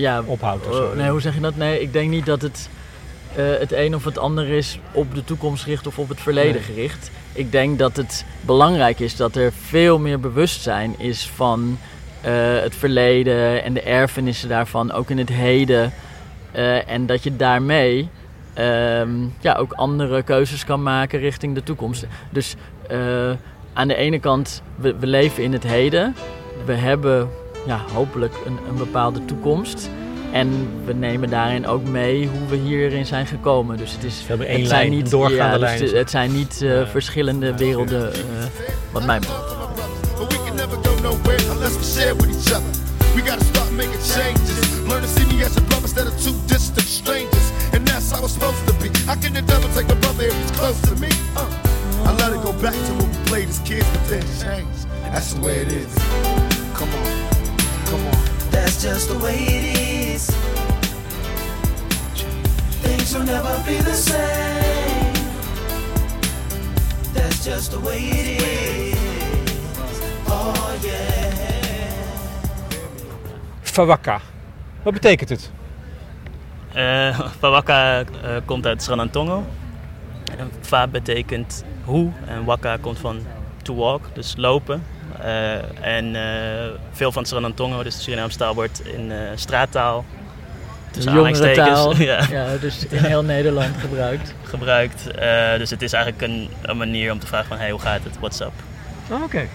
ja, 0.00 0.22
Ophoudt 0.26 0.66
of 0.66 0.74
zo. 0.74 0.90
eh, 0.90 0.96
nee, 0.96 1.10
hoe 1.10 1.20
zeg 1.20 1.34
je 1.34 1.40
dat? 1.40 1.56
Nee, 1.56 1.80
ik 1.80 1.92
denk 1.92 2.10
niet 2.10 2.26
dat 2.26 2.42
het 2.42 2.68
eh, 2.72 2.81
het 3.34 3.72
een 3.72 3.94
of 3.94 4.04
het 4.04 4.18
ander 4.18 4.48
is 4.48 4.78
op 4.92 5.14
de 5.14 5.24
toekomst 5.24 5.62
gericht 5.62 5.86
of 5.86 5.98
op 5.98 6.08
het 6.08 6.20
verleden 6.20 6.52
Nee. 6.52 6.62
gericht. 6.62 7.10
Ik 7.32 7.52
denk 7.52 7.78
dat 7.78 7.96
het 7.96 8.24
belangrijk 8.40 9.00
is 9.00 9.16
dat 9.16 9.36
er 9.36 9.52
veel 9.52 9.98
meer 9.98 10.20
bewustzijn 10.20 10.94
is 10.98 11.30
van 11.34 11.78
eh, 12.20 12.32
het 12.60 12.74
verleden 12.74 13.62
en 13.62 13.72
de 13.72 13.80
erfenissen 13.82 14.48
daarvan, 14.48 14.92
ook 14.92 15.10
in 15.10 15.18
het 15.18 15.28
heden. 15.28 15.92
Eh, 16.52 16.90
en 16.90 17.06
dat 17.06 17.22
je 17.22 17.36
daarmee 17.36 18.08
ehm, 18.54 19.10
ja, 19.40 19.54
ook 19.54 19.72
andere 19.72 20.22
keuzes 20.22 20.64
kan 20.64 20.82
maken 20.82 21.18
richting 21.18 21.54
de 21.54 21.62
toekomst. 21.62 22.06
Dus 22.30 22.54
eh, 22.88 23.30
aan 23.72 23.88
de 23.88 23.94
ene 23.94 24.18
kant, 24.18 24.62
we, 24.74 24.94
we 24.98 25.06
leven 25.06 25.42
in 25.42 25.52
het 25.52 25.62
heden. 25.62 26.14
We 26.64 26.72
hebben 26.72 27.28
ja, 27.66 27.80
hopelijk 27.92 28.34
een, 28.46 28.58
een 28.68 28.76
bepaalde 28.76 29.24
toekomst. 29.24 29.90
En 30.32 30.68
we 30.84 30.92
nemen 30.94 31.30
daarin 31.30 31.66
ook 31.66 31.84
mee 31.84 32.28
hoe 32.28 32.48
we 32.48 32.56
hierin 32.56 33.06
zijn 33.06 33.26
gekomen. 33.26 33.76
Dus 33.76 33.92
het 33.92 34.04
is 34.04 34.22
Veel 34.26 34.36
meer 34.36 34.46
één 34.46 34.58
het 34.60 34.68
zijn 34.68 34.80
lijn, 34.88 35.02
niet, 35.02 35.10
doorgaande 35.10 35.42
ja, 35.44 35.50
dus 35.52 35.60
lijnen. 35.60 35.86
het, 35.86 35.96
het 35.96 36.10
zijn 36.10 36.32
niet 36.32 36.62
eh, 36.62 36.86
verschillende 36.86 37.56
werelden, 37.56 38.12
eh, 38.14 38.20
wat 38.92 39.04
mij 39.04 39.18
betreft. 39.18 39.40
But 40.18 40.32
we 40.32 40.38
can 40.46 40.56
never 40.56 40.78
go 40.82 41.00
nowhere 41.02 41.42
unless 41.50 41.76
we 41.76 41.84
share 42.00 42.14
with 42.16 42.26
each 42.26 42.52
other. 42.56 42.70
We 43.14 43.20
gotta 43.30 43.44
start 43.44 43.70
making 43.70 44.00
changes. 44.14 44.80
Learn 44.88 45.02
to 45.02 45.08
see 45.08 45.26
me 45.36 45.44
as 45.44 45.56
a 45.56 45.60
brother 45.60 45.82
instead 45.82 46.06
of 46.06 46.14
two 46.22 46.34
distant 46.46 46.86
strangers. 46.88 47.46
And 47.74 47.86
that's 47.88 48.10
how 48.10 48.24
it's 48.24 48.32
supposed 48.32 48.66
to 48.66 48.72
be. 48.82 48.88
How 49.06 49.16
can 49.20 49.32
the 49.32 49.42
devil 49.42 49.68
take 49.74 49.88
my 49.88 49.98
brother 50.00 50.24
if 50.26 50.34
he's 50.40 50.50
close 50.58 50.80
to 50.88 50.94
me? 51.00 51.08
Uh, 51.36 52.06
I 52.06 52.10
let 52.22 52.32
it 52.32 52.42
go 52.42 52.52
back 52.52 52.74
to 52.86 52.92
when 52.98 53.08
we 53.10 53.18
played 53.30 53.48
as 53.48 53.58
kids, 53.68 53.86
but 53.92 54.02
then 54.08 54.22
changed. 54.40 54.86
That's 55.12 55.34
the 55.34 55.40
way 55.44 55.56
it 55.64 55.68
is. 55.68 55.92
Come 56.78 56.90
on, 57.00 57.08
come 57.90 58.02
on. 58.06 58.18
That's 58.50 58.82
just 58.82 59.08
the 59.08 59.18
way 59.24 59.36
it 59.36 59.64
is. 59.76 59.81
Things 62.82 63.12
will 63.12 63.24
never 63.24 63.62
be 63.64 63.82
the 63.82 63.94
same. 63.94 65.12
That's 67.12 67.44
just 67.44 67.70
the 67.70 67.80
way 67.80 67.98
it 67.98 68.42
is. 68.42 68.96
Oh 70.28 70.74
yeah. 70.82 71.32
Fawaka. 73.62 74.20
Wat 74.82 74.92
betekent 74.92 75.28
het? 75.28 75.50
Eh 76.72 77.20
Pawaka 77.40 78.00
eh, 78.00 78.36
komt 78.44 78.66
uit 78.66 78.82
Sranantongo. 78.82 79.44
En 80.38 80.50
Fa 80.60 80.86
betekent 80.86 81.64
hoe 81.84 82.10
en 82.26 82.44
Waka 82.44 82.76
komt 82.76 82.98
van 82.98 83.26
to 83.62 83.74
walk, 83.74 84.04
dus 84.14 84.34
lopen. 84.36 84.82
Eh, 85.20 85.96
en 85.96 86.14
eh, 86.16 86.70
veel 86.92 87.12
van 87.12 87.24
Sranantongo, 87.24 87.82
dus 87.82 87.94
de 87.96 88.02
Surinaamse 88.02 88.38
taal, 88.38 88.54
wordt 88.54 88.86
in 88.86 89.10
eh, 89.10 89.18
straattaal 89.34 90.04
tussen 90.92 91.12
Jongere 91.14 91.54
taal, 91.54 91.96
ja, 92.10 92.26
ja, 92.30 92.46
dus 92.60 92.86
in 92.86 93.04
heel 93.04 93.22
Nederland 93.22 93.74
gebruikt. 93.80 94.34
gebruikt. 94.54 95.10
Eh, 95.10 95.58
dus 95.58 95.70
het 95.70 95.82
is 95.82 95.92
eigenlijk 95.92 96.24
een, 96.32 96.48
een 96.62 96.76
manier 96.76 97.12
om 97.12 97.18
te 97.18 97.26
vragen 97.26 97.46
van 97.48 97.58
hey, 97.58 97.70
hoe 97.70 97.80
gaat 97.80 98.00
het, 98.04 98.18
what's 98.18 98.40
up? 98.40 98.52
Oké. 99.24 99.46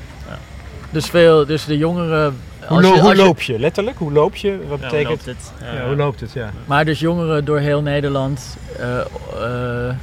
Dus, 0.89 1.05
veel, 1.05 1.45
dus 1.45 1.65
de 1.65 1.77
jongeren... 1.77 2.37
Hoe, 2.67 2.77
als 2.77 2.85
lo- 2.85 2.93
je- 2.95 3.01
hoe 3.01 3.15
loop 3.15 3.41
je? 3.41 3.59
Letterlijk, 3.59 3.97
hoe 3.97 4.11
loop 4.11 4.35
je? 4.35 4.49
Wat 4.51 4.59
Ja, 4.61 4.67
hoe 4.67 4.77
betekent 4.77 5.07
loopt 5.09 5.25
het? 5.25 5.51
Ja, 5.75 5.85
hoe 5.85 5.95
loopt 5.95 6.19
het? 6.19 6.33
Ja. 6.33 6.51
Maar 6.65 6.85
dus 6.85 6.99
jongeren 6.99 7.45
door 7.45 7.59
heel 7.59 7.81
Nederland, 7.81 8.57
eh, 8.79 8.99
eh, 8.99 9.05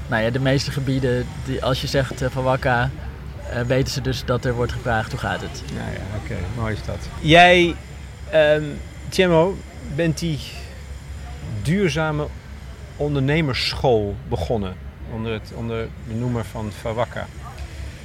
nou 0.06 0.22
ja, 0.22 0.30
de 0.30 0.40
meeste 0.40 0.70
gebieden, 0.70 1.26
die, 1.44 1.64
als 1.64 1.80
je 1.80 1.86
zegt 1.86 2.22
van 2.30 2.42
Wakka, 2.42 2.90
eh, 3.50 3.60
weten 3.60 3.92
ze 3.92 4.00
dus 4.00 4.24
dat 4.24 4.44
er 4.44 4.54
wordt 4.54 4.72
gevraagd 4.72 5.10
hoe 5.10 5.20
gaat 5.20 5.40
het. 5.40 5.62
Ja, 5.74 5.80
ja, 5.92 6.18
oké. 6.24 6.34
Mooi 6.58 6.72
is 6.72 6.84
dat. 6.86 7.08
Jij, 7.20 7.74
ehm 8.30 8.62
Tjemmo, 9.08 9.56
bent 9.94 10.18
die 10.18 10.38
duurzame 11.62 12.26
ondernemersschool 12.96 14.16
begonnen. 14.28 14.74
Onder, 15.12 15.32
het, 15.32 15.52
onder 15.54 15.88
de 16.08 16.14
noemer 16.14 16.44
van 16.44 16.72
Fawakka. 16.80 17.26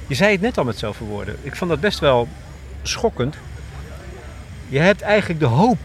Je 0.06 0.14
zei 0.14 0.32
het 0.32 0.40
net 0.40 0.58
al 0.58 0.64
met 0.64 0.78
zoveel 0.78 1.06
woorden. 1.06 1.36
Ik 1.42 1.56
vond 1.56 1.70
dat 1.70 1.80
best 1.80 1.98
wel 1.98 2.28
schokkend. 2.82 3.36
Je 4.68 4.78
hebt 4.78 5.02
eigenlijk 5.02 5.40
de 5.40 5.46
hoop 5.46 5.78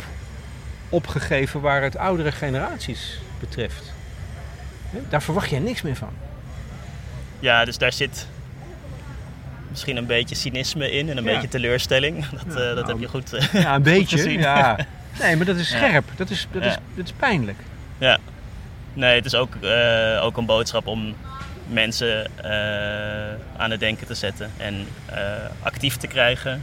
opgegeven 0.90 1.62
waar 1.62 1.82
het 1.82 1.98
oudere 1.98 2.32
generaties 2.32 3.20
betreft. 3.40 3.94
Daar 5.10 5.22
verwacht 5.24 5.50
je 5.50 5.60
niks 5.60 5.82
meer 5.82 5.96
van. 5.96 6.10
Ja, 7.40 7.66
dus 7.66 7.78
daar 7.78 7.94
zit 7.94 8.28
misschien 9.70 9.98
een 9.98 10.06
beetje 10.06 10.36
cynisme 10.36 10.92
in 10.92 11.10
en 11.10 11.18
een 11.18 11.24
Ja. 11.24 11.32
beetje 11.34 11.48
teleurstelling. 11.48 12.26
Dat, 12.46 12.54
Ja, 12.56 12.70
eh, 12.70 12.76
dat 12.76 12.76
nou, 12.76 12.88
heb 12.88 13.00
je 13.00 13.08
goed. 13.08 13.34
eh, 13.34 13.62
Ja, 13.62 13.76
een 13.76 13.82
beetje. 13.82 14.18
gezien. 14.18 14.40
Ja. 14.40 14.78
Nee, 15.20 15.36
maar 15.36 15.46
dat 15.46 15.56
is 15.56 15.70
scherp. 15.70 16.06
Dat 16.16 16.30
is, 16.30 16.48
dat 16.52 16.64
is, 16.64 16.78
dat 16.96 17.06
is 17.06 17.12
pijnlijk. 17.12 17.58
Ja. 17.98 18.18
Nee, 18.94 19.16
het 19.16 19.26
is 19.26 19.36
ook, 19.36 19.56
eh, 19.56 20.24
ook 20.24 20.38
een 20.38 20.46
boodschap 20.46 20.88
om 20.88 21.16
mensen 21.68 22.26
eh, 22.44 23.62
aan 23.62 23.72
het 23.72 23.80
denken 23.80 24.08
te 24.08 24.14
zetten 24.14 24.52
en 24.58 24.88
eh, 25.06 25.22
actief 25.64 25.98
te 25.98 26.08
krijgen. 26.08 26.62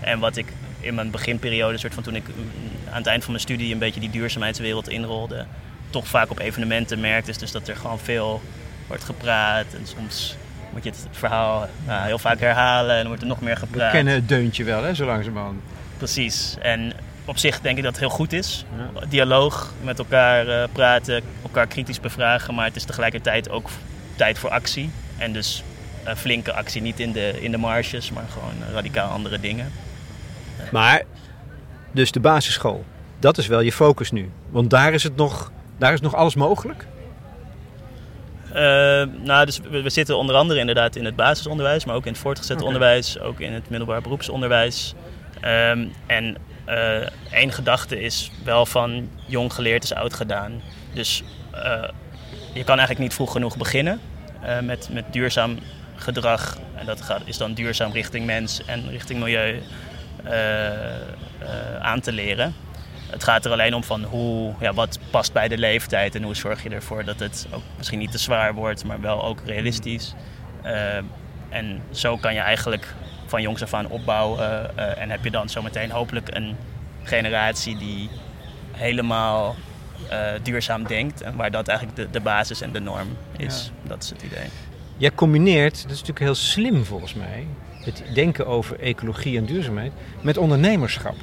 En 0.00 0.18
wat 0.18 0.36
ik 0.36 0.46
in 0.80 0.94
mijn 0.94 1.10
beginperiode, 1.10 1.78
soort 1.78 1.94
van 1.94 2.02
toen 2.02 2.14
ik 2.14 2.26
mm, 2.28 2.44
aan 2.90 2.96
het 2.96 3.06
eind 3.06 3.22
van 3.22 3.32
mijn 3.32 3.44
studie 3.44 3.72
een 3.72 3.78
beetje 3.78 4.00
die 4.00 4.10
duurzaamheidswereld 4.10 4.88
inrolde, 4.88 5.44
toch 5.90 6.06
vaak 6.06 6.30
op 6.30 6.38
evenementen 6.38 7.00
merkte, 7.00 7.30
is 7.30 7.38
dus 7.38 7.52
dat 7.52 7.68
er 7.68 7.76
gewoon 7.76 7.98
veel 7.98 8.42
wordt 8.86 9.04
gepraat. 9.04 9.66
En 9.74 9.86
soms 9.86 10.36
moet 10.72 10.84
je 10.84 10.90
het 10.90 11.06
verhaal 11.10 11.68
nou, 11.86 12.06
heel 12.06 12.18
vaak 12.18 12.40
herhalen 12.40 12.90
en 12.90 12.98
dan 12.98 13.06
wordt 13.06 13.22
er 13.22 13.28
nog 13.28 13.40
meer 13.40 13.54
We 13.54 13.60
gepraat. 13.60 13.92
kennen 13.92 14.14
het 14.14 14.28
deuntje 14.28 14.64
wel, 14.64 14.82
hè, 14.82 14.94
zo 14.94 15.04
langzamerhand. 15.04 15.60
Precies. 15.96 16.56
En 16.60 16.92
op 17.24 17.38
zich 17.38 17.60
denk 17.60 17.76
ik 17.76 17.82
dat 17.82 17.92
het 17.92 18.00
heel 18.00 18.10
goed 18.10 18.32
is. 18.32 18.64
Dialoog 19.08 19.72
met 19.82 19.98
elkaar 19.98 20.48
eh, 20.48 20.68
praten, 20.72 21.22
elkaar 21.42 21.66
kritisch 21.66 22.00
bevragen, 22.00 22.54
maar 22.54 22.64
het 22.64 22.76
is 22.76 22.84
tegelijkertijd 22.84 23.50
ook 23.50 23.68
tijd 24.16 24.38
voor 24.38 24.50
actie. 24.50 24.90
En 25.18 25.32
dus 25.32 25.62
eh, 26.04 26.14
flinke 26.14 26.52
actie, 26.52 26.82
niet 26.82 27.00
in 27.00 27.12
de, 27.12 27.40
in 27.40 27.50
de 27.50 27.56
marges, 27.56 28.10
maar 28.10 28.24
gewoon 28.32 28.72
radicaal 28.72 29.10
andere 29.10 29.40
dingen. 29.40 29.72
Maar, 30.72 31.02
dus 31.92 32.12
de 32.12 32.20
basisschool, 32.20 32.84
dat 33.18 33.38
is 33.38 33.46
wel 33.46 33.60
je 33.60 33.72
focus 33.72 34.10
nu. 34.10 34.30
Want 34.50 34.70
daar 34.70 34.92
is 34.92 35.02
het 35.02 35.16
nog, 35.16 35.52
daar 35.78 35.92
is 35.92 36.00
nog 36.00 36.14
alles 36.14 36.34
mogelijk. 36.34 36.86
Eh, 38.52 38.62
nou, 39.22 39.44
dus 39.44 39.60
we, 39.70 39.82
we 39.82 39.90
zitten 39.90 40.16
onder 40.16 40.36
andere 40.36 40.60
inderdaad 40.60 40.96
in 40.96 41.04
het 41.04 41.16
basisonderwijs, 41.16 41.84
maar 41.84 41.94
ook 41.94 42.06
in 42.06 42.12
het 42.12 42.20
voortgezet 42.20 42.62
onderwijs, 42.62 43.18
ook 43.20 43.40
in 43.40 43.52
het 43.52 43.70
middelbaar 43.70 44.00
beroepsonderwijs. 44.00 44.94
Ehm, 45.40 45.86
en 46.06 46.36
één 47.30 47.52
gedachte 47.52 48.00
is 48.00 48.30
wel 48.44 48.66
van 48.66 49.10
jong 49.26 49.52
geleerd 49.52 49.84
is 49.84 49.94
oud 49.94 50.14
gedaan. 50.14 50.62
Dus 50.92 51.22
eh, 51.50 51.88
je 52.52 52.64
kan 52.64 52.78
eigenlijk 52.78 52.98
niet 52.98 53.14
vroeg 53.14 53.32
genoeg 53.32 53.56
beginnen 53.56 54.00
eh, 54.42 54.60
met, 54.60 54.88
met 54.92 55.12
duurzaam 55.12 55.58
gedrag. 55.96 56.58
En 56.74 56.86
dat 56.86 57.00
gaat, 57.00 57.22
is 57.24 57.36
dan 57.36 57.54
duurzaam 57.54 57.92
richting 57.92 58.26
mens 58.26 58.64
en 58.64 58.90
richting 58.90 59.18
milieu 59.18 59.62
eh, 60.24 60.94
eh, 61.00 61.76
aan 61.80 62.00
te 62.00 62.12
leren. 62.12 62.54
het 63.10 63.24
gaat 63.24 63.44
er 63.44 63.52
alleen 63.52 63.74
om 63.74 63.84
van 63.84 64.02
hoe, 64.02 64.54
ja, 64.60 64.72
wat 64.72 64.98
past 65.10 65.32
bij 65.32 65.48
de 65.48 65.58
leeftijd 65.58 66.14
en 66.14 66.22
hoe 66.22 66.34
zorg 66.34 66.62
je 66.62 66.68
ervoor 66.68 67.04
dat 67.04 67.18
het 67.20 67.46
ook 67.50 67.62
misschien 67.76 67.98
niet 67.98 68.10
te 68.10 68.18
zwaar 68.18 68.54
wordt, 68.54 68.84
maar 68.84 69.00
wel 69.00 69.24
ook 69.24 69.40
realistisch. 69.46 70.14
Eh, 70.62 70.96
en 71.48 71.82
zo 71.90 72.16
kan 72.16 72.34
je 72.34 72.40
eigenlijk 72.40 72.94
van 73.34 73.42
jongs 73.42 73.62
af 73.62 73.74
aan 73.74 73.88
opbouwen 73.88 74.38
eh, 74.76 75.02
en 75.02 75.10
heb 75.10 75.24
je 75.24 75.30
dan 75.30 75.48
zometeen 75.48 75.90
hopelijk 75.90 76.34
een 76.34 76.56
generatie 77.02 77.76
die 77.76 78.10
helemaal 78.72 79.56
eh, 80.08 80.18
duurzaam 80.42 80.86
denkt 80.86 81.22
en 81.22 81.36
waar 81.36 81.50
dat 81.50 81.68
eigenlijk 81.68 81.98
de, 81.98 82.08
de 82.10 82.20
basis 82.20 82.60
en 82.60 82.72
de 82.72 82.80
norm 82.80 83.08
is. 83.36 83.70
Dat 83.82 84.02
is 84.02 84.10
het 84.10 84.22
idee. 84.22 84.46
Jij 84.96 85.10
combineert, 85.14 85.74
dat 85.74 85.90
is 85.90 85.90
natuurlijk 85.90 86.18
heel 86.18 86.34
slim 86.34 86.84
volgens 86.84 87.14
mij, 87.14 87.46
het 87.84 88.02
denken 88.14 88.46
over 88.46 88.80
ecologie 88.80 89.36
en 89.38 89.44
duurzaamheid 89.44 89.92
met 90.20 90.36
ondernemerschap. 90.36 91.16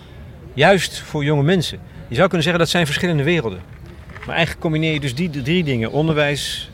Juist 0.53 0.99
voor 0.99 1.23
jonge 1.23 1.43
mensen. 1.43 1.79
Je 2.07 2.15
zou 2.15 2.27
kunnen 2.27 2.43
zeggen 2.43 2.63
dat 2.63 2.71
zijn 2.71 2.85
verschillende 2.85 3.23
werelden. 3.23 3.61
Maar 4.25 4.35
eigenlijk 4.35 4.59
combineer 4.59 4.93
je 4.93 4.99
dus 4.99 5.15
die 5.15 5.29
drie 5.29 5.63
dingen: 5.63 5.91
onderwijs, 5.91 6.71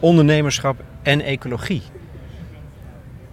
ondernemerschap 0.00 0.82
en 1.02 1.20
ecologie. 1.20 1.82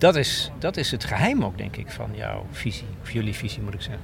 Dat 0.04 0.16
is, 0.16 0.52
dat 0.60 0.78
is 0.78 0.92
het 0.92 1.04
geheim 1.04 1.44
ook, 1.44 1.58
denk 1.58 1.78
ik, 1.78 1.90
van 1.90 2.10
jouw 2.16 2.46
visie. 2.52 2.88
Of 3.02 3.12
jullie 3.12 3.34
visie, 3.34 3.62
moet 3.62 3.74
ik 3.74 3.82
zeggen. 3.82 4.04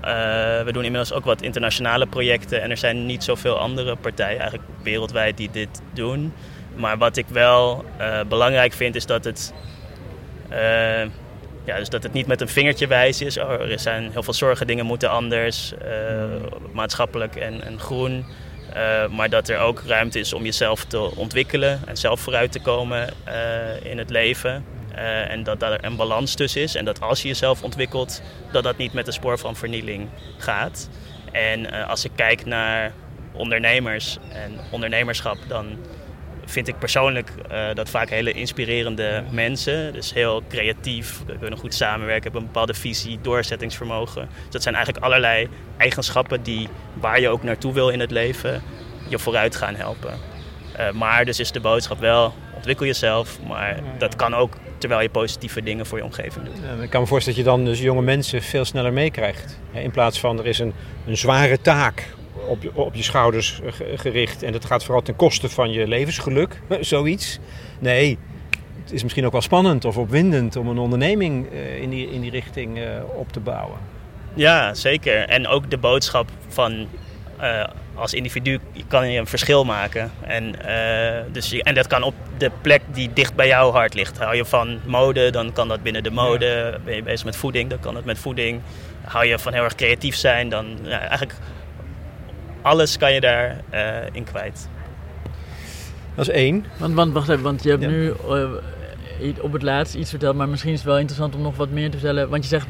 Eh, 0.00 0.64
we 0.64 0.72
doen 0.72 0.84
inmiddels 0.84 1.12
ook 1.12 1.24
wat 1.24 1.42
internationale 1.42 2.06
projecten 2.06 2.62
en 2.62 2.70
er 2.70 2.76
zijn 2.76 3.06
niet 3.06 3.24
zoveel 3.24 3.58
andere 3.58 3.96
partijen 3.96 4.40
eigenlijk 4.40 4.68
wereldwijd 4.82 5.36
die 5.36 5.50
dit 5.50 5.82
doen. 5.92 6.32
Maar 6.74 6.98
wat 6.98 7.16
ik 7.16 7.26
wel 7.28 7.84
eh, 7.96 8.20
belangrijk 8.28 8.72
vind 8.72 8.94
is 8.94 9.06
dat 9.06 9.24
het, 9.24 9.52
eh, 10.48 11.02
ja, 11.64 11.76
dus 11.76 11.88
dat 11.88 12.02
het 12.02 12.12
niet 12.12 12.26
met 12.26 12.40
een 12.40 12.48
vingertje 12.48 12.86
wijs 12.86 13.20
is. 13.20 13.38
Oh, 13.38 13.50
er 13.50 13.80
zijn 13.80 14.10
heel 14.12 14.22
veel 14.22 14.34
zorgen, 14.34 14.66
dingen 14.66 14.86
moeten 14.86 15.10
anders, 15.10 15.74
eh, 15.74 16.24
maatschappelijk 16.72 17.36
en, 17.36 17.64
en 17.64 17.80
groen. 17.80 18.24
Eh, 18.72 19.08
maar 19.08 19.30
dat 19.30 19.48
er 19.48 19.58
ook 19.58 19.82
ruimte 19.86 20.18
is 20.18 20.32
om 20.32 20.44
jezelf 20.44 20.84
te 20.84 21.16
ontwikkelen 21.16 21.80
en 21.86 21.96
zelf 21.96 22.20
vooruit 22.20 22.52
te 22.52 22.60
komen 22.60 23.08
eh, 23.24 23.90
in 23.90 23.98
het 23.98 24.10
leven. 24.10 24.64
Eh, 24.94 25.30
en 25.30 25.42
dat 25.42 25.60
daar 25.60 25.84
een 25.84 25.96
balans 25.96 26.34
tussen 26.34 26.62
is. 26.62 26.74
En 26.74 26.84
dat 26.84 27.00
als 27.00 27.22
je 27.22 27.28
jezelf 27.28 27.62
ontwikkelt, 27.62 28.22
dat 28.52 28.62
dat 28.62 28.76
niet 28.76 28.92
met 28.92 29.06
de 29.06 29.12
spoor 29.12 29.38
van 29.38 29.56
vernieling 29.56 30.08
gaat. 30.38 30.88
En 31.32 31.86
als 31.86 32.04
ik 32.04 32.10
kijk 32.14 32.46
naar 32.46 32.92
ondernemers 33.32 34.18
en 34.32 34.58
ondernemerschap, 34.70 35.36
dan 35.48 35.78
vind 36.50 36.68
ik 36.68 36.78
persoonlijk 36.78 37.30
eh, 37.50 37.74
dat 37.74 37.90
vaak 37.90 38.10
hele 38.10 38.32
inspirerende 38.32 39.24
mensen. 39.30 39.92
Dus 39.92 40.12
heel 40.12 40.42
creatief, 40.48 41.20
kunnen 41.40 41.58
goed 41.58 41.74
samenwerken, 41.74 42.22
hebben 42.22 42.40
een 42.40 42.46
bepaalde 42.46 42.74
visie, 42.74 43.18
doorzettingsvermogen. 43.22 44.28
Dus 44.42 44.50
dat 44.50 44.62
zijn 44.62 44.74
eigenlijk 44.74 45.04
allerlei 45.04 45.48
eigenschappen 45.76 46.42
die, 46.42 46.68
waar 46.94 47.20
je 47.20 47.28
ook 47.28 47.42
naartoe 47.42 47.72
wil 47.72 47.88
in 47.88 48.00
het 48.00 48.10
leven, 48.10 48.62
je 49.08 49.18
vooruit 49.18 49.56
gaan 49.56 49.74
helpen. 49.74 50.18
Eh, 50.76 50.90
maar 50.90 51.24
dus 51.24 51.40
is 51.40 51.52
de 51.52 51.60
boodschap 51.60 52.00
wel, 52.00 52.34
ontwikkel 52.54 52.86
jezelf, 52.86 53.38
maar 53.46 53.80
dat 53.98 54.16
kan 54.16 54.34
ook 54.34 54.52
terwijl 54.78 55.02
je 55.02 55.10
positieve 55.10 55.62
dingen 55.62 55.86
voor 55.86 55.98
je 55.98 56.04
omgeving 56.04 56.44
doet. 56.44 56.54
Ja, 56.62 56.82
ik 56.82 56.90
kan 56.90 57.00
me 57.00 57.06
voorstellen 57.06 57.38
dat 57.38 57.48
je 57.48 57.56
dan 57.56 57.64
dus 57.64 57.80
jonge 57.80 58.02
mensen 58.02 58.42
veel 58.42 58.64
sneller 58.64 58.92
meekrijgt. 58.92 59.58
In 59.72 59.90
plaats 59.90 60.20
van 60.20 60.38
er 60.38 60.46
is 60.46 60.58
een, 60.58 60.72
een 61.06 61.16
zware 61.16 61.60
taak 61.60 62.16
op 62.46 62.62
je, 62.62 62.70
op 62.74 62.94
je 62.94 63.02
schouders 63.02 63.60
eh, 63.64 63.72
ge- 63.72 63.92
gericht. 63.98 64.42
En 64.42 64.52
dat 64.52 64.64
gaat 64.64 64.84
vooral 64.84 65.02
ten 65.02 65.16
koste 65.16 65.48
van 65.48 65.70
je 65.72 65.88
levensgeluk, 65.88 66.60
zoiets. 66.80 67.38
Nee, 67.78 68.18
het 68.82 68.92
is 68.92 69.02
misschien 69.02 69.26
ook 69.26 69.32
wel 69.32 69.40
spannend 69.40 69.84
of 69.84 69.96
opwindend 69.96 70.56
om 70.56 70.68
een 70.68 70.78
onderneming 70.78 71.46
eh, 71.52 71.82
in, 71.82 71.90
die, 71.90 72.10
in 72.10 72.20
die 72.20 72.30
richting 72.30 72.78
eh, 72.78 72.84
op 73.16 73.32
te 73.32 73.40
bouwen. 73.40 73.78
Ja, 74.34 74.74
zeker. 74.74 75.28
En 75.28 75.46
ook 75.46 75.70
de 75.70 75.78
boodschap 75.78 76.28
van 76.48 76.86
als 77.94 78.14
individu 78.14 78.58
kan 78.88 79.10
je 79.10 79.18
een 79.18 79.26
verschil 79.26 79.64
maken. 79.64 80.10
En, 80.20 80.54
dus 81.32 81.52
en 81.52 81.74
dat 81.74 81.86
kan 81.86 82.02
op 82.02 82.14
de 82.36 82.50
plek 82.60 82.82
die 82.92 83.10
dicht 83.12 83.34
bij 83.34 83.46
jouw 83.46 83.70
hart 83.70 83.94
ligt. 83.94 84.18
Hou 84.18 84.36
je 84.36 84.44
van 84.44 84.80
mode, 84.86 85.30
dan 85.30 85.52
kan 85.52 85.68
dat 85.68 85.82
binnen 85.82 86.02
de 86.02 86.10
mode. 86.10 86.78
Ben 86.84 86.94
je 86.94 87.02
bezig 87.02 87.24
met 87.24 87.36
voeding, 87.36 87.70
dan 87.70 87.80
kan 87.80 87.96
het 87.96 88.04
met 88.04 88.18
voeding. 88.18 88.60
Hou 89.04 89.26
je 89.26 89.38
van 89.38 89.52
heel 89.52 89.62
erg 89.64 89.74
creatief 89.74 90.16
zijn, 90.16 90.48
dan 90.48 90.78
ja, 90.82 90.98
eigenlijk 91.00 91.34
alles 92.62 92.96
kan 92.96 93.12
je 93.12 93.20
daarin 93.20 93.56
in 94.12 94.24
kwijt. 94.24 94.68
Dat 96.14 96.28
is 96.28 96.34
één. 96.34 96.64
Want, 96.76 96.94
want 96.94 97.12
wacht 97.12 97.28
even, 97.28 97.42
want 97.42 97.62
je 97.62 97.70
hebt 97.70 97.82
Ja. 97.82 97.88
nu 97.88 98.10
eh, 98.10 99.42
op 99.42 99.52
het 99.52 99.62
laatst 99.62 99.94
iets 99.94 100.10
verteld, 100.10 100.36
maar 100.36 100.48
misschien 100.48 100.72
is 100.72 100.78
het 100.78 100.86
wel 100.88 100.98
interessant 100.98 101.34
om 101.34 101.42
nog 101.42 101.56
wat 101.56 101.70
meer 101.70 101.90
te 101.90 101.96
vertellen. 101.98 102.28
Want 102.28 102.42
je 102.42 102.48
zegt, 102.48 102.66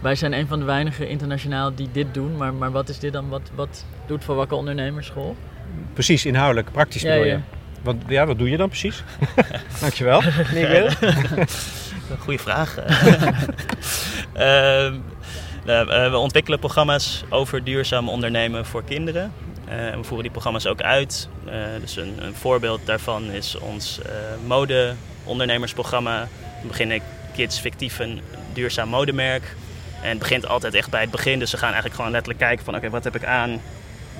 wij 0.00 0.14
zijn 0.14 0.32
een 0.32 0.46
van 0.46 0.58
de 0.58 0.64
weinigen 0.64 1.08
internationaal 1.08 1.74
die 1.74 1.88
dit 1.92 2.14
doen, 2.14 2.36
maar, 2.36 2.54
maar 2.54 2.70
wat 2.70 2.88
is 2.88 2.98
dit 2.98 3.12
dan? 3.12 3.28
Wat, 3.28 3.50
wat 3.54 3.84
doet 4.06 4.24
voor 4.24 4.34
Wakker 4.34 4.56
Ondernemersschool? 4.56 5.36
Precies, 5.92 6.26
inhoudelijk, 6.26 6.72
praktisch 6.72 7.02
Ja, 7.02 7.08
bedoel 7.08 7.24
je. 7.24 7.30
ja. 7.30 7.40
Wat, 7.82 7.96
ja, 8.06 8.26
wat 8.26 8.38
doe 8.38 8.50
je 8.50 8.56
dan 8.56 8.68
precies? 8.68 9.02
Dankjewel. 9.80 10.22
Goeie 12.24 12.40
vraag. 12.40 12.76
Ehm, 12.78 13.34
eh, 14.32 14.92
we 15.64 16.16
ontwikkelen 16.16 16.58
programma's 16.58 17.24
over 17.28 17.64
duurzaam 17.64 18.08
ondernemen 18.08 18.66
voor 18.66 18.84
kinderen. 18.84 19.32
Eh, 19.68 19.96
we 19.96 20.02
voeren 20.02 20.22
die 20.22 20.30
programma's 20.30 20.66
ook 20.66 20.82
uit. 20.82 21.28
Eh, 21.44 21.54
dus 21.80 21.96
een, 21.96 22.14
een 22.20 22.34
voorbeeld 22.34 22.80
daarvan 22.84 23.30
is 23.30 23.58
ons 23.58 24.00
eh 24.02 24.10
mode-ondernemersprogramma. 24.46 26.18
Dan 26.58 26.68
begin 26.68 26.90
ik 26.90 27.02
Kids 27.34 27.58
fictief 27.58 27.98
een 27.98 28.20
duurzaam 28.52 28.88
modemerk. 28.88 29.54
En 30.02 30.08
het 30.08 30.18
begint 30.18 30.48
altijd 30.48 30.74
echt 30.74 30.90
bij 30.90 31.00
het 31.00 31.10
begin. 31.10 31.38
Dus 31.38 31.50
ze 31.50 31.56
gaan 31.56 31.72
eigenlijk 31.72 31.94
gewoon 31.94 32.10
letterlijk 32.10 32.44
kijken 32.44 32.64
van 32.64 32.76
oké, 32.76 32.90
wat 32.90 33.04
heb 33.04 33.14
ik 33.14 33.24
aan? 33.24 33.60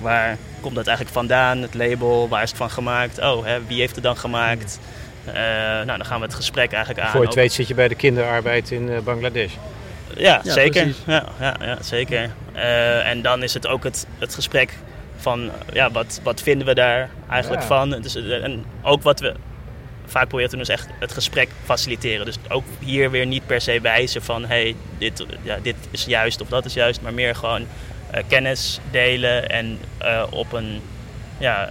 Waar 0.01 0.37
komt 0.61 0.75
dat 0.75 0.87
eigenlijk 0.87 1.17
vandaan? 1.17 1.59
Het 1.59 1.75
label, 1.75 2.29
waar 2.29 2.43
is 2.43 2.49
het 2.49 2.59
van 2.59 2.71
gemaakt? 2.71 3.19
Oh, 3.19 3.45
hè, 3.45 3.65
wie 3.67 3.81
heeft 3.81 3.95
het 3.95 4.05
dan 4.05 4.17
gemaakt? 4.17 4.79
Eh, 5.25 5.35
nou, 5.35 5.87
dan 5.87 6.05
gaan 6.05 6.19
we 6.19 6.25
het 6.25 6.35
gesprek 6.35 6.73
eigenlijk 6.73 7.05
aan. 7.05 7.11
Voor 7.11 7.21
je 7.21 7.27
het 7.27 7.35
weet 7.35 7.53
zit 7.53 7.69
je 7.69 7.75
bij 7.75 7.89
de 7.89 7.95
kinderarbeid 7.95 8.71
in 8.71 8.91
eh, 8.91 9.01
Bangladesh. 9.01 9.53
Ja, 10.17 10.41
Ja, 10.45 10.53
zeker. 10.53 10.95
Ja, 11.07 11.25
ja, 11.41 11.57
ja, 11.61 11.79
zeker. 11.83 12.31
Eh, 12.53 13.09
en 13.09 13.23
dan 13.23 13.43
is 13.43 13.55
het 13.55 13.67
ook 13.67 13.85
het, 13.85 14.07
het 14.19 14.35
gesprek 14.35 14.75
van, 15.17 15.51
ja, 15.73 15.91
wat, 15.91 16.21
wat 16.23 16.43
vinden 16.43 16.67
we 16.67 16.75
daar 16.75 17.11
eigenlijk 17.31 17.63
Ja. 17.63 17.69
van? 17.69 17.91
Dus, 17.91 18.15
eh, 18.17 18.45
en 18.45 18.65
ook 18.83 19.03
wat 19.03 19.21
we 19.21 19.35
vaak 20.07 20.29
proberen 20.29 20.51
te 20.51 20.57
doen 20.57 20.65
is 20.65 20.71
echt 20.71 20.89
het 20.99 21.13
gesprek 21.13 21.49
faciliteren. 21.65 22.27
Dus 22.27 22.37
ook 22.49 22.65
hier 22.81 23.11
weer 23.11 23.27
niet 23.27 23.47
per 23.47 23.61
se 23.61 23.81
wijzen 23.81 24.23
van, 24.23 24.45
hey, 24.45 24.75
dit, 24.99 25.27
ja, 25.43 25.57
dit 25.63 25.77
is 25.91 26.05
juist 26.05 26.41
of 26.41 26.49
dat 26.49 26.65
is 26.65 26.75
juist. 26.75 27.01
Maar 27.01 27.15
meer 27.15 27.35
gewoon 27.35 27.67
eh, 28.11 28.23
kennis 28.29 28.81
delen 28.91 29.49
en 29.49 29.79
op 30.31 30.53
een, 30.53 30.81
ja, 31.39 31.69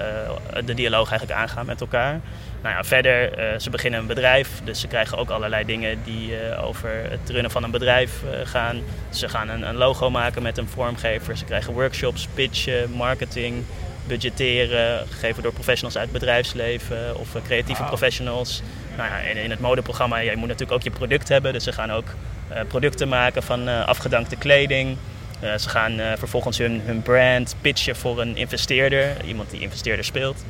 de 0.65 0.73
dialoog 0.73 1.09
eigenlijk 1.09 1.39
aangaan 1.39 1.65
met 1.65 1.81
elkaar. 1.81 2.19
Nou 2.63 2.75
ja, 2.75 2.83
verder, 2.83 3.33
eh, 3.37 3.59
ze 3.59 3.69
beginnen 3.69 3.99
een 3.99 4.05
bedrijf, 4.07 4.49
dus 4.63 4.79
ze 4.79 4.87
krijgen 4.87 5.17
ook 5.17 5.29
allerlei 5.29 5.65
dingen 5.65 6.03
die 6.03 6.37
eh, 6.37 6.65
over 6.65 6.89
het 7.09 7.29
runnen 7.29 7.51
van 7.51 7.63
een 7.63 7.71
bedrijf 7.71 8.23
eh, 8.23 8.39
gaan. 8.43 8.81
Ze 9.09 9.29
gaan 9.29 9.49
een, 9.49 9.61
een 9.61 9.75
logo 9.75 10.09
maken 10.09 10.41
met 10.41 10.57
een 10.57 10.67
vormgever, 10.67 11.37
ze 11.37 11.45
krijgen 11.45 11.73
workshops, 11.73 12.27
pitchen, 12.33 12.91
marketing, 12.91 13.63
budgetteren, 14.07 15.07
gegeven 15.07 15.43
door 15.43 15.53
professionals 15.53 15.97
uit 15.97 16.09
het 16.09 16.19
bedrijfsleven 16.19 17.19
of 17.19 17.29
creatieve 17.45 17.83
professionals. 17.83 18.61
Nou 18.97 19.09
ja, 19.09 19.17
in, 19.17 19.37
in 19.37 19.49
het 19.49 19.59
modeprogramma, 19.59 20.17
ja, 20.17 20.31
je 20.31 20.37
moet 20.37 20.47
natuurlijk 20.47 20.77
ook 20.77 20.83
je 20.83 20.91
product 20.91 21.27
hebben, 21.27 21.53
dus 21.53 21.63
ze 21.63 21.71
gaan 21.71 21.91
ook 21.91 22.07
producten 22.67 23.07
maken 23.07 23.43
van 23.43 23.85
afgedankte 23.85 24.35
kleding. 24.35 24.97
Ze 25.57 25.69
gaan 25.69 25.99
vervolgens 26.17 26.57
hun, 26.57 26.81
hun 26.85 27.01
brand 27.01 27.55
pitchen 27.61 27.95
voor 27.95 28.21
een 28.21 28.37
investeerder, 28.37 29.25
iemand 29.25 29.49
die 29.49 29.61
investeerder 29.61 30.05
speelt. 30.05 30.43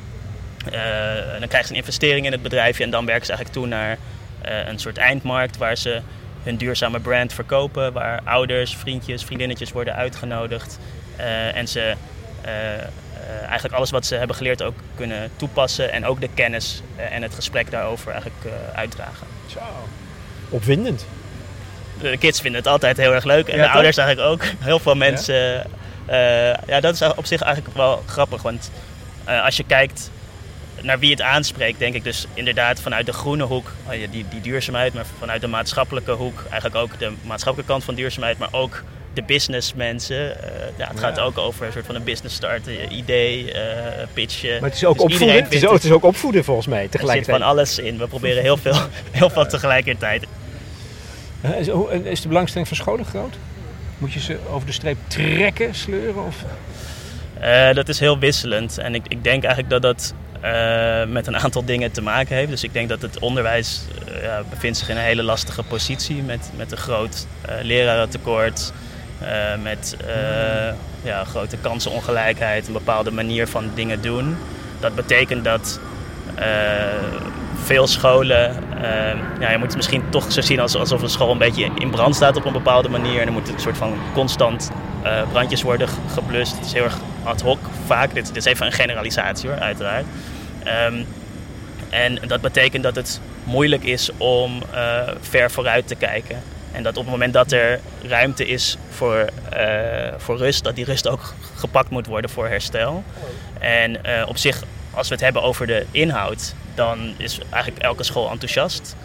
Eh, 0.72 1.38
dan 1.38 1.48
krijgen 1.48 1.64
ze 1.64 1.72
een 1.72 1.78
investering 1.78 2.26
in 2.26 2.32
het 2.32 2.42
bedrijfje 2.42 2.84
en 2.84 2.90
dan 2.90 3.06
werken 3.06 3.26
ze 3.26 3.32
eigenlijk 3.32 3.60
toe 3.60 3.76
naar 3.76 3.98
eh, 4.40 4.68
een 4.68 4.78
soort 4.78 4.96
eindmarkt 4.96 5.56
waar 5.56 5.76
ze 5.76 6.00
hun 6.42 6.56
duurzame 6.56 7.00
brand 7.00 7.32
verkopen, 7.32 7.92
waar 7.92 8.20
ouders, 8.24 8.76
vriendjes, 8.76 9.24
vriendinnetjes 9.24 9.72
worden 9.72 9.94
uitgenodigd 9.94 10.78
eh, 11.16 11.56
en 11.56 11.68
ze 11.68 11.94
eigenlijk 13.44 13.74
alles 13.74 13.90
wat 13.90 14.06
ze 14.06 14.14
hebben 14.14 14.36
geleerd 14.36 14.62
ook 14.62 14.74
kunnen 14.96 15.30
toepassen 15.36 15.92
en 15.92 16.06
ook 16.06 16.20
de 16.20 16.28
kennis 16.34 16.82
en 17.10 17.22
het 17.22 17.34
gesprek 17.34 17.70
daarover 17.70 18.12
eigenlijk 18.12 18.44
uitdragen. 18.74 19.26
Zo. 19.46 19.58
Opwindend. 20.48 21.06
De 22.00 22.16
kids 22.16 22.40
vinden 22.40 22.60
het 22.60 22.70
altijd 22.70 22.96
heel 22.96 23.14
erg 23.14 23.24
leuk 23.24 23.48
en 23.48 23.56
Ja, 23.56 23.60
de 23.60 23.64
toch? 23.64 23.74
ouders 23.74 23.96
eigenlijk 23.96 24.28
ook. 24.28 24.44
Heel 24.68 24.78
veel 24.78 24.94
mensen. 24.94 25.66
ja, 26.66 26.80
dat 26.80 26.94
is 26.94 27.02
op 27.14 27.26
zich 27.26 27.40
eigenlijk 27.40 27.76
wel 27.76 28.02
grappig. 28.06 28.42
Want 28.42 28.70
als 29.24 29.56
je 29.56 29.64
kijkt 29.64 30.10
naar 30.84 30.98
wie 30.98 31.10
het 31.10 31.20
aanspreekt, 31.22 31.78
denk 31.78 31.94
ik 31.94 32.04
dus 32.04 32.26
inderdaad 32.34 32.80
vanuit 32.80 33.06
de 33.06 33.12
groene 33.12 33.44
hoek, 33.44 33.72
oh 33.86 33.90
die, 34.10 34.24
die 34.30 34.40
duurzaamheid, 34.40 34.94
maar 34.94 35.04
vanuit 35.18 35.40
de 35.40 35.46
maatschappelijke 35.46 36.12
hoek, 36.12 36.44
eigenlijk 36.50 36.74
ook 36.74 36.98
de 36.98 37.12
maatschappelijke 37.22 37.72
kant 37.72 37.84
van 37.84 37.94
duurzaamheid, 37.94 38.38
maar 38.38 38.48
ook 38.52 38.82
de 39.12 39.22
businessmensen. 39.22 40.42
Eh, 40.42 40.60
ja, 40.76 40.88
het 40.88 40.98
gaat 41.00 41.16
Ja. 41.16 41.22
ook 41.22 41.38
over 41.38 41.66
een 41.66 41.72
soort 41.72 41.86
van 41.86 41.94
een 41.94 42.04
business 42.04 42.34
start, 42.36 42.66
eh, 42.68 42.96
idee, 42.96 43.52
eh 43.52 44.06
pitchen. 44.12 44.60
Maar 44.60 44.68
het 44.70 44.78
is 44.78 44.84
ook 44.84 44.94
Dus 44.94 45.02
opvoeden. 45.02 45.42
Het 45.42 45.52
is, 45.52 45.66
ook, 45.66 45.72
het 45.72 45.84
is 45.84 45.90
ook 45.90 46.04
opvoeden 46.04 46.44
volgens 46.44 46.66
mij 46.66 46.76
Er 46.76 46.82
zit 46.82 46.90
tegelijkertijd. 46.92 47.36
van 47.38 47.46
alles 47.48 47.78
in. 47.78 47.98
We 47.98 48.06
proberen 48.06 48.42
heel 48.42 48.56
veel, 48.56 48.76
heel 49.10 49.30
veel 49.30 49.46
tegelijkertijd. 49.46 50.24
Is, 51.58 51.68
is 52.04 52.20
de 52.20 52.28
belangstelling 52.28 52.68
van 52.68 52.76
scholen 52.76 53.04
groot? 53.04 53.34
Moet 53.98 54.12
je 54.12 54.20
ze 54.20 54.38
over 54.50 54.66
de 54.66 54.72
streep 54.72 54.96
trekken, 55.06 55.74
sleuren? 55.74 56.24
Of... 56.26 56.36
Dat 57.74 57.88
is 57.88 57.98
heel 58.00 58.18
wisselend. 58.18 58.78
En 58.78 58.94
ik, 58.94 59.02
ik 59.08 59.24
denk 59.24 59.44
eigenlijk 59.44 59.70
dat 59.70 59.82
dat 59.82 60.14
eh, 60.44 61.06
met 61.06 61.26
een 61.26 61.36
aantal 61.36 61.64
dingen 61.64 61.92
te 61.92 62.02
maken 62.02 62.36
heeft. 62.36 62.50
Dus 62.50 62.64
ik 62.64 62.72
denk 62.72 62.88
dat 62.88 63.02
het 63.02 63.18
onderwijs 63.18 63.80
eh, 64.22 64.38
bevindt 64.50 64.78
zich 64.78 64.88
in 64.88 64.96
een 64.96 65.02
hele 65.02 65.22
lastige 65.22 65.62
positie 65.62 66.22
met, 66.22 66.50
met 66.56 66.72
een 66.72 66.78
groot 66.78 67.26
eh 67.42 67.54
lerarentekort. 67.62 68.72
met 69.62 69.96
eh, 70.06 70.74
ja, 71.02 71.24
grote 71.24 71.56
kansenongelijkheid, 71.56 72.66
een 72.66 72.72
bepaalde 72.72 73.10
manier 73.10 73.48
van 73.48 73.70
dingen 73.74 74.00
doen. 74.00 74.36
Dat 74.80 74.94
betekent 74.94 75.44
dat 75.44 75.80
veel 77.64 77.86
scholen, 77.86 78.54
ja, 79.40 79.50
je 79.50 79.58
moet 79.58 79.66
het 79.66 79.76
misschien 79.76 80.02
toch 80.10 80.32
zo 80.32 80.40
zien 80.40 80.60
als, 80.60 80.76
alsof 80.76 81.02
een 81.02 81.08
school 81.08 81.30
een 81.30 81.38
beetje 81.38 81.70
in 81.78 81.90
brand 81.90 82.14
staat 82.14 82.36
op 82.36 82.44
een 82.44 82.52
bepaalde 82.52 82.88
manier. 82.88 83.20
En 83.20 83.26
er 83.26 83.32
moeten 83.32 83.54
een 83.54 83.60
soort 83.60 83.76
van 83.76 83.94
constant 84.12 84.70
brandjes 85.30 85.62
worden 85.62 85.88
ge- 85.88 85.94
geblust. 86.12 86.56
Het 86.56 86.66
is 86.66 86.72
heel 86.72 86.84
erg 86.84 86.96
ad 87.22 87.40
hoc 87.40 87.58
vaak. 87.86 88.14
Dit, 88.14 88.26
dit 88.26 88.36
is 88.36 88.44
even 88.44 88.66
een 88.66 88.72
generalisatie 88.72 89.48
hoor, 89.48 89.58
uiteraard. 89.58 90.04
Ehm, 90.64 91.02
en 91.90 92.18
dat 92.26 92.40
betekent 92.40 92.82
dat 92.82 92.96
het 92.96 93.20
moeilijk 93.44 93.84
is 93.84 94.10
om 94.16 94.62
eh, 94.72 95.08
ver 95.20 95.50
vooruit 95.50 95.88
te 95.88 95.94
kijken. 95.94 96.42
En 96.72 96.82
dat 96.82 96.96
op 96.96 97.02
het 97.02 97.12
moment 97.12 97.32
dat 97.32 97.52
er 97.52 97.80
ruimte 98.02 98.46
is 98.46 98.76
voor, 98.90 99.28
eh, 99.50 100.12
voor 100.16 100.36
rust, 100.36 100.64
dat 100.64 100.74
die 100.74 100.84
rust 100.84 101.08
ook 101.08 101.34
gepakt 101.54 101.90
moet 101.90 102.06
worden 102.06 102.30
voor 102.30 102.48
herstel. 102.48 103.04
En 103.60 104.04
eh, 104.04 104.28
op 104.28 104.36
zich, 104.36 104.62
als 104.90 105.08
we 105.08 105.14
het 105.14 105.22
hebben 105.22 105.42
over 105.42 105.66
de 105.66 105.86
inhoud, 105.90 106.54
dan 106.74 107.14
is 107.16 107.38
eigenlijk 107.50 107.84
elke 107.84 108.02
school 108.02 108.30
enthousiast. 108.30 108.96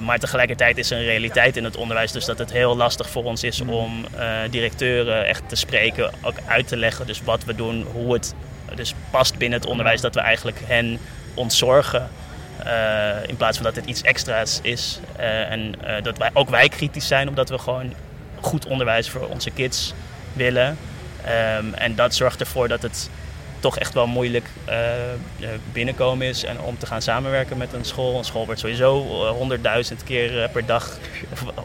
Maar 0.00 0.18
tegelijkertijd 0.18 0.78
is 0.78 0.90
er 0.90 0.98
een 0.98 1.04
realiteit 1.04 1.56
in 1.56 1.64
het 1.64 1.76
onderwijs, 1.76 2.12
dus 2.12 2.24
dat 2.24 2.38
het 2.38 2.52
heel 2.52 2.76
lastig 2.76 3.10
voor 3.10 3.24
ons 3.24 3.44
is 3.44 3.60
om 3.60 4.04
directeuren 4.50 5.26
echt 5.26 5.48
te 5.48 5.56
spreken, 5.56 6.12
ook 6.22 6.36
uit 6.46 6.68
te 6.68 6.76
leggen, 6.76 7.06
dus 7.06 7.22
wat 7.22 7.44
we 7.44 7.54
doen, 7.54 7.86
hoe 7.92 8.12
het 8.12 8.34
dus 8.74 8.94
past 9.10 9.38
binnen 9.38 9.58
het 9.60 9.68
onderwijs, 9.68 10.00
dat 10.00 10.14
we 10.14 10.20
eigenlijk 10.20 10.60
hen 10.66 10.98
ontzorgen. 11.34 12.08
eh, 12.64 13.28
in 13.28 13.36
plaats 13.36 13.56
van 13.56 13.66
dat 13.66 13.76
het 13.76 13.84
iets 13.84 14.02
extra's 14.02 14.58
is. 14.62 15.00
Eh, 15.16 15.50
en 15.50 15.74
eh, 15.84 16.02
dat 16.02 16.18
wij 16.18 16.30
ook 16.32 16.50
wij 16.50 16.68
kritisch 16.68 17.06
zijn, 17.06 17.28
omdat 17.28 17.48
we 17.48 17.58
gewoon 17.58 17.92
goed 18.40 18.66
onderwijs 18.66 19.10
voor 19.10 19.26
onze 19.26 19.50
kids 19.50 19.94
willen. 20.32 20.78
Ehm, 21.24 21.74
en 21.74 21.94
dat 21.94 22.14
zorgt 22.14 22.40
ervoor 22.40 22.68
dat 22.68 22.82
het 22.82 23.10
toch 23.62 23.78
echt 23.78 23.94
wel 23.94 24.06
moeilijk 24.06 24.46
eh, 24.64 25.12
eh, 25.12 25.18
binnenkomen 25.72 26.26
is 26.26 26.44
en 26.44 26.60
om 26.60 26.78
te 26.78 26.86
gaan 26.86 27.02
samenwerken 27.02 27.56
met 27.56 27.72
een 27.72 27.84
school. 27.84 28.18
Een 28.18 28.24
school 28.24 28.44
wordt 28.44 28.60
sowieso 28.60 29.02
honderdduizend 29.32 30.04
keer 30.04 30.42
eh, 30.42 30.50
per 30.52 30.66
dag 30.66 30.98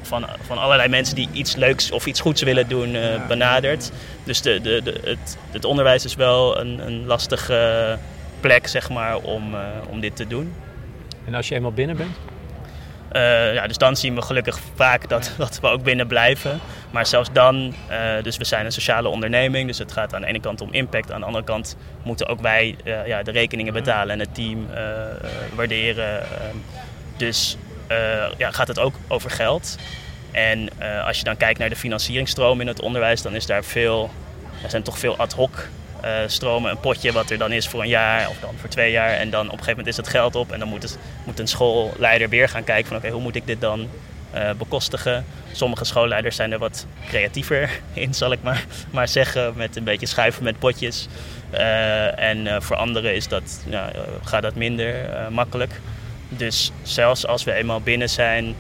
van, 0.01 0.25
van 0.41 0.57
allerlei 0.57 0.89
mensen 0.89 1.15
die 1.15 1.29
iets 1.31 1.55
leuks 1.55 1.91
of 1.91 2.05
iets 2.05 2.19
goeds 2.19 2.41
willen 2.41 2.67
doen 2.67 2.95
eh, 2.95 3.27
benaderd. 3.27 3.91
Dus 4.23 4.41
de, 4.41 4.61
de, 4.61 4.81
de, 4.83 4.99
het, 5.03 5.37
het 5.51 5.65
onderwijs 5.65 6.05
is 6.05 6.15
wel 6.15 6.59
een, 6.59 6.87
een 6.87 7.05
lastige 7.05 7.97
plek 8.39 8.67
zeg 8.67 8.89
maar, 8.89 9.17
om, 9.17 9.55
eh, 9.55 9.61
om 9.89 9.99
dit 9.99 10.15
te 10.15 10.27
doen. 10.27 10.53
En 11.25 11.33
als 11.33 11.47
je 11.47 11.55
eenmaal 11.55 11.71
binnen 11.71 11.97
bent? 11.97 12.17
Eh, 13.11 13.53
ja, 13.53 13.67
dus 13.67 13.77
dan 13.77 13.95
zien 13.95 14.15
we 14.15 14.21
gelukkig 14.21 14.59
vaak 14.75 15.09
dat, 15.09 15.31
dat 15.37 15.59
we 15.59 15.67
ook 15.67 15.83
binnen 15.83 16.07
blijven. 16.07 16.59
Maar 16.91 17.05
zelfs 17.05 17.29
dan, 17.31 17.73
eh, 17.87 18.23
dus 18.23 18.37
we 18.37 18.43
zijn 18.43 18.65
een 18.65 18.71
sociale 18.71 19.07
onderneming, 19.07 19.67
dus 19.67 19.77
het 19.77 19.91
gaat 19.91 20.13
aan 20.13 20.21
de 20.21 20.27
ene 20.27 20.39
kant 20.39 20.61
om 20.61 20.69
impact. 20.71 21.11
Aan 21.11 21.19
de 21.19 21.25
andere 21.25 21.43
kant 21.43 21.77
moeten 22.03 22.27
ook 22.27 22.41
wij 22.41 22.75
eh, 22.83 23.07
ja, 23.07 23.23
de 23.23 23.31
rekeningen 23.31 23.73
betalen 23.73 24.13
en 24.13 24.19
het 24.19 24.35
team 24.35 24.67
waarderen. 25.55 26.21
Ehm, 26.21 26.55
dus 27.17 27.57
ja, 28.37 28.51
gaat 28.51 28.67
het 28.67 28.79
ook 28.79 28.95
over 29.07 29.29
geld. 29.29 29.77
En 30.31 30.69
als 31.05 31.17
je 31.17 31.23
dan 31.23 31.37
kijkt 31.37 31.59
naar 31.59 31.69
de 31.69 31.75
financieringstroom 31.75 32.61
in 32.61 32.67
het 32.67 32.81
onderwijs, 32.81 33.21
dan 33.21 33.35
is 33.35 33.45
daar 33.45 33.63
veel, 33.63 34.09
er 34.63 34.69
zijn 34.69 34.83
toch 34.83 34.99
veel 34.99 35.17
ad 35.17 35.33
hoc 35.33 35.67
stromen. 36.27 36.71
Een 36.71 36.79
potje 36.79 37.11
wat 37.11 37.29
er 37.29 37.37
dan 37.37 37.51
is 37.51 37.67
voor 37.67 37.81
een 37.81 37.87
jaar 37.87 38.29
of 38.29 38.39
dan 38.39 38.53
voor 38.59 38.69
twee 38.69 38.91
jaar. 38.91 39.09
En 39.09 39.29
dan 39.29 39.45
op 39.45 39.51
een 39.51 39.51
gegeven 39.51 39.77
moment 39.77 39.87
is 39.87 39.97
het 39.97 40.07
geld 40.07 40.35
op 40.35 40.51
en 40.51 40.59
dan 40.59 40.67
moet, 40.67 40.83
het, 40.83 40.97
moet 41.25 41.39
een 41.39 41.47
schoolleider 41.47 42.29
weer 42.29 42.49
gaan 42.49 42.63
kijken 42.63 42.87
van 42.87 42.97
oké, 42.97 43.09
hoe 43.09 43.21
moet 43.21 43.35
ik 43.35 43.47
dit 43.47 43.61
dan 43.61 43.89
eh, 44.31 44.51
bekostigen? 44.57 45.25
Sommige 45.51 45.85
schoolleiders 45.85 46.35
zijn 46.35 46.51
er 46.51 46.59
wat 46.59 46.85
creatiever 47.07 47.69
in, 47.93 48.13
zal 48.13 48.31
ik 48.31 48.39
maar, 48.41 48.65
maar 48.91 49.07
zeggen, 49.07 49.53
met 49.55 49.75
een 49.75 49.83
beetje 49.83 50.05
schuiven 50.05 50.43
met 50.43 50.59
potjes. 50.59 51.07
Eh, 51.49 52.19
en 52.19 52.47
eh, 52.47 52.61
voor 52.61 52.75
anderen 52.75 53.15
is 53.15 53.27
dat, 53.27 53.65
eh, 53.69 53.85
gaat 54.23 54.41
dat 54.41 54.55
minder 54.55 55.09
eh, 55.09 55.27
makkelijk. 55.27 55.79
Dus 56.29 56.71
zelfs 56.81 57.27
als 57.27 57.43
we 57.43 57.53
eenmaal 57.53 57.81
binnen 57.81 58.09
zijn, 58.09 58.55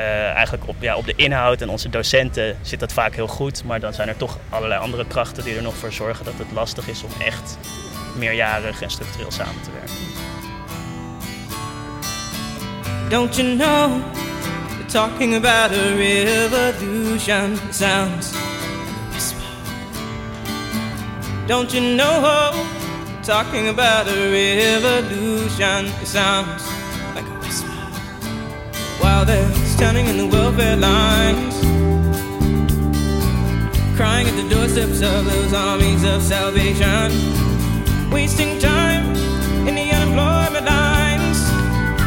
eh, 0.00 0.34
eigenlijk 0.34 0.68
op, 0.68 0.76
ja, 0.78 0.96
op 0.96 1.06
de 1.06 1.12
inhoud 1.16 1.60
en 1.60 1.68
onze 1.68 1.88
docenten 1.88 2.56
zit 2.62 2.80
dat 2.80 2.92
vaak 2.92 3.14
heel 3.14 3.26
goed. 3.26 3.64
Maar 3.64 3.80
dan 3.80 3.92
zijn 3.92 4.08
er 4.08 4.16
toch 4.16 4.38
allerlei 4.48 4.80
andere 4.80 5.06
krachten 5.06 5.44
die 5.44 5.56
er 5.56 5.62
nog 5.62 5.76
voor 5.76 5.92
zorgen 5.92 6.24
dat 6.24 6.34
het 6.36 6.52
lastig 6.52 6.88
is 6.88 7.02
om 7.02 7.10
echt 7.20 7.58
meerjarig 8.16 8.82
en 8.82 8.90
structureel 8.90 9.30
samen 9.30 9.62
te 9.62 9.70
werken. 9.70 9.94
Don't 13.08 13.36
you 13.36 13.56
know 13.56 14.02
talking 14.86 15.34
about 15.34 15.72
a 15.72 15.94
revolution 15.96 17.58
sounds. 17.70 18.32
Don't 21.46 21.72
you 21.72 21.96
know 21.96 22.52
talking 23.22 23.68
about 23.68 24.06
a 24.06 24.30
revolution 24.30 25.88
sounds 26.04 26.64
like 27.14 27.26
a 27.26 27.38
whisper. 27.40 27.68
While 29.00 29.24
they're 29.24 29.59
standing 29.80 30.08
in 30.08 30.18
the 30.18 30.26
welfare 30.26 30.76
lines, 30.76 31.54
crying 33.96 34.26
at 34.28 34.36
the 34.36 34.46
doorsteps 34.54 35.00
of 35.00 35.24
those 35.24 35.54
armies 35.54 36.04
of 36.04 36.20
salvation, 36.22 37.08
wasting 38.10 38.58
time 38.58 39.06
in 39.66 39.74
the 39.74 39.90
unemployment 39.90 40.66
lines, 40.66 41.38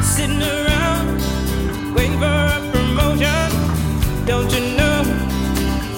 sitting 0.05 0.39
around 0.39 1.17
waiting 1.95 2.19
for 2.19 2.35
a 2.55 2.59
promotion. 2.73 3.49
Don't 4.27 4.51
you 4.53 4.77
know? 4.77 5.01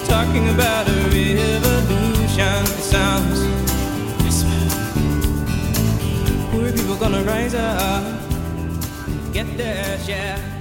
Talking 0.06 0.48
about 0.54 0.88
a 0.88 0.96
revolution 1.12 2.62
it 2.72 2.84
sounds. 2.94 3.38
Poor 6.50 6.72
people 6.72 6.96
gonna 6.96 7.22
rise 7.22 7.54
up, 7.54 8.02
get 9.34 9.58
their 9.58 9.98
share. 9.98 10.55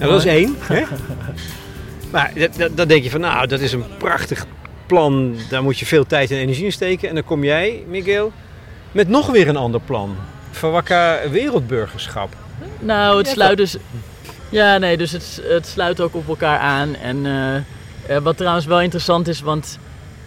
Nou, 0.00 0.10
dat 0.12 0.20
is 0.20 0.26
één. 0.26 0.56
Hè? 0.60 0.82
Maar 2.12 2.30
dat- 2.34 2.54
dat- 2.56 2.76
dan 2.76 2.88
denk 2.88 3.02
je 3.02 3.10
van, 3.10 3.20
nou, 3.20 3.46
dat 3.46 3.60
is 3.60 3.72
een 3.72 3.84
prachtig 3.98 4.46
plan. 4.86 5.36
Daar 5.48 5.62
moet 5.62 5.78
je 5.78 5.86
veel 5.86 6.06
tijd 6.06 6.30
en 6.30 6.36
energie 6.36 6.64
in 6.64 6.72
steken. 6.72 7.08
En 7.08 7.14
dan 7.14 7.24
kom 7.24 7.44
jij, 7.44 7.84
Miguel, 7.88 8.32
met 8.92 9.08
nog 9.08 9.26
weer 9.26 9.48
een 9.48 9.56
ander 9.56 9.80
plan. 9.80 10.16
Verwakka 10.50 11.18
wereldburgerschap. 11.30 12.34
Nou, 12.78 13.18
het 13.18 13.28
sluit 13.28 13.56
dus. 13.56 13.76
Ja, 14.48 14.78
nee, 14.78 14.96
dus 14.96 15.12
het, 15.12 15.42
het 15.44 15.66
sluit 15.66 16.00
ook 16.00 16.14
op 16.14 16.28
elkaar 16.28 16.58
aan. 16.58 16.94
En 16.96 17.26
eh, 17.26 17.56
eh, 18.16 18.22
wat 18.22 18.36
trouwens 18.36 18.66
wel 18.66 18.80
interessant 18.80 19.28
is, 19.28 19.40
want 19.40 19.78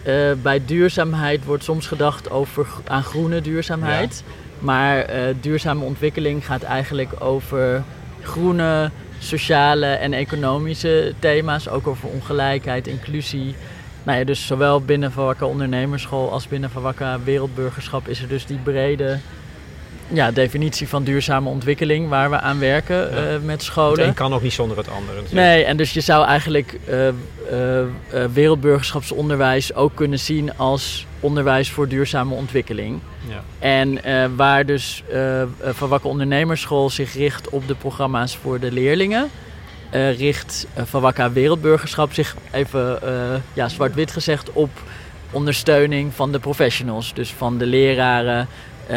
eh, 0.02 0.14
bij 0.42 0.62
duurzaamheid 0.66 1.44
wordt 1.44 1.64
soms 1.64 1.86
gedacht 1.86 2.30
over 2.30 2.66
aan 2.86 3.02
groene 3.02 3.40
duurzaamheid. 3.40 4.22
Maar 4.58 4.98
eh, 4.98 5.22
duurzame 5.40 5.84
ontwikkeling 5.84 6.46
gaat 6.46 6.62
eigenlijk 6.62 7.10
over 7.18 7.82
groene, 8.22 8.90
sociale 9.18 9.86
en 9.86 10.12
economische 10.12 11.14
thema's. 11.18 11.68
Ook 11.68 11.86
over 11.86 12.08
ongelijkheid, 12.08 12.86
inclusie. 12.86 13.54
Nou 14.02 14.18
ja, 14.18 14.24
dus 14.24 14.46
zowel 14.46 14.80
binnen 14.80 15.12
Van 15.12 15.24
Wakka 15.24 15.46
Ondernemersschool 15.46 16.30
als 16.32 16.48
binnen 16.48 16.70
Van 16.70 16.82
Wakka 16.82 17.18
Wereldburgerschap 17.24 18.08
is 18.08 18.22
er 18.22 18.28
dus 18.28 18.46
die 18.46 18.58
brede 18.58 19.18
ja, 20.08 20.30
definitie 20.30 20.88
van 20.88 21.04
duurzame 21.04 21.48
ontwikkeling 21.48 22.08
waar 22.08 22.30
we 22.30 22.40
aan 22.40 22.58
werken 22.58 22.96
Ja. 22.96 23.06
eh, 23.06 23.40
met 23.42 23.50
Het 23.54 23.62
scholen. 23.62 24.06
een 24.06 24.14
kan 24.14 24.34
ook 24.34 24.42
niet 24.42 24.52
zonder 24.52 24.76
het 24.76 24.88
andere. 24.88 25.20
natuurlijk. 25.20 25.46
Nee, 25.46 25.64
en 25.64 25.76
dus 25.76 25.92
je 25.92 26.00
zou 26.00 26.26
eigenlijk 26.26 26.78
eh, 26.86 27.08
eh, 27.08 27.14
wereldburgerschapsonderwijs 28.32 29.74
ook 29.74 29.94
kunnen 29.94 30.18
zien 30.18 30.56
als 30.56 31.06
onderwijs 31.20 31.70
voor 31.70 31.88
duurzame 31.88 32.34
ontwikkeling. 32.34 33.00
Ja. 33.28 33.42
En 33.58 34.00
waar 34.36 34.66
dus 34.66 35.02
Van 35.62 35.88
Wakker 35.88 36.10
Ondernemersschool 36.10 36.90
zich 36.90 37.14
richt 37.14 37.48
op 37.48 37.68
de 37.68 37.74
programma's 37.74 38.36
voor 38.36 38.60
de 38.60 38.72
leerlingen, 38.72 39.30
richt 40.16 40.66
Van 40.76 41.00
Wakker 41.00 41.32
Wereldburgerschap 41.32 42.12
zich 42.12 42.36
even 42.52 42.98
ja, 43.52 43.68
zwart-wit 43.68 44.10
gezegd 44.10 44.52
op 44.52 44.70
ondersteuning 45.30 46.14
van 46.14 46.32
de 46.32 46.38
professionals. 46.38 47.14
Dus 47.14 47.30
van 47.30 47.58
de 47.58 47.66
leraren, 47.66 48.48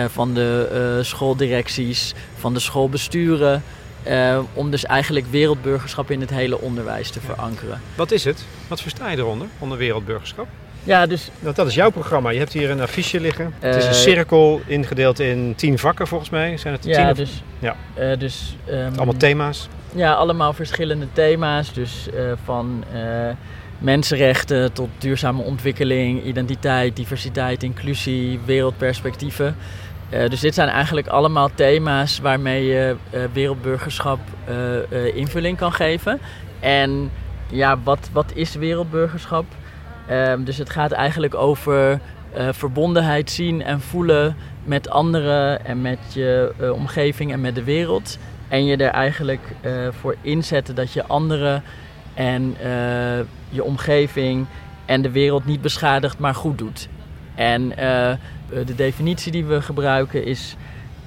van 0.08 0.34
de 0.34 0.70
eh, 0.98 1.04
schooldirecties, 1.06 2.14
van 2.38 2.54
de 2.54 2.60
schoolbesturen. 2.60 3.64
eh, 4.04 4.40
om 4.54 4.72
dus 4.72 4.86
eigenlijk 4.86 5.26
wereldburgerschap 5.30 6.12
in 6.12 6.22
het 6.22 6.30
hele 6.30 6.60
onderwijs 6.62 7.10
te 7.10 7.20
verankeren. 7.20 7.82
Wat 7.96 8.12
is 8.12 8.24
het? 8.24 8.46
Wat 8.68 8.82
versta 8.82 9.10
je 9.12 9.18
eronder, 9.18 9.48
onder 9.60 9.78
wereldburgerschap? 9.78 10.48
Ja, 10.84 11.06
dus 11.06 11.30
Want 11.40 11.56
dat 11.56 11.68
is 11.68 11.76
jouw 11.76 11.90
programma. 11.90 12.30
Je 12.30 12.40
hebt 12.40 12.54
hier 12.54 12.70
een 12.70 12.82
affiche 12.82 13.20
liggen. 13.20 13.54
het 13.60 13.76
is 13.76 13.84
een 13.84 13.90
Eh, 13.90 13.96
cirkel 13.98 14.62
ingedeeld 14.66 15.20
in 15.20 15.54
tien 15.56 15.80
vakken 15.80 16.08
volgens 16.08 16.30
mij. 16.30 16.58
Zijn 16.58 16.74
het 16.74 16.82
tien 16.82 16.92
ja, 16.92 17.10
of 17.10 17.18
dus, 17.18 17.44
Ja. 17.60 17.76
eh, 17.94 18.20
dus 18.20 18.56
ehm, 18.66 18.92
allemaal 18.96 19.18
thema's? 19.18 19.68
Ja, 19.96 20.14
allemaal 20.14 20.54
verschillende 20.54 21.08
thema's. 21.14 21.74
Dus 21.74 22.08
eh, 22.16 22.24
van 22.44 22.84
eh, 22.94 23.30
mensenrechten 23.78 24.74
tot 24.74 24.90
duurzame 24.98 25.42
ontwikkeling, 25.42 26.24
identiteit, 26.24 26.96
diversiteit, 26.96 27.64
inclusie, 27.64 28.40
wereldperspectieven. 28.46 29.56
Eh, 30.10 30.30
dus 30.30 30.40
dit 30.40 30.54
zijn 30.54 30.70
eigenlijk 30.70 31.08
allemaal 31.08 31.50
thema's 31.56 32.20
waarmee 32.20 32.66
je 32.66 32.96
eh, 33.10 33.22
wereldburgerschap 33.34 34.20
eh, 34.46 35.16
invulling 35.16 35.58
kan 35.58 35.72
geven. 35.72 36.20
En 36.60 37.12
ja, 37.50 37.80
wat, 37.84 38.10
wat 38.12 38.32
is 38.34 38.56
wereldburgerschap? 38.56 39.46
Ehm, 40.08 40.44
dus 40.44 40.58
het 40.58 40.70
gaat 40.70 40.92
eigenlijk 40.92 41.36
over 41.36 42.00
verbondenheid 42.52 43.32
zien 43.32 43.64
en 43.64 43.82
voelen 43.82 44.36
met 44.64 44.90
anderen 44.90 45.66
en 45.66 45.82
met 45.82 46.00
je 46.14 46.54
omgeving 46.74 47.32
en 47.32 47.42
met 47.42 47.56
de 47.56 47.64
wereld. 47.64 48.18
En 48.48 48.66
je 48.66 48.78
er 48.78 48.90
eigenlijk 48.90 49.42
voor 49.90 50.16
inzetten 50.22 50.76
dat 50.76 50.92
je 50.92 51.08
anderen 51.08 51.64
en 52.18 52.56
eh, 52.60 53.26
je 53.50 53.64
omgeving 53.64 54.46
en 54.86 55.02
de 55.02 55.12
wereld 55.12 55.46
niet 55.46 55.62
beschadigt, 55.62 56.20
maar 56.20 56.36
goed 56.36 56.58
doet. 56.58 56.90
En 57.36 57.78
eh, 57.78 58.14
de 58.66 58.76
definitie 58.76 59.32
die 59.32 59.46
we 59.46 59.62
gebruiken 59.62 60.26
is: 60.26 60.56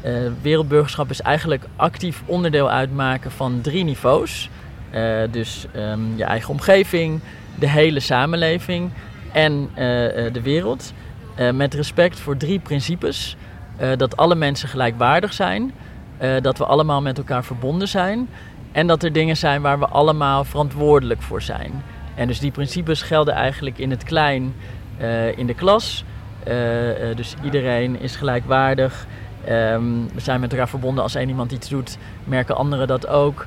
eh, 0.01 0.13
wereldburgerschap 0.43 1.11
is 1.11 1.21
eigenlijk 1.21 1.65
actief 1.77 2.23
onderdeel 2.27 2.71
uitmaken 2.71 3.31
van 3.31 3.61
drie 3.61 3.85
niveaus. 3.85 4.51
Eh, 4.91 5.21
dus 5.31 5.67
ehm, 5.75 6.17
je 6.17 6.25
eigen 6.25 6.51
omgeving, 6.51 7.21
de 7.59 7.69
hele 7.69 8.01
samenleving 8.01 8.91
en 9.33 9.71
eh, 9.75 10.27
eh, 10.27 10.33
de 10.33 10.43
wereld. 10.43 10.93
Eh, 11.35 11.51
met 11.51 11.75
respect 11.75 12.19
voor 12.21 12.37
drie 12.37 12.59
principes: 12.59 13.37
Eh, 13.77 13.97
dat 13.97 14.17
alle 14.17 14.35
mensen 14.35 14.69
gelijkwaardig 14.69 15.33
zijn, 15.33 15.73
eh, 16.19 16.31
dat 16.41 16.59
we 16.59 16.65
allemaal 16.65 17.03
met 17.03 17.19
elkaar 17.19 17.45
verbonden 17.45 17.89
zijn 17.89 18.29
en 18.73 18.87
dat 18.87 19.03
er 19.03 19.13
dingen 19.13 19.37
zijn 19.37 19.63
waar 19.63 19.79
we 19.79 19.87
allemaal 19.87 20.45
verantwoordelijk 20.45 21.23
voor 21.23 21.43
zijn. 21.43 21.83
En 22.15 22.27
dus 22.27 22.39
die 22.39 22.51
principes 22.51 23.03
gelden 23.03 23.35
eigenlijk 23.35 23.79
in 23.79 23.91
het 23.91 24.05
klein 24.05 24.55
eh, 25.01 25.39
in 25.39 25.47
de 25.47 25.55
klas. 25.55 26.05
Eh, 26.45 27.11
eh, 27.11 27.17
dus 27.17 27.35
iedereen 27.43 28.01
is 28.01 28.17
gelijkwaardig. 28.17 29.07
Ehm, 29.45 29.83
we 30.15 30.21
zijn 30.21 30.41
met 30.41 30.53
elkaar 30.53 30.69
verbonden. 30.69 31.03
Als 31.03 31.15
één 31.15 31.29
iemand 31.29 31.53
iets 31.53 31.69
doet, 31.69 31.99
merken 32.25 32.57
anderen 32.57 32.87
dat 32.87 33.07
ook. 33.07 33.47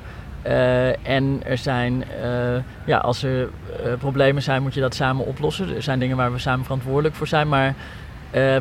En 1.02 1.40
er 1.44 1.58
zijn, 1.58 2.04
ja, 2.86 2.98
als 2.98 3.22
er 3.22 3.48
problemen 3.98 4.42
zijn, 4.42 4.62
moet 4.62 4.74
je 4.74 4.80
dat 4.80 4.94
samen 4.94 5.26
oplossen. 5.26 5.74
Er 5.74 5.82
zijn 5.82 5.98
dingen 5.98 6.16
waar 6.16 6.32
we 6.32 6.38
samen 6.38 6.64
verantwoordelijk 6.64 7.14
voor 7.14 7.26
zijn. 7.26 7.48
Maar 7.48 7.74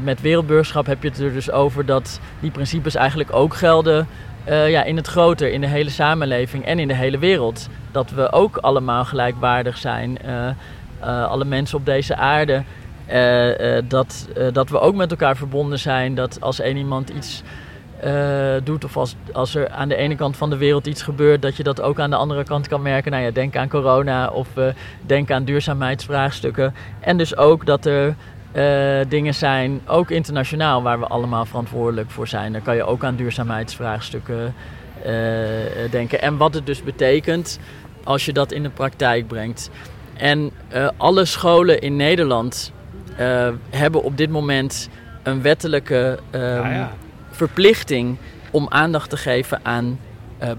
met 0.01 0.21
wereldburgerschap 0.21 0.85
heb 0.85 1.03
je 1.03 1.09
het 1.09 1.19
er 1.19 1.33
dus 1.33 1.51
over 1.51 1.85
dat 1.85 2.19
die 2.39 2.51
principes 2.51 2.95
eigenlijk 2.95 3.33
ook 3.33 3.55
gelden 3.55 4.07
eh, 4.43 4.69
ja, 4.69 4.83
in 4.83 4.95
het 4.95 5.07
groter, 5.07 5.51
in 5.51 5.61
de 5.61 5.67
hele 5.67 5.89
samenleving 5.89 6.65
en 6.65 6.79
in 6.79 6.87
de 6.87 6.95
hele 6.95 7.17
wereld. 7.17 7.69
Dat 7.91 8.11
we 8.11 8.31
ook 8.31 8.57
allemaal 8.57 9.05
gelijkwaardig 9.05 9.77
zijn, 9.77 10.17
eh, 10.21 10.47
eh, 10.47 10.55
alle 11.25 11.45
mensen 11.45 11.77
op 11.77 11.85
deze 11.85 12.15
aarde. 12.15 12.63
Dat, 13.87 14.27
dat 14.53 14.69
we 14.69 14.79
ook 14.79 14.95
met 14.95 15.11
elkaar 15.11 15.37
verbonden 15.37 15.79
zijn. 15.79 16.15
Dat 16.15 16.37
als 16.41 16.59
één 16.59 16.77
iemand 16.77 17.09
iets 17.09 17.43
doet 18.63 18.83
of 18.83 18.97
als, 18.97 19.15
als 19.33 19.55
er 19.55 19.69
aan 19.69 19.89
de 19.89 19.95
ene 19.95 20.15
kant 20.15 20.37
van 20.37 20.49
de 20.49 20.57
wereld 20.57 20.87
iets 20.87 21.01
gebeurt, 21.01 21.41
dat 21.41 21.55
je 21.55 21.63
dat 21.63 21.81
ook 21.81 21.99
aan 21.99 22.09
de 22.09 22.15
andere 22.15 22.43
kant 22.43 22.67
kan 22.67 22.81
merken. 22.81 23.11
Nou 23.11 23.23
ja, 23.23 23.31
denk 23.31 23.55
aan 23.55 23.67
corona 23.67 24.29
of 24.29 24.47
denk 25.05 25.31
aan 25.31 25.43
duurzaamheidsvraagstukken. 25.43 26.73
En 26.99 27.17
dus 27.17 27.37
ook 27.37 27.65
dat 27.65 27.85
er 27.85 28.15
eh, 28.53 28.99
dingen 29.09 29.33
zijn, 29.33 29.81
ook 29.87 30.11
internationaal, 30.11 30.81
waar 30.83 30.99
we 30.99 31.07
allemaal 31.07 31.45
verantwoordelijk 31.45 32.09
voor 32.11 32.27
zijn. 32.27 32.51
Daar 32.51 32.61
kan 32.61 32.75
je 32.75 32.83
ook 32.83 33.03
aan 33.03 33.15
duurzaamheidsvraagstukken 33.15 34.53
eh, 35.03 35.11
denken. 35.91 36.21
En 36.21 36.37
wat 36.37 36.53
het 36.53 36.65
dus 36.65 36.83
betekent 36.83 37.59
als 38.03 38.25
je 38.25 38.33
dat 38.33 38.51
in 38.51 38.63
de 38.63 38.69
praktijk 38.69 39.27
brengt. 39.27 39.69
En 40.17 40.51
eh, 40.67 40.89
alle 40.97 41.25
scholen 41.25 41.81
in 41.81 41.95
Nederland 41.95 42.71
hebben 43.69 44.03
op 44.03 44.17
dit 44.17 44.29
moment 44.29 44.89
een 45.23 45.41
wettelijke 45.41 46.19
ehm, 46.31 46.43
Ja, 46.43 46.71
ja. 46.71 46.91
verplichting 47.31 48.17
om 48.51 48.65
aandacht 48.69 49.09
te 49.09 49.17
geven 49.17 49.59
aan 49.63 49.99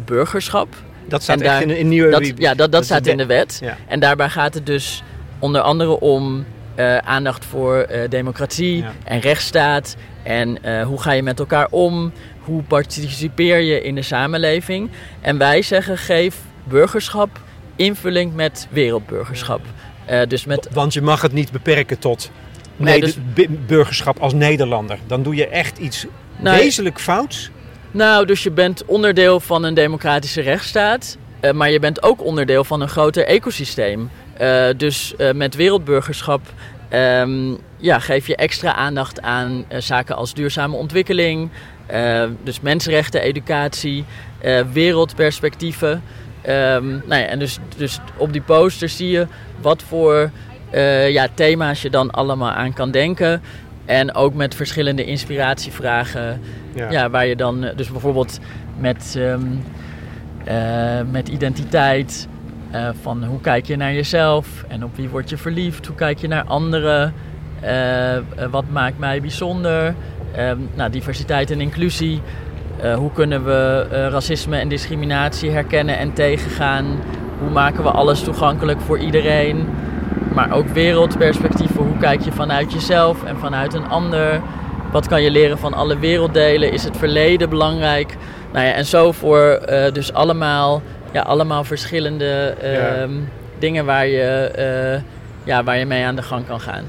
burgerschap. 0.05 0.68
Dat 1.09 1.22
staat 1.22 1.38
daar- 1.38 1.62
in, 1.62 1.70
in 1.70 1.88
nieuwe... 1.88 2.11
Dat, 2.11 2.32
ja, 2.36 2.55
dat, 2.55 2.72
dat, 2.72 2.84
staat 2.84 3.05
de- 3.05 3.11
in 3.11 3.16
de 3.16 3.26
wet. 3.26 3.59
Ja. 3.62 3.76
En 3.88 4.01
daarbij 4.01 4.28
gaat 4.28 4.55
het 4.55 4.66
dus 4.66 5.03
onder 5.38 5.61
andere 5.61 6.01
om 6.01 6.45
eh, 6.75 6.97
aandacht 6.97 7.45
voor 7.45 7.77
eh, 7.79 8.11
democratie 8.11 8.77
Ja. 8.77 8.93
en 9.05 9.20
rechtsstaat. 9.20 9.97
En 10.22 10.62
eh, 10.62 10.87
hoe 10.87 11.01
ga 11.01 11.12
je 11.12 11.22
met 11.22 11.39
elkaar 11.39 11.66
om? 11.70 12.12
Hoe 12.41 12.62
participeer 12.62 13.59
je 13.61 13.83
in 13.83 13.95
de 13.95 14.03
samenleving? 14.03 14.91
En 15.20 15.39
wij 15.39 15.62
zeggen 15.62 15.99
geef 15.99 16.37
burgerschap 16.64 17.41
invulling 17.77 18.35
met 18.35 18.66
wereldburgerschap. 18.70 19.61
Dus 20.29 20.45
met 20.45 20.68
Want 20.72 20.93
je 20.93 21.03
mag 21.03 21.22
het 21.22 21.33
niet 21.33 21.53
beperken 21.53 21.99
tot 21.99 22.31
Nee, 22.77 23.01
dus- 23.01 23.18
burgerschap 23.66 24.18
als 24.18 24.33
Nederlander. 24.33 24.99
Dan 25.07 25.22
doe 25.22 25.35
je 25.35 25.49
echt 25.49 25.79
iets 25.79 26.07
Nou, 26.37 26.59
wezenlijk 26.59 27.01
fouts. 27.01 27.51
Nou, 27.91 28.27
dus 28.27 28.43
je 28.43 28.51
bent 28.51 28.85
onderdeel 28.85 29.41
van 29.41 29.64
een 29.64 29.75
democratische 29.75 30.41
rechtsstaat, 30.41 31.16
maar 31.53 31.70
je 31.70 31.79
bent 31.79 32.03
ook 32.03 32.25
onderdeel 32.25 32.64
van 32.64 32.81
een 32.81 32.89
groter 32.89 33.25
ecosysteem. 33.27 34.11
Eh, 34.37 34.66
dus 34.76 35.16
eh, 35.16 35.32
met 35.32 35.55
wereldburgerschap 35.55 36.41
ehm, 36.89 37.55
ja, 37.76 37.99
geef 37.99 38.26
je 38.26 38.37
extra 38.37 38.74
aandacht 38.74 39.22
aan 39.22 39.64
eh, 39.68 39.80
zaken 39.80 40.16
als 40.16 40.35
duurzame 40.35 40.76
ontwikkeling, 40.76 41.51
dus 42.43 42.61
mensenrechten, 42.61 43.20
educatie, 43.20 44.05
wereldperspectieven. 44.72 46.03
Ehm, 46.43 46.87
nou 46.89 47.20
ja, 47.20 47.26
en 47.26 47.39
dus, 47.39 47.59
dus 47.76 47.99
op 48.16 48.32
die 48.32 48.43
poster 48.43 48.89
zie 48.89 49.09
je 49.09 49.26
wat 49.61 49.82
voor 49.82 50.30
ja, 51.09 51.28
thema's 51.35 51.82
je 51.82 51.91
dan 51.91 52.11
allemaal 52.11 52.51
aan 52.51 52.72
kan 52.72 52.91
denken. 52.91 53.43
En 53.85 54.14
ook 54.14 54.35
met 54.35 54.55
verschillende 54.55 55.05
inspiratievragen 55.05 56.41
ja. 56.74 57.11
waar 57.11 57.26
je 57.26 57.37
dan 57.37 57.70
dus 57.76 57.91
bijvoorbeeld 57.91 58.39
met, 58.78 59.14
ehm, 59.18 59.43
eh, 60.45 61.01
met 61.11 61.28
identiteit, 61.28 62.28
eh, 62.75 62.89
van 63.03 63.25
hoe 63.25 63.41
kijk 63.41 63.66
je 63.66 63.77
naar 63.77 63.93
jezelf 63.93 64.64
en 64.68 64.85
op 64.85 64.97
wie 64.97 65.09
word 65.09 65.31
je 65.31 65.37
verliefd, 65.37 65.87
hoe 65.87 65.97
kijk 65.97 66.18
je 66.18 66.29
naar 66.29 66.45
anderen, 66.45 67.14
eh, 67.61 68.16
eh, 68.16 68.22
wat 68.51 68.64
maakt 68.72 68.99
mij 68.99 69.20
bijzonder, 69.20 69.95
Ehm, 70.35 70.59
nou, 70.75 70.91
diversiteit 70.91 71.51
en 71.51 71.61
inclusie, 71.61 72.20
hoe 72.97 73.12
kunnen 73.12 73.45
we 73.45 73.87
racisme 74.11 74.57
en 74.57 74.68
discriminatie 74.68 75.51
herkennen 75.51 75.99
en 75.99 76.12
tegengaan, 76.12 76.85
hoe 77.39 77.51
maken 77.51 77.83
we 77.83 77.91
alles 77.91 78.22
toegankelijk 78.22 78.81
voor 78.81 78.99
iedereen, 78.99 79.68
maar 80.33 80.53
ook 80.53 80.68
wereldperspectieven, 80.68 81.85
hoe 81.85 81.97
kijk 81.97 82.20
je 82.20 82.33
vanuit 82.33 82.72
jezelf 82.72 83.25
en 83.25 83.37
vanuit 83.39 83.75
een 83.75 83.89
ander. 83.89 84.41
Wat 84.93 85.07
kan 85.07 85.22
je 85.22 85.31
leren 85.31 85.59
van 85.59 85.75
alle 85.75 85.99
werelddelen? 85.99 86.72
Is 86.72 86.85
het 86.85 86.97
verleden 86.97 87.49
belangrijk? 87.49 88.16
Nou 88.53 88.66
ja, 88.66 88.72
en 88.72 88.85
zo 88.85 89.12
voor 89.12 89.61
dus 89.93 90.12
allemaal, 90.12 90.83
ja, 91.15 91.23
allemaal 91.23 91.65
verschillende 91.65 92.55
ehm, 92.61 93.12
dingen 93.59 93.85
waar 93.85 94.07
je, 94.07 94.23
eh, 94.23 95.03
ja, 95.45 95.65
waar 95.65 95.79
je 95.79 95.85
mee 95.85 96.05
aan 96.05 96.17
de 96.17 96.23
gang 96.23 96.47
kan 96.47 96.61
gaan. 96.61 96.85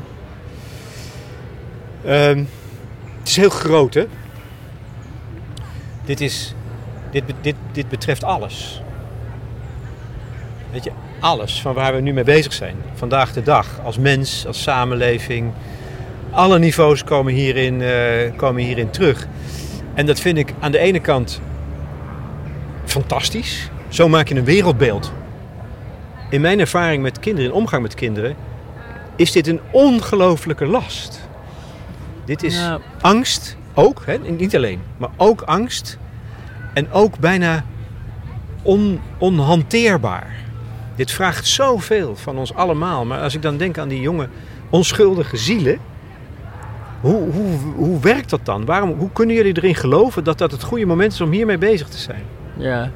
Ehm, 2.05 2.43
het 3.19 3.27
is 3.27 3.35
heel 3.35 3.49
groot, 3.49 3.93
hè? 3.93 4.05
Dit, 6.05 6.21
is, 6.21 6.53
dit, 7.11 7.23
dit, 7.41 7.55
dit 7.71 7.89
betreft 7.89 8.23
alles. 8.23 8.81
Weet 10.71 10.83
je, 10.83 10.91
alles 11.19 11.61
van 11.61 11.73
waar 11.73 11.95
we 11.95 12.01
nu 12.01 12.13
mee 12.13 12.23
bezig 12.23 12.53
zijn. 12.53 12.75
Vandaag 12.93 13.33
de 13.33 13.43
dag, 13.43 13.79
als 13.83 13.97
mens, 13.97 14.47
als 14.47 14.61
samenleving. 14.61 15.51
Alle 16.31 16.59
niveaus 16.59 17.03
komen 17.03 17.33
hierin, 17.33 17.81
eh, 17.81 18.35
komen 18.35 18.63
hierin 18.63 18.89
terug. 18.89 19.27
En 19.93 20.05
dat 20.05 20.19
vind 20.19 20.37
ik 20.37 20.53
aan 20.59 20.71
de 20.71 20.79
ene 20.79 20.99
kant 20.99 21.41
fantastisch. 22.85 23.69
Zo 23.95 24.09
maak 24.09 24.27
je 24.27 24.35
een 24.35 24.43
wereldbeeld. 24.45 25.11
In 26.29 26.41
mijn 26.41 26.59
ervaring 26.59 27.01
met 27.03 27.19
kinderen, 27.19 27.49
in 27.49 27.55
omgang 27.55 27.81
met 27.81 27.93
kinderen, 27.93 28.35
is 29.15 29.31
dit 29.31 29.47
een 29.47 29.59
ongelofelijke 29.71 30.65
last. 30.65 31.29
Dit 32.25 32.43
is 32.43 32.55
Ja. 32.57 32.79
angst, 33.01 33.57
ook, 33.73 34.01
hè? 34.05 34.17
niet 34.17 34.55
alleen, 34.55 34.81
maar 34.97 35.09
ook 35.17 35.41
angst. 35.41 35.97
En 36.73 36.91
ook 36.91 37.19
bijna 37.19 37.63
on, 38.61 38.99
onhanteerbaar. 39.17 40.35
Dit 40.95 41.11
vraagt 41.11 41.47
zoveel 41.47 42.15
van 42.15 42.37
ons 42.37 42.53
allemaal. 42.53 43.05
Maar 43.05 43.21
als 43.21 43.35
ik 43.35 43.41
dan 43.41 43.57
denk 43.57 43.77
aan 43.77 43.87
die 43.87 44.01
jonge, 44.01 44.27
onschuldige 44.69 45.37
zielen. 45.37 45.77
Hoe, 47.01 47.31
hoe, 47.31 47.57
hoe 47.75 47.99
werkt 47.99 48.29
dat 48.29 48.45
dan? 48.45 48.65
Waarom, 48.65 48.93
hoe 48.97 49.11
kunnen 49.13 49.35
jullie 49.35 49.57
erin 49.57 49.75
geloven 49.75 50.23
dat 50.23 50.37
dat 50.37 50.51
het 50.51 50.63
goede 50.63 50.85
moment 50.85 51.11
is 51.13 51.21
om 51.21 51.31
hiermee 51.31 51.57
bezig 51.57 51.87
te 51.87 51.97
zijn? 51.97 52.23
Ja, 52.57 52.91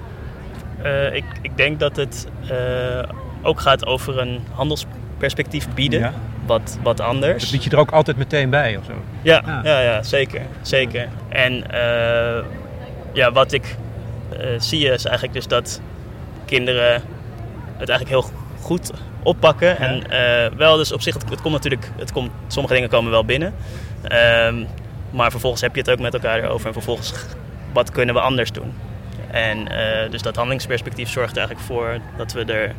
Eh, 0.82 1.16
ik, 1.16 1.24
ik 1.42 1.58
denk 1.58 1.80
dat 1.80 1.96
het 1.96 2.28
eh, 2.50 3.04
ook 3.42 3.60
gaat 3.60 3.86
over 3.86 4.20
een 4.20 4.40
handelsperspectief 4.52 5.68
bieden. 5.74 6.00
Ja. 6.00 6.14
Wat, 6.46 6.78
wat 6.84 7.00
anders. 7.00 7.42
Dat 7.44 7.52
bied 7.52 7.64
je 7.64 7.70
er 7.70 7.78
ook 7.78 7.92
altijd 7.92 8.18
meteen 8.18 8.50
bij 8.50 8.78
of 8.78 8.86
zo? 8.86 8.92
Ja, 9.22 9.62
ja, 9.64 9.80
ja 9.80 10.04
zeker. 10.04 10.42
zeker. 10.62 11.08
En 11.30 11.72
eh, 11.72 12.44
ja, 13.14 13.32
wat 13.32 13.52
ik 13.52 13.76
zie 14.58 14.92
is 14.92 15.06
eigenlijk 15.06 15.34
dus 15.34 15.48
dat 15.48 15.82
kinderen 16.46 17.02
het 17.78 17.90
eigenlijk 17.90 18.10
heel 18.10 18.32
goed 18.62 18.92
oppakken. 19.24 19.78
En 19.78 20.04
wel, 20.58 20.78
dus 20.78 20.92
op 20.92 21.02
zich, 21.02 21.14
het, 21.14 21.30
het 21.30 21.42
komt 21.42 21.54
natuurlijk, 21.54 21.92
het 21.98 22.12
komt, 22.12 22.32
sommige 22.48 22.74
dingen 22.74 22.90
komen 22.90 23.12
wel 23.12 23.26
binnen. 23.26 23.54
Ehm, 24.02 24.64
maar 25.12 25.32
vervolgens 25.32 25.62
heb 25.62 25.76
je 25.76 25.82
het 25.82 25.90
ook 25.90 26.00
met 26.00 26.14
elkaar 26.14 26.44
erover. 26.44 26.68
En 26.68 26.74
vervolgens, 26.74 27.14
wat 27.74 27.92
kunnen 27.92 28.16
we 28.16 28.22
anders 28.22 28.52
doen? 28.52 28.74
En 29.32 29.68
eh, 29.68 30.12
dus 30.12 30.22
dat 30.22 30.36
handelingsperspectief 30.36 31.10
zorgt 31.10 31.32
er 31.32 31.38
eigenlijk 31.38 31.68
voor 31.68 31.98
dat 32.18 32.32
we 32.32 32.46
er 32.46 32.74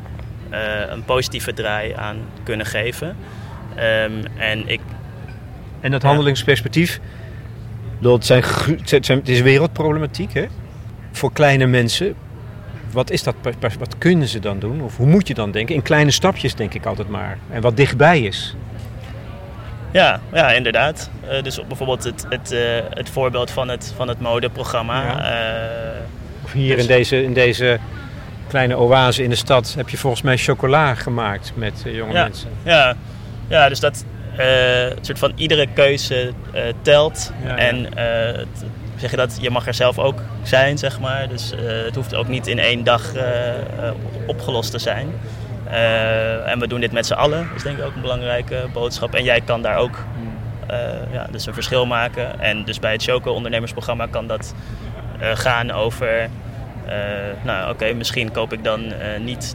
eh, 0.50 0.90
een 0.90 1.04
positieve 1.04 1.52
draai 1.52 1.92
aan 1.92 2.16
kunnen 2.42 2.66
geven. 2.66 3.16
Ehm, 3.74 4.12
en 4.36 4.68
ik, 4.68 4.80
En 5.80 5.90
dat 5.90 6.02
handelingsperspectief, 6.02 7.00
bedoel, 7.96 8.14
het, 8.14 8.26
zijn, 8.26 8.42
gru- 8.42 8.76
het, 8.84 9.06
zijn, 9.06 9.18
het 9.18 9.28
is 9.28 9.40
wereldproblematiek 9.40 10.32
hè? 10.34 10.46
voor 11.12 11.32
kleine 11.32 11.66
mensen. 11.66 12.14
Wat, 12.92 13.10
is 13.10 13.22
dat, 13.22 13.34
wat 13.78 13.98
kunnen 13.98 14.28
ze 14.28 14.38
dan 14.38 14.58
doen? 14.58 14.82
Of 14.82 14.96
hoe 14.96 15.06
moet 15.06 15.28
je 15.28 15.34
dan 15.34 15.50
denken? 15.50 15.74
In 15.74 15.82
kleine 15.82 16.10
stapjes 16.10 16.54
denk 16.54 16.74
ik 16.74 16.86
altijd 16.86 17.08
maar. 17.08 17.38
En 17.50 17.60
wat 17.60 17.76
dichtbij 17.76 18.20
is. 18.20 18.56
Ja, 19.90 20.20
ja 20.32 20.50
inderdaad. 20.50 21.10
Eh, 21.28 21.42
dus 21.42 21.66
bijvoorbeeld 21.66 22.04
het, 22.04 22.26
het, 22.28 22.54
het 22.90 23.08
voorbeeld 23.10 23.50
van 23.50 23.68
het, 23.68 23.92
van 23.96 24.08
het 24.08 24.20
modeprogramma. 24.20 25.02
Ja. 25.02 25.18
Hier 26.52 26.78
in, 26.78 26.86
deze, 26.86 27.22
in 27.22 27.32
deze 27.32 27.78
kleine 28.48 28.76
oase 28.76 29.22
in 29.22 29.30
de 29.30 29.36
stad 29.36 29.74
heb 29.76 29.88
je 29.88 29.96
volgens 29.96 30.22
mij 30.22 30.36
chocola 30.36 30.94
gemaakt 30.94 31.52
met 31.54 31.82
eh, 31.86 31.94
jonge 31.96 32.12
Ja. 32.12 32.22
mensen. 32.22 32.50
ja, 32.62 32.94
ja, 33.48 33.68
dus 33.68 33.80
dat 33.80 34.04
eh, 34.36 34.46
soort 35.00 35.18
van 35.18 35.32
iedere 35.34 35.66
keuze 35.74 36.32
eh, 36.52 36.62
telt. 36.82 37.32
Ja, 37.44 37.48
ja. 37.48 37.56
En 37.56 37.88
zeg 38.96 39.10
je 39.10 39.16
dat, 39.16 39.38
je 39.40 39.50
mag 39.50 39.66
er 39.66 39.74
zelf 39.74 39.98
ook 39.98 40.18
zijn, 40.42 40.78
zeg 40.78 41.00
maar. 41.00 41.28
Dus 41.28 41.52
het 41.84 41.94
hoeft 41.94 42.14
ook 42.14 42.28
niet 42.28 42.46
in 42.46 42.58
één 42.58 42.84
dag 42.84 43.12
opgelost 44.26 44.70
te 44.70 44.78
zijn. 44.78 45.08
En 46.46 46.58
we 46.58 46.66
doen 46.68 46.80
dit 46.80 46.92
met 46.92 47.06
z'n 47.06 47.12
allen, 47.12 47.46
dat 47.48 47.56
is 47.56 47.62
denk 47.62 47.78
ik 47.78 47.84
ook 47.84 47.94
een 47.94 48.00
belangrijke 48.00 48.66
boodschap. 48.72 49.14
En 49.14 49.24
jij 49.24 49.40
kan 49.40 49.62
daar 49.62 49.76
ook 49.76 49.98
eh, 50.70 51.12
ja, 51.12 51.26
dus 51.30 51.46
een 51.46 51.54
verschil 51.54 51.86
maken. 51.86 52.40
En 52.40 52.64
dus 52.64 52.78
bij 52.78 52.92
het 52.92 53.02
Choco 53.02 53.32
ondernemersprogramma 53.32 54.06
kan 54.06 54.26
dat 54.26 54.54
gaan 55.20 55.70
over... 55.70 56.28
eh, 56.86 56.96
nou 57.44 57.70
oké, 57.72 57.92
misschien 57.92 58.32
koop 58.32 58.52
ik 58.52 58.64
dan 58.64 58.92
eh, 58.92 59.20
niet 59.20 59.54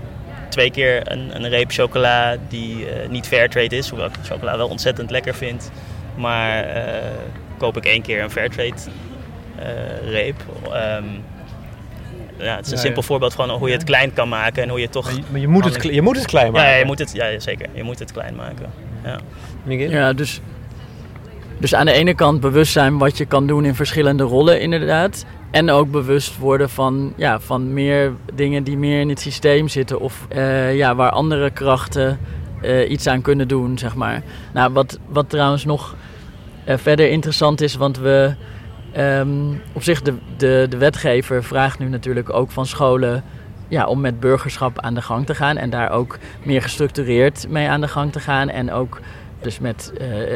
twee 0.49 0.71
keer 0.71 1.11
een, 1.11 1.35
een 1.35 1.49
reep 1.49 1.71
chocola 1.71 2.35
die 2.47 2.89
eh, 2.89 3.09
niet 3.09 3.27
fairtrade 3.27 3.77
is. 3.77 3.89
Hoewel 3.89 4.07
ik 4.07 4.13
chocola 4.23 4.57
wel 4.57 4.67
ontzettend 4.67 5.11
lekker 5.11 5.35
vind. 5.35 5.71
Maar 6.15 6.63
eh, 6.63 6.83
koop 7.57 7.77
ik 7.77 7.85
één 7.85 8.01
keer 8.01 8.23
een 8.23 8.31
fairtrade 8.31 8.73
eh, 9.59 10.09
reep. 10.11 10.35
Ehm, 10.63 11.03
ja, 12.37 12.55
het 12.55 12.65
is 12.65 12.71
een 12.71 12.77
Ja, 12.77 12.83
simpel 12.83 13.01
ja. 13.01 13.07
voorbeeld 13.07 13.33
van 13.33 13.49
hoe 13.49 13.67
je 13.67 13.73
het 13.73 13.83
klein 13.83 14.13
kan 14.13 14.29
maken 14.29 14.63
en 14.63 14.69
hoe 14.69 14.79
je 14.79 14.89
toch... 14.89 15.05
Maar 15.05 15.13
je, 15.15 15.21
maar 15.31 15.39
je, 15.41 15.47
moet, 15.47 15.65
het, 15.65 15.77
kle- 15.77 15.91
je 15.93 16.01
moet 16.01 16.15
het 16.17 16.25
klein 16.25 16.51
maken. 16.51 16.69
ja, 16.69 16.75
je 16.77 16.85
moet 16.85 16.99
het, 16.99 17.11
ja, 17.13 17.39
zeker. 17.39 17.67
Je 17.73 17.83
moet 17.83 17.99
het 17.99 18.11
klein 18.11 18.35
maken. 18.35 18.71
Ja. 19.03 19.19
Miguel? 19.63 19.89
Ja, 19.89 20.13
dus, 20.13 20.41
dus 21.59 21.75
aan 21.75 21.85
de 21.85 21.91
ene 21.91 22.13
kant 22.13 22.39
bewust 22.39 22.71
zijn 22.71 22.97
wat 22.97 23.17
je 23.17 23.25
kan 23.25 23.47
doen 23.47 23.65
in 23.65 23.75
verschillende 23.75 24.23
rollen, 24.23 24.61
inderdaad. 24.61 25.25
En 25.55 25.69
ook 25.69 25.91
bewust 25.91 26.37
worden 26.37 26.69
van, 26.69 27.13
ja, 27.15 27.39
van 27.39 27.73
meer 27.73 28.13
dingen 28.33 28.63
die 28.63 28.77
meer 28.77 28.99
in 28.99 29.09
het 29.09 29.19
systeem 29.19 29.67
zitten. 29.67 29.99
Of 29.99 30.25
eh, 30.29 30.75
ja, 30.75 30.95
waar 30.95 31.09
andere 31.09 31.49
krachten 31.49 32.19
eh, 32.61 32.89
iets 32.89 33.07
aan 33.07 33.21
kunnen 33.21 33.47
doen, 33.47 33.77
zeg 33.77 33.95
maar. 33.95 34.21
Nou, 34.53 34.73
wat, 34.73 34.99
wat 35.07 35.29
trouwens 35.29 35.65
nog 35.65 35.95
eh, 36.63 36.77
verder 36.77 37.09
interessant 37.09 37.61
is, 37.61 37.75
want 37.75 37.97
we... 37.97 38.33
ehm, 38.91 39.29
op 39.73 39.83
zich, 39.83 40.01
de, 40.01 40.13
de, 40.37 40.65
de 40.69 40.77
wetgever 40.77 41.43
vraagt 41.43 41.79
nu 41.79 41.87
natuurlijk 41.89 42.33
ook 42.33 42.51
van 42.51 42.65
scholen 42.65 43.23
ja, 43.67 43.85
om 43.85 44.01
met 44.01 44.19
burgerschap 44.19 44.79
aan 44.79 44.93
de 44.93 45.01
gang 45.01 45.25
te 45.25 45.35
gaan. 45.35 45.57
En 45.57 45.69
daar 45.69 45.91
ook 45.91 46.17
meer 46.43 46.61
gestructureerd 46.61 47.45
mee 47.49 47.69
aan 47.69 47.81
de 47.81 47.87
gang 47.87 48.11
te 48.11 48.19
gaan. 48.19 48.49
En 48.49 48.71
ook 48.71 48.99
dus 49.41 49.59
met 49.59 49.93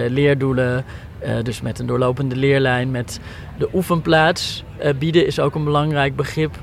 leerdoelen, 0.08 0.86
eh, 1.20 1.34
dus 1.44 1.62
met 1.62 1.80
een 1.80 1.86
doorlopende 1.86 2.36
leerlijn, 2.36 2.92
met 2.92 3.20
de 3.58 3.70
oefenplaats 3.74 4.64
eh, 4.78 4.94
bieden 5.00 5.26
is 5.26 5.40
ook 5.40 5.56
een 5.56 5.64
belangrijk 5.64 6.16
begrip. 6.16 6.56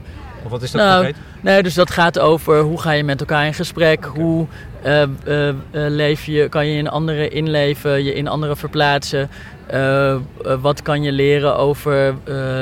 Of 0.44 0.50
wat 0.50 0.62
is 0.62 0.70
dat 0.70 0.80
Nou, 0.80 1.04
concreet? 1.04 1.24
Nee, 1.40 1.62
dus 1.62 1.74
dat 1.74 1.90
gaat 1.90 2.18
over 2.18 2.60
hoe 2.60 2.80
ga 2.80 2.90
je 2.90 3.04
met 3.04 3.20
elkaar 3.20 3.46
in 3.46 3.54
gesprek, 3.54 4.04
hoe 4.04 4.46
eh, 4.82 5.02
leef 5.72 6.24
je, 6.24 6.48
kan 6.48 6.66
je 6.66 6.78
in 6.78 6.88
anderen 6.88 7.32
inleven, 7.32 8.04
je 8.04 8.14
in 8.14 8.28
anderen 8.28 8.56
verplaatsen. 8.56 9.30
Wat 10.60 10.82
kan 10.82 11.02
je 11.02 11.12
leren 11.12 11.56
over 11.56 12.14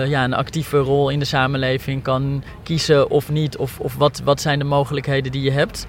ja, 0.07 0.24
een 0.24 0.34
actieve 0.34 0.78
rol 0.78 1.09
in 1.09 1.18
de 1.18 1.24
samenleving, 1.24 2.03
kan 2.03 2.45
kiezen 2.62 3.11
of 3.11 3.30
niet, 3.30 3.57
of, 3.57 3.80
of 3.80 3.97
wat, 3.97 4.20
wat 4.24 4.40
zijn 4.40 4.59
de 4.59 4.64
mogelijkheden 4.64 5.32
die 5.32 5.42
je 5.42 5.51
hebt. 5.51 5.86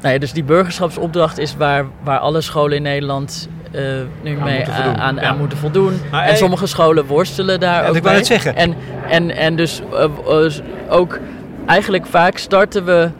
Nou 0.00 0.14
ja, 0.14 0.18
dus 0.18 0.32
die 0.32 0.44
burgerschapsopdracht 0.44 1.38
is 1.38 1.56
waar, 1.56 1.86
waar 2.02 2.18
alle 2.18 2.40
scholen 2.40 2.76
in 2.76 2.82
Nederland 2.82 3.48
eh, 3.76 3.82
nu 4.22 4.36
Aan 4.38 4.42
mee 4.44 4.56
moeten 4.56 4.74
aan, 4.74 4.82
voldoen. 4.84 5.00
aan, 5.00 5.14
Ja. 5.14 5.22
aan 5.22 5.38
moeten 5.38 5.58
voldoen. 5.58 6.00
Maar, 6.10 6.24
en 6.24 6.30
eh, 6.30 6.36
sommige 6.36 6.66
scholen 6.66 7.04
worstelen 7.06 7.60
daar 7.60 7.82
Ja, 7.82 7.88
ook 7.88 7.96
ik 7.96 8.02
wou 8.02 8.14
mee. 8.14 8.14
net 8.14 8.26
zeggen. 8.26 8.56
En, 8.56 8.76
en, 9.08 9.30
en 9.36 9.56
dus 9.56 9.80
eh, 9.92 10.04
eh, 10.04 10.52
ook 10.88 11.18
eigenlijk 11.66 12.06
vaak 12.06 12.38
starten 12.38 12.84
we 12.84 13.10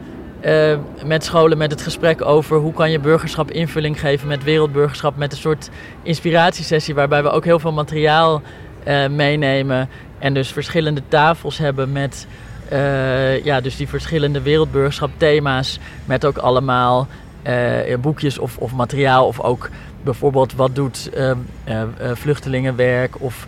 eh, 0.41 0.77
met 1.05 1.23
scholen 1.23 1.57
met 1.57 1.71
het 1.71 1.81
gesprek 1.81 2.25
over 2.25 2.57
hoe 2.57 2.73
kan 2.73 2.91
je 2.91 2.99
burgerschap 2.99 3.51
invulling 3.51 3.99
geven 3.99 4.27
met 4.27 4.43
wereldburgerschap. 4.43 5.17
Met 5.17 5.31
een 5.31 5.37
soort 5.37 5.69
inspiratiesessie 6.03 6.95
waarbij 6.95 7.23
we 7.23 7.29
ook 7.29 7.45
heel 7.45 7.59
veel 7.59 7.71
materiaal 7.73 8.41
eh, 8.83 9.07
meenemen. 9.07 9.89
En 10.19 10.33
dus 10.33 10.51
verschillende 10.51 11.01
tafels 11.07 11.57
hebben 11.57 11.91
met 11.91 12.27
eh, 12.69 13.43
ja, 13.43 13.61
dus 13.61 13.75
die 13.77 13.87
verschillende 13.87 14.41
wereldburgerschap 14.41 15.09
thema's. 15.17 15.79
Met 16.05 16.25
ook 16.25 16.37
allemaal 16.37 17.07
eh, 17.41 17.97
boekjes 18.01 18.37
of, 18.37 18.57
of 18.57 18.73
materiaal 18.73 19.27
of 19.27 19.41
ook 19.41 19.69
bijvoorbeeld 20.07 20.53
wat 20.53 20.75
doet 20.75 21.09
eh, 21.13 21.31
eh, 21.31 21.37
eh, 21.63 21.87
vluchtelingenwerk 22.13 23.21
of 23.21 23.47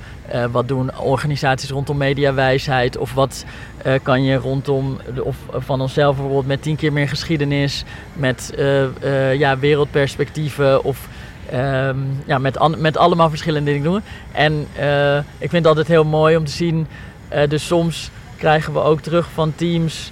wat 0.51 0.67
doen 0.67 0.97
organisaties 0.97 1.69
rondom 1.69 1.97
mediawijsheid 1.97 2.97
of 2.97 3.13
wat 3.13 3.45
kan 4.03 4.23
je 4.23 4.35
rondom 4.35 4.97
de, 5.15 5.23
of 5.23 5.35
van 5.51 5.81
onszelf 5.81 6.15
bijvoorbeeld 6.15 6.47
met 6.47 6.61
tien 6.61 6.75
keer 6.75 6.93
meer 6.93 7.09
geschiedenis, 7.09 7.83
met 8.13 8.53
ja, 9.37 9.59
wereldperspectieven 9.59 10.83
of 10.83 11.07
ehm, 11.49 11.97
ja, 12.25 12.37
met, 12.37 12.77
met 12.77 12.97
allemaal 12.97 13.29
verschillende 13.29 13.71
dingen 13.71 13.91
doen. 13.91 14.01
En 14.31 14.67
ik 15.37 15.49
vind 15.49 15.51
het 15.51 15.67
altijd 15.67 15.87
heel 15.87 16.05
mooi 16.05 16.35
om 16.35 16.45
te 16.45 16.51
zien, 16.51 16.87
dus 17.47 17.67
soms 17.67 18.11
krijgen 18.37 18.73
we 18.73 18.79
ook 18.79 19.01
terug 19.01 19.29
van 19.33 19.53
teams, 19.55 20.11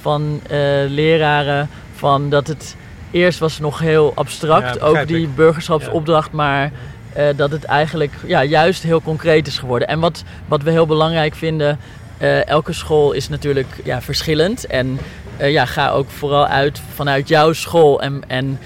van 0.00 0.40
leraren, 0.88 1.68
van 1.96 2.30
dat 2.30 2.46
het 2.46 2.76
eerst 3.10 3.38
was 3.38 3.58
nog 3.58 3.78
heel 3.78 4.12
abstract, 4.14 4.74
Ja, 4.74 4.86
ook 4.86 5.06
die 5.06 5.28
burgerschapsopdracht, 5.28 6.32
maar 6.32 6.72
eh, 7.12 7.26
dat 7.36 7.50
het 7.50 7.64
eigenlijk 7.64 8.12
ja, 8.26 8.44
juist 8.44 8.82
heel 8.82 9.02
concreet 9.02 9.46
is 9.46 9.58
geworden. 9.58 9.88
En 9.88 10.00
wat, 10.00 10.22
wat 10.48 10.62
we 10.62 10.70
heel 10.70 10.86
belangrijk 10.86 11.34
vinden, 11.34 11.78
eh, 12.18 12.46
elke 12.46 12.72
school 12.72 13.12
is 13.12 13.28
natuurlijk 13.28 13.66
ja, 13.84 14.02
verschillend. 14.02 14.66
En 14.66 14.98
eh, 15.36 15.50
ja, 15.50 15.64
ga 15.64 15.90
ook 15.90 16.10
vooral 16.10 16.46
uit 16.46 16.80
vanuit 16.94 17.28
jouw 17.28 17.52
school. 17.52 18.02
En, 18.02 18.22
en 18.26 18.58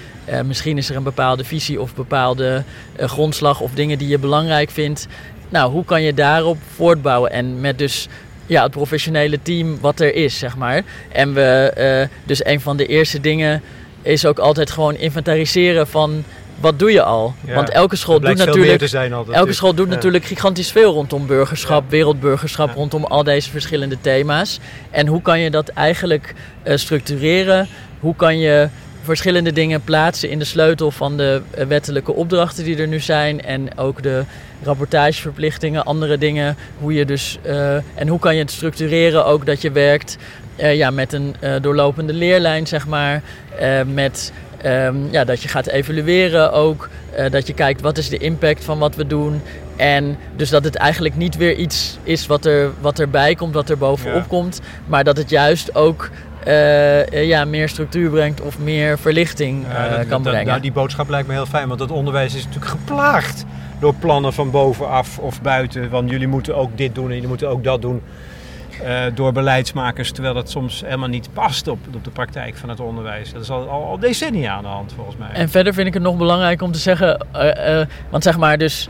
misschien 0.45 0.77
is 0.77 0.89
er 0.89 0.95
een 0.95 1.03
bepaalde 1.03 1.43
visie 1.43 1.81
of 1.81 1.95
bepaalde 1.95 2.63
grondslag 2.97 3.59
of 3.59 3.71
dingen 3.71 3.97
die 3.97 4.07
je 4.07 4.19
belangrijk 4.19 4.69
vindt. 4.69 5.07
Nou, 5.49 5.71
hoe 5.71 5.85
kan 5.85 6.01
je 6.01 6.13
daarop 6.13 6.57
voortbouwen? 6.75 7.31
En 7.31 7.61
met 7.61 7.77
dus 7.77 8.07
ja, 8.45 8.63
het 8.63 8.71
professionele 8.71 9.39
team 9.41 9.77
wat 9.81 9.99
er 9.99 10.15
is, 10.15 10.39
zeg 10.39 10.57
maar. 10.57 10.83
En 11.11 11.33
we, 11.33 11.71
eh, 11.75 12.17
dus 12.23 12.45
een 12.45 12.61
van 12.61 12.77
de 12.77 12.85
eerste 12.85 13.19
dingen 13.19 13.61
is 14.01 14.25
ook 14.25 14.39
altijd 14.39 14.71
gewoon 14.71 14.95
inventariseren 14.95 15.87
van 15.87 16.23
wat 16.59 16.79
doe 16.79 16.91
je 16.91 17.01
al? 17.03 17.33
Ja, 17.45 17.53
Want 17.55 17.69
elke 17.69 17.95
school 17.95 18.19
doet 18.19 18.37
natuurlijk 18.37 18.79
te 18.79 18.87
zijn 18.87 19.13
altijd. 19.13 19.37
Elke 19.37 19.53
school 19.53 19.73
doet 19.73 19.87
Ja. 19.87 19.93
natuurlijk 19.93 20.25
gigantisch 20.25 20.71
veel 20.71 20.93
rondom 20.93 21.27
burgerschap, 21.27 21.83
wereldburgerschap, 21.89 22.75
rondom 22.75 23.03
al 23.05 23.23
deze 23.23 23.49
verschillende 23.49 23.97
thema's. 24.01 24.59
En 24.91 25.07
hoe 25.07 25.21
kan 25.21 25.39
je 25.39 25.49
dat 25.49 25.67
eigenlijk 25.69 26.33
eh, 26.63 26.77
structureren? 26.77 27.67
Hoe 27.99 28.15
kan 28.15 28.39
je 28.39 28.69
verschillende 29.03 29.51
dingen 29.51 29.83
plaatsen 29.83 30.29
in 30.29 30.39
de 30.39 30.45
sleutel 30.45 30.91
van 30.91 31.17
de 31.17 31.41
eh, 31.51 31.65
wettelijke 31.65 32.13
opdrachten 32.13 32.63
die 32.63 32.77
er 32.77 32.87
nu 32.87 32.99
zijn 32.99 33.41
en 33.41 33.77
ook 33.77 34.03
de 34.03 34.23
rapportageverplichtingen, 34.63 35.85
andere 35.85 36.17
dingen. 36.17 36.55
Hoe 36.79 36.93
je 36.93 37.05
dus, 37.05 37.37
eh, 37.41 37.75
en 37.75 38.07
hoe 38.07 38.19
kan 38.19 38.35
je 38.35 38.41
het 38.41 38.51
structureren 38.51 39.25
ook 39.25 39.45
dat 39.45 39.61
je 39.61 39.71
werkt 39.71 40.17
eh, 40.55 40.75
ja, 40.75 40.89
met 40.91 41.13
een 41.13 41.35
doorlopende 41.61 42.13
leerlijn, 42.13 42.67
zeg 42.67 42.87
maar. 42.87 43.21
met 43.85 44.31
ehm, 44.61 44.95
ja, 45.11 45.23
dat 45.23 45.41
je 45.41 45.47
gaat 45.47 45.67
evalueren 45.67 46.51
ook. 46.51 46.89
dat 47.31 47.47
je 47.47 47.53
kijkt 47.53 47.81
wat 47.81 47.97
is 47.97 48.09
de 48.09 48.17
impact 48.17 48.63
van 48.63 48.79
wat 48.79 48.95
we 48.95 49.07
doen. 49.07 49.41
En 49.75 50.17
dus 50.35 50.49
dat 50.49 50.63
het 50.63 50.75
eigenlijk 50.75 51.15
niet 51.15 51.37
weer 51.37 51.55
iets 51.55 51.97
is 52.03 52.27
wat, 52.27 52.45
er, 52.45 52.69
wat 52.81 52.99
erbij 52.99 53.35
komt, 53.35 53.53
wat 53.53 53.69
er 53.69 53.77
bovenop 53.77 54.15
Ja. 54.15 54.25
komt. 54.27 54.59
Maar 54.85 55.03
dat 55.03 55.17
het 55.17 55.29
juist 55.29 55.75
ook 55.75 56.09
eh, 56.45 56.99
eh, 57.13 57.27
ja, 57.27 57.45
meer 57.45 57.69
structuur 57.69 58.09
brengt 58.09 58.41
of 58.41 58.59
meer 58.59 58.99
verlichting 58.99 59.65
Ja, 59.67 59.85
eh, 59.87 59.95
dat- 59.97 60.07
kan 60.07 60.23
dat- 60.23 60.31
brengen. 60.31 60.47
Nou, 60.47 60.61
die 60.61 60.71
boodschap 60.71 61.09
lijkt 61.09 61.27
me 61.27 61.33
heel 61.33 61.45
fijn, 61.45 61.67
want 61.67 61.79
het 61.79 61.91
onderwijs 61.91 62.35
is 62.35 62.45
natuurlijk 62.45 62.71
geplaagd 62.71 63.45
door 63.79 63.93
plannen 63.93 64.33
van 64.33 64.51
bovenaf 64.51 65.19
of 65.19 65.41
buiten. 65.41 65.89
Want 65.89 66.09
jullie 66.09 66.27
moeten 66.27 66.55
ook 66.55 66.77
dit 66.77 66.95
doen 66.95 67.07
en 67.07 67.13
jullie 67.13 67.27
moeten 67.27 67.49
ook 67.49 67.63
dat 67.63 67.81
doen. 67.81 68.01
door 69.13 69.31
beleidsmakers, 69.31 70.11
terwijl 70.11 70.33
dat 70.33 70.49
soms 70.49 70.81
helemaal 70.85 71.07
niet 71.09 71.29
past 71.33 71.67
op, 71.67 71.79
op 71.95 72.03
de 72.03 72.09
praktijk 72.09 72.55
van 72.57 72.69
het 72.69 72.79
onderwijs. 72.79 73.33
Dat 73.33 73.41
is 73.41 73.49
al, 73.49 73.69
al, 73.69 73.83
al 73.85 73.99
decennia 73.99 74.51
aan 74.53 74.61
de 74.63 74.69
hand 74.69 74.93
volgens 74.95 75.17
mij. 75.17 75.29
En 75.33 75.49
verder 75.49 75.73
vind 75.73 75.87
ik 75.87 75.93
het 75.93 76.03
nog 76.03 76.17
belangrijk 76.17 76.61
om 76.61 76.71
te 76.71 76.79
zeggen, 76.79 77.25
want 78.09 78.23
zeg 78.23 78.37
maar 78.37 78.57
dus, 78.57 78.89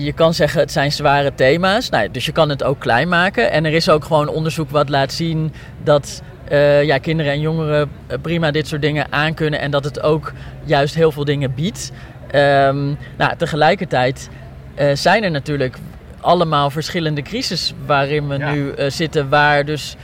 je 0.00 0.12
kan 0.14 0.34
zeggen 0.34 0.60
het 0.60 0.72
zijn 0.72 0.92
zware 0.92 1.34
thema's, 1.34 1.90
nou, 1.90 2.10
dus 2.10 2.26
je 2.26 2.32
kan 2.32 2.48
het 2.48 2.62
ook 2.62 2.78
klein 2.78 3.08
maken. 3.08 3.50
En 3.50 3.64
er 3.64 3.72
is 3.72 3.88
ook 3.88 4.04
gewoon 4.04 4.28
onderzoek 4.28 4.70
wat 4.70 4.88
laat 4.88 5.12
zien 5.12 5.52
dat 5.82 6.22
eh, 6.54 6.82
ja, 6.82 6.98
kinderen 6.98 7.32
en 7.32 7.40
jongeren 7.40 7.90
eh, 8.06 8.18
prima 8.22 8.50
dit 8.50 8.66
soort 8.68 8.82
dingen 8.82 9.06
aankunnen 9.10 9.60
en 9.60 9.70
dat 9.70 9.84
het 9.84 10.02
ook 10.02 10.32
juist 10.64 10.94
heel 10.94 11.12
veel 11.12 11.24
dingen 11.24 11.54
biedt. 11.54 11.92
Ehm, 12.30 12.84
nou, 13.16 13.36
tegelijkertijd 13.36 14.28
eh, 14.74 14.90
zijn 14.94 15.24
er 15.24 15.30
natuurlijk 15.30 15.76
allemaal 16.20 16.70
verschillende 16.70 17.22
crisis 17.22 17.74
waarin 17.86 18.28
we 18.28 18.38
Ja. 18.38 18.52
nu 18.52 18.72
zitten, 18.88 19.28
waar 19.28 19.64
dus 19.64 19.96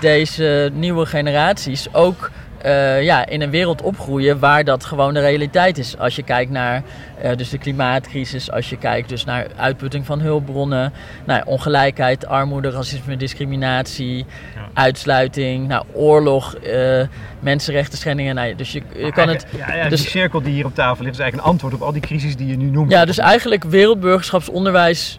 deze 0.00 0.70
nieuwe 0.74 1.06
generaties 1.06 1.94
ook 1.94 2.30
eh, 2.62 3.02
ja, 3.02 3.26
in 3.26 3.40
een 3.40 3.50
wereld 3.50 3.82
opgroeien 3.82 4.38
waar 4.38 4.64
dat 4.64 4.84
gewoon 4.84 5.14
de 5.14 5.20
realiteit 5.20 5.78
is. 5.78 5.98
Als 5.98 6.16
je 6.16 6.22
kijkt 6.22 6.50
naar 6.50 6.82
eh, 7.20 7.36
dus 7.36 7.50
de 7.50 7.58
klimaatcrisis, 7.58 8.50
als 8.50 8.70
je 8.70 8.76
kijkt 8.76 9.08
dus 9.08 9.24
naar 9.24 9.46
uitputting 9.56 10.06
van 10.06 10.20
hulpbronnen, 10.20 10.92
nou, 11.26 11.42
ongelijkheid, 11.44 12.26
armoede, 12.26 12.70
racisme, 12.70 13.16
discriminatie, 13.16 14.26
uitsluiting, 14.74 15.68
nou, 15.68 15.84
oorlog, 15.92 16.54
eh 16.54 17.02
mensenrechten 17.40 17.98
schendingen. 17.98 18.34
Nou, 18.34 18.54
dus 18.54 18.72
je, 18.72 18.82
je 18.96 19.12
kan 19.12 19.28
het. 19.28 19.46
Ja, 19.56 19.74
ja, 19.74 19.88
dus- 19.88 20.00
die 20.00 20.10
cirkel 20.10 20.42
die 20.42 20.52
hier 20.52 20.64
op 20.64 20.74
tafel 20.74 21.04
ligt 21.04 21.14
is 21.14 21.20
eigenlijk 21.20 21.48
een 21.48 21.52
antwoord 21.52 21.74
op 21.74 21.82
al 21.82 21.92
die 21.92 22.02
crisis 22.02 22.36
die 22.36 22.46
je 22.46 22.56
nu 22.56 22.70
noemt. 22.70 22.90
Ja, 22.90 23.04
dus 23.04 23.18
eigenlijk 23.18 23.64
wereldburgerschapsonderwijs 23.64 25.18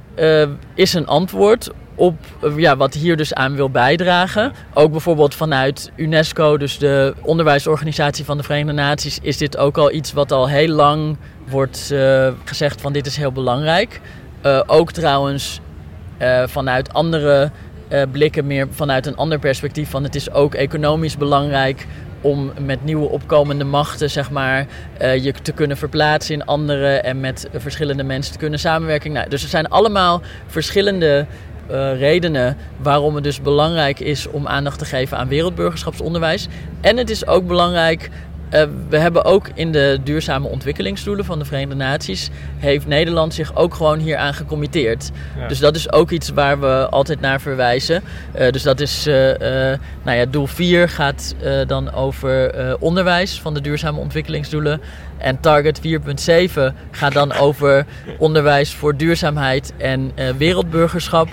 is 0.76 0.94
een 0.94 1.08
antwoord 1.08 1.72
op 2.02 2.16
eh, 2.42 2.58
ja, 2.58 2.78
wat 2.78 2.94
hier 2.94 3.18
dus 3.18 3.34
aan 3.34 3.56
wil 3.56 3.70
bijdragen. 3.70 4.52
Ook 4.74 4.92
bijvoorbeeld 4.92 5.36
vanuit 5.36 5.92
UNESCO, 5.96 6.58
dus 6.58 6.78
de 6.78 7.14
onderwijsorganisatie 7.22 8.26
van 8.26 8.38
de 8.38 8.44
Verenigde 8.44 8.74
Naties, 8.74 9.20
is 9.22 9.38
dit 9.38 9.58
ook 9.58 9.78
al 9.78 9.92
iets 9.92 10.14
wat 10.14 10.32
al 10.32 10.50
heel 10.50 10.68
lang 10.68 11.18
wordt 11.48 11.92
eh, 11.92 12.28
gezegd 12.44 12.82
van 12.82 12.94
dit 12.94 13.06
is 13.06 13.18
heel 13.18 13.32
belangrijk. 13.32 14.02
Eh, 14.42 14.62
ook 14.66 14.92
trouwens 14.92 15.60
vanuit 16.46 16.94
andere 16.94 17.52
blikken, 18.12 18.48
meer 18.48 18.68
vanuit 18.72 19.06
een 19.06 19.16
ander 19.16 19.40
perspectief 19.40 19.90
van 19.90 20.04
het 20.04 20.16
is 20.16 20.32
ook 20.32 20.54
economisch 20.54 21.18
belangrijk 21.18 21.88
om 22.22 22.52
met 22.66 22.84
nieuwe 22.84 23.10
opkomende 23.10 23.64
machten, 23.64 24.10
zeg 24.10 24.32
maar, 24.32 24.66
je 25.00 25.34
te 25.42 25.52
kunnen 25.52 25.78
verplaatsen 25.78 26.36
in 26.36 26.46
andere 26.46 26.88
en 26.88 27.20
met 27.20 27.50
verschillende 27.54 28.04
mensen 28.04 28.34
te 28.34 28.40
kunnen 28.40 28.60
samenwerken. 28.60 29.12
Nou, 29.12 29.30
dus 29.30 29.44
er 29.44 29.50
zijn 29.50 29.68
allemaal 29.68 30.22
verschillende 30.48 31.26
eh, 31.72 32.00
redenen 32.00 32.58
waarom 32.78 33.16
het 33.16 33.24
dus 33.24 33.42
belangrijk 33.42 34.00
is 34.00 34.28
om 34.28 34.48
aandacht 34.48 34.80
te 34.80 34.86
geven 34.86 35.18
aan 35.18 35.28
wereldburgerschapsonderwijs. 35.28 36.48
En 36.82 36.98
het 36.98 37.10
is 37.10 37.28
ook 37.28 37.48
belangrijk. 37.48 38.10
Eh, 38.52 38.64
we 38.90 38.98
hebben 38.98 39.26
ook 39.26 39.50
in 39.54 39.72
de 39.72 40.00
duurzame 40.04 40.48
ontwikkelingsdoelen 40.48 41.26
van 41.26 41.40
de 41.40 41.46
Verenigde 41.46 41.76
Naties 41.76 42.30
heeft 42.58 42.88
Nederland 42.88 43.34
zich 43.34 43.56
ook 43.56 43.74
gewoon 43.74 44.00
hieraan 44.00 44.34
gecommitteerd. 44.34 45.12
Ja. 45.38 45.48
Dus 45.48 45.60
dat 45.60 45.76
is 45.76 45.92
ook 45.92 46.12
iets 46.12 46.30
waar 46.30 46.60
we 46.60 46.88
altijd 46.90 47.20
naar 47.20 47.42
verwijzen. 47.42 48.04
Eh, 48.32 48.52
dus 48.52 48.64
dat 48.64 48.80
is, 48.80 49.08
eh, 49.08 49.16
nou 50.04 50.18
ja, 50.18 50.26
doel 50.26 50.48
4 50.48 50.90
gaat 50.90 51.36
dan 51.68 51.94
over 51.94 52.56
onderwijs 52.80 53.42
van 53.42 53.54
de 53.54 53.62
duurzame 53.62 54.00
ontwikkelingsdoelen. 54.00 54.82
En 55.18 55.40
target 55.40 55.80
4.7 55.80 56.76
gaat 56.92 57.14
dan 57.14 57.34
over 57.34 57.86
onderwijs 58.18 58.74
voor 58.74 58.98
duurzaamheid 58.98 59.74
en 59.78 60.12
wereldburgerschap. 60.38 61.28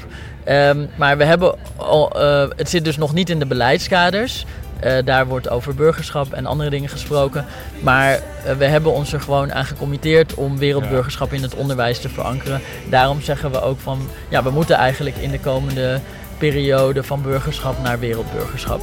Ehm, 0.44 0.86
maar 0.96 1.16
we 1.16 1.24
hebben 1.24 1.54
al, 1.76 2.12
het 2.56 2.68
zit 2.68 2.84
dus 2.84 2.96
nog 2.96 3.14
niet 3.14 3.30
in 3.30 3.38
de 3.38 3.46
beleidskaders. 3.46 4.44
Eh, 4.80 5.04
daar 5.04 5.26
wordt 5.26 5.48
over 5.48 5.74
burgerschap 5.74 6.32
en 6.32 6.46
andere 6.46 6.70
dingen 6.70 6.88
gesproken. 6.88 7.44
Maar 7.80 8.12
eh, 8.12 8.20
we 8.58 8.64
hebben 8.64 8.92
ons 8.92 9.12
er 9.12 9.20
gewoon 9.20 9.52
aan 9.52 9.64
gecommitteerd 9.64 10.34
om 10.34 10.58
wereldburgerschap 10.58 11.32
in 11.32 11.42
het 11.42 11.54
onderwijs 11.54 12.00
te 12.00 12.08
verankeren. 12.08 12.60
Daarom 12.90 13.20
zeggen 13.20 13.50
we 13.50 13.60
ook 13.60 13.80
van, 13.80 14.08
ja, 14.28 14.42
we 14.42 14.50
moeten 14.50 14.76
eigenlijk 14.76 15.16
in 15.16 15.30
de 15.30 15.40
komende 15.40 16.00
periode 16.38 17.02
van 17.02 17.22
burgerschap 17.22 17.82
naar 17.82 17.98
wereldburgerschap. 17.98 18.80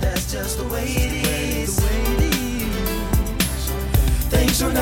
That's 0.00 0.32
just 0.32 0.56
the 0.56 0.66
way 0.68 0.84
it 0.84 1.26
is. 1.26 1.76
Things 4.28 4.62
will 4.62 4.72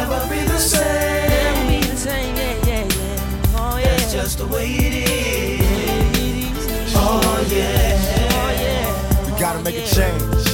gotta 9.52 9.64
make 9.64 9.78
a 9.78 9.86
change. 9.86 10.46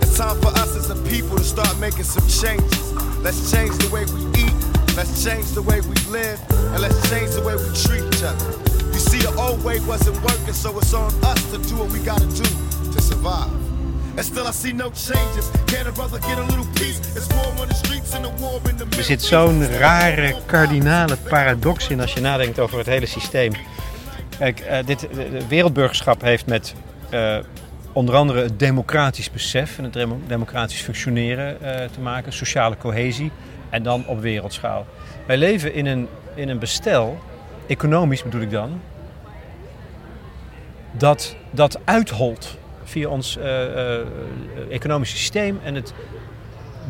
It's 0.00 0.16
time 0.16 0.40
for 0.40 0.48
us 0.62 0.74
as 0.76 0.88
a 0.88 0.96
people 1.08 1.36
to 1.36 1.44
start 1.44 1.78
making 1.78 2.04
some 2.04 2.26
changes. 2.26 2.92
Let's 3.20 3.50
change 3.52 3.76
the 3.84 3.90
way 3.92 4.04
we 4.16 4.20
eat, 4.44 4.54
let's 4.96 5.22
change 5.22 5.46
the 5.52 5.60
way 5.60 5.80
we 5.82 5.96
live, 6.08 6.40
and 6.72 6.80
let's 6.80 6.96
change 7.10 7.32
the 7.32 7.42
way 7.42 7.54
we 7.56 7.68
treat 7.84 8.04
each 8.14 8.22
other. 8.24 8.46
You 8.94 9.00
see, 9.10 9.18
the 9.18 9.34
old 9.36 9.62
way 9.62 9.78
wasn't 9.80 10.16
working, 10.22 10.54
so 10.54 10.78
it's 10.78 10.94
on 10.94 11.12
us 11.24 11.40
to 11.52 11.58
do 11.68 11.76
what 11.76 11.90
we 11.92 11.98
gotta 12.00 12.26
do 12.42 12.48
to 12.94 13.00
survive. 13.02 13.52
And 14.16 14.24
still, 14.24 14.46
I 14.46 14.52
see 14.52 14.72
no 14.72 14.88
changes. 14.90 15.50
Can 15.66 15.86
a 15.86 15.92
brother 15.92 16.20
get 16.20 16.38
a 16.38 16.44
little 16.44 16.66
peace? 16.80 16.98
It's 17.16 17.26
war 17.34 17.46
on 17.60 17.68
the 17.68 17.74
streets 17.74 18.14
and 18.14 18.24
a 18.24 18.30
war 18.40 18.60
in 18.70 18.76
the 18.76 18.86
Er 18.96 19.04
zit 19.04 19.22
zo'n 19.22 19.66
rare 19.78 20.34
kardinale 20.46 21.16
paradox 21.16 21.88
in 21.88 22.00
als 22.00 22.12
je 22.12 22.20
nadenkt 22.20 22.58
over 22.58 22.78
het 22.78 22.86
hele 22.86 23.06
systeem. 23.06 23.52
Kijk, 24.38 24.60
eh, 24.60 24.86
dit 24.86 25.00
de- 25.00 25.08
de 25.30 25.46
wereldburgerschap 25.48 26.20
heeft 26.22 26.46
met 26.46 26.74
eh, 27.14 27.36
onder 27.92 28.14
andere 28.14 28.42
het 28.42 28.58
democratisch 28.58 29.30
besef 29.30 29.78
en 29.78 29.84
het 29.84 29.92
demo- 29.92 30.20
democratisch 30.26 30.80
functioneren 30.80 31.62
eh, 31.62 31.88
te 31.88 32.00
maken, 32.00 32.32
sociale 32.32 32.76
cohesie 32.76 33.30
en 33.70 33.82
dan 33.82 34.06
op 34.06 34.20
wereldschaal. 34.20 34.86
Wij 35.26 35.36
leven 35.36 35.74
in 35.74 35.86
een, 35.86 36.08
in 36.34 36.48
een 36.48 36.58
bestel, 36.58 37.18
economisch 37.66 38.22
bedoel 38.22 38.40
ik 38.40 38.50
dan, 38.50 38.80
dat 40.90 41.36
dat 41.50 41.78
uitholt 41.84 42.56
via 42.84 43.08
ons 43.08 43.36
eh, 43.36 43.96
economische 44.70 45.16
systeem 45.16 45.60
en 45.64 45.74
het 45.74 45.92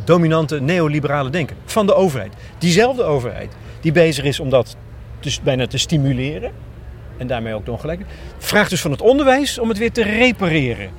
dominante 0.05 0.61
neoliberale 0.61 1.31
denken 1.31 1.57
van 1.65 1.87
de 1.87 1.95
overheid. 1.95 2.33
Diezelfde 2.59 3.03
overheid 3.03 3.57
die 3.81 3.93
bezig 3.93 4.25
is 4.25 4.41
om 4.41 4.51
dat 4.51 4.77
dus 5.21 5.41
bijna 5.41 5.67
te 5.67 5.79
stimuleren 5.79 6.53
en 7.17 7.27
daarmee 7.27 7.55
ook 7.55 7.65
de 7.65 7.71
ongelijkheid, 7.71 8.11
vraagt 8.39 8.71
dus 8.71 8.81
van 8.81 8.91
het 8.91 9.01
onderwijs 9.01 9.59
om 9.59 9.69
het 9.69 9.79
weer 9.79 9.93
te 9.93 10.03
repareren. 10.03 10.91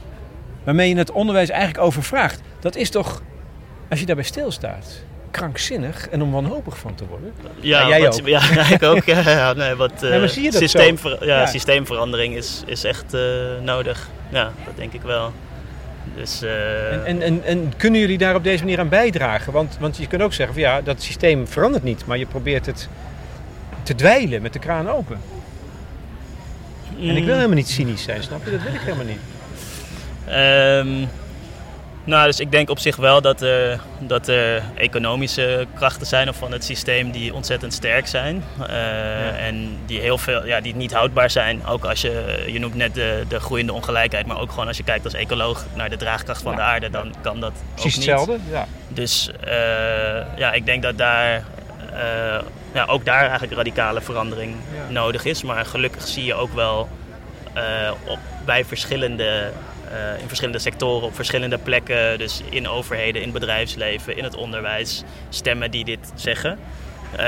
Waarmee 0.63 0.89
je 0.89 0.97
het 0.97 1.11
onderwijs 1.11 1.49
eigenlijk 1.49 1.83
overvraagt. 1.83 2.41
Dat 2.59 2.75
is 2.75 2.89
toch, 2.89 3.21
als 3.89 3.99
je 3.99 4.05
daarbij 4.05 4.23
stilstaat, 4.25 5.03
krankzinnig 5.31 6.07
en 6.09 6.21
om 6.21 6.31
wanhopig 6.31 6.77
van 6.77 6.95
te 6.95 7.05
worden. 7.05 7.33
Ja, 7.59 7.79
Ja, 7.79 7.87
jij 7.87 8.01
wat- 8.01 8.21
ook. 8.21 8.27
Ja, 8.27 8.41
ik 8.69 8.83
ook. 8.83 9.03
Ja, 9.03 9.19
ja, 9.29 9.53
nee, 9.53 9.75
wat, 9.75 10.03
eh, 10.03 10.19
maar 10.19 10.29
zie 10.29 10.43
je 10.43 10.51
dat 10.51 10.59
systeemver- 10.61 11.25
ja, 11.25 11.45
systeemverandering 11.45 12.35
is, 12.35 12.63
is 12.65 12.83
echt 12.83 13.13
eh, 13.13 13.21
nodig. 13.61 14.09
Ja, 14.29 14.51
dat 14.65 14.75
denk 14.77 14.93
ik 14.93 15.01
wel. 15.01 15.31
Dus, 16.15 16.41
eh, 16.41 16.91
En, 16.93 17.05
en, 17.05 17.21
en, 17.21 17.43
en 17.43 17.73
kunnen 17.77 17.99
jullie 17.99 18.17
daar 18.17 18.35
op 18.35 18.43
deze 18.43 18.63
manier 18.63 18.79
aan 18.79 18.89
bijdragen? 18.89 19.53
Want, 19.53 19.77
want 19.79 19.97
je 19.97 20.07
kunt 20.07 20.21
ook 20.21 20.33
zeggen 20.33 20.53
van 20.55 20.63
ja, 20.63 20.81
dat 20.81 21.01
systeem 21.01 21.47
verandert 21.47 21.83
niet, 21.83 22.05
maar 22.05 22.17
je 22.17 22.25
probeert 22.25 22.65
het 22.65 22.89
te 23.83 23.95
dweilen 23.95 24.41
met 24.41 24.53
de 24.53 24.59
kraan 24.59 24.89
open. 24.89 25.19
En 26.99 27.15
ik 27.15 27.23
wil 27.25 27.35
helemaal 27.35 27.55
niet 27.55 27.69
cynisch 27.69 28.03
zijn, 28.03 28.23
snap 28.23 28.45
je? 28.45 28.51
Dat 28.51 28.61
wil 28.61 28.73
ik 28.73 28.79
helemaal 28.81 29.05
niet. 29.05 29.19
Ehm, 30.27 31.05
nou, 32.03 32.25
dus 32.25 32.39
ik 32.39 32.51
denk 32.51 32.69
op 32.69 32.79
zich 32.79 32.95
wel 32.95 33.21
dat 33.21 33.41
er, 33.41 33.79
dat 33.99 34.27
er 34.27 34.63
economische 34.75 35.65
krachten 35.73 36.07
zijn 36.07 36.29
of 36.29 36.35
van 36.35 36.51
het 36.51 36.63
systeem 36.63 37.11
die 37.11 37.33
ontzettend 37.33 37.73
sterk 37.73 38.07
zijn. 38.07 38.43
Eh, 38.69 39.47
En 39.47 39.77
die, 39.85 39.99
heel 39.99 40.17
veel, 40.17 40.45
ja, 40.45 40.61
die 40.61 40.75
niet 40.75 40.93
houdbaar 40.93 41.29
zijn. 41.29 41.65
Ook 41.65 41.85
als 41.85 42.01
je, 42.01 42.43
je 42.47 42.59
noemt 42.59 42.75
net 42.75 42.93
de, 42.93 43.23
de 43.27 43.39
groeiende 43.39 43.73
ongelijkheid, 43.73 44.25
maar 44.25 44.39
ook 44.39 44.49
gewoon 44.51 44.67
als 44.67 44.77
je 44.77 44.83
kijkt 44.83 45.05
als 45.05 45.13
ecoloog 45.13 45.65
naar 45.75 45.89
de 45.89 45.97
draagkracht 45.97 46.41
van 46.41 46.51
Ja. 46.51 46.57
de 46.57 46.63
aarde, 46.63 46.89
dan 46.89 47.13
kan 47.21 47.39
dat 47.39 47.53
Precies 47.75 48.09
ook 48.09 48.17
niet. 48.17 48.27
hetzelfde. 48.27 48.51
Ja. 48.51 48.67
Dus 48.87 49.29
eh, 49.43 50.37
ja, 50.37 50.51
ik 50.53 50.65
denk 50.65 50.83
dat 50.83 50.97
daar 50.97 51.43
ja, 52.75 52.85
ook 52.85 53.05
daar 53.05 53.21
eigenlijk 53.21 53.53
radicale 53.53 54.01
verandering 54.01 54.55
Ja. 54.75 54.91
nodig 54.91 55.25
is. 55.25 55.43
Maar 55.43 55.65
gelukkig 55.65 56.07
zie 56.07 56.23
je 56.25 56.33
ook 56.33 56.53
wel 56.53 56.89
eh, 57.53 57.91
op, 58.05 58.19
bij 58.45 58.65
verschillende, 58.65 59.51
eh, 59.91 60.21
in 60.21 60.27
verschillende 60.27 60.59
sectoren, 60.59 61.07
op 61.07 61.15
verschillende 61.15 61.57
plekken, 61.57 62.17
dus 62.17 62.41
in 62.49 62.67
overheden, 62.67 63.21
in 63.21 63.31
bedrijfsleven, 63.31 64.17
in 64.17 64.23
het 64.23 64.35
onderwijs, 64.35 65.03
stemmen 65.29 65.71
die 65.71 65.85
dit 65.85 66.11
zeggen. 66.15 66.59
Eh, 67.11 67.25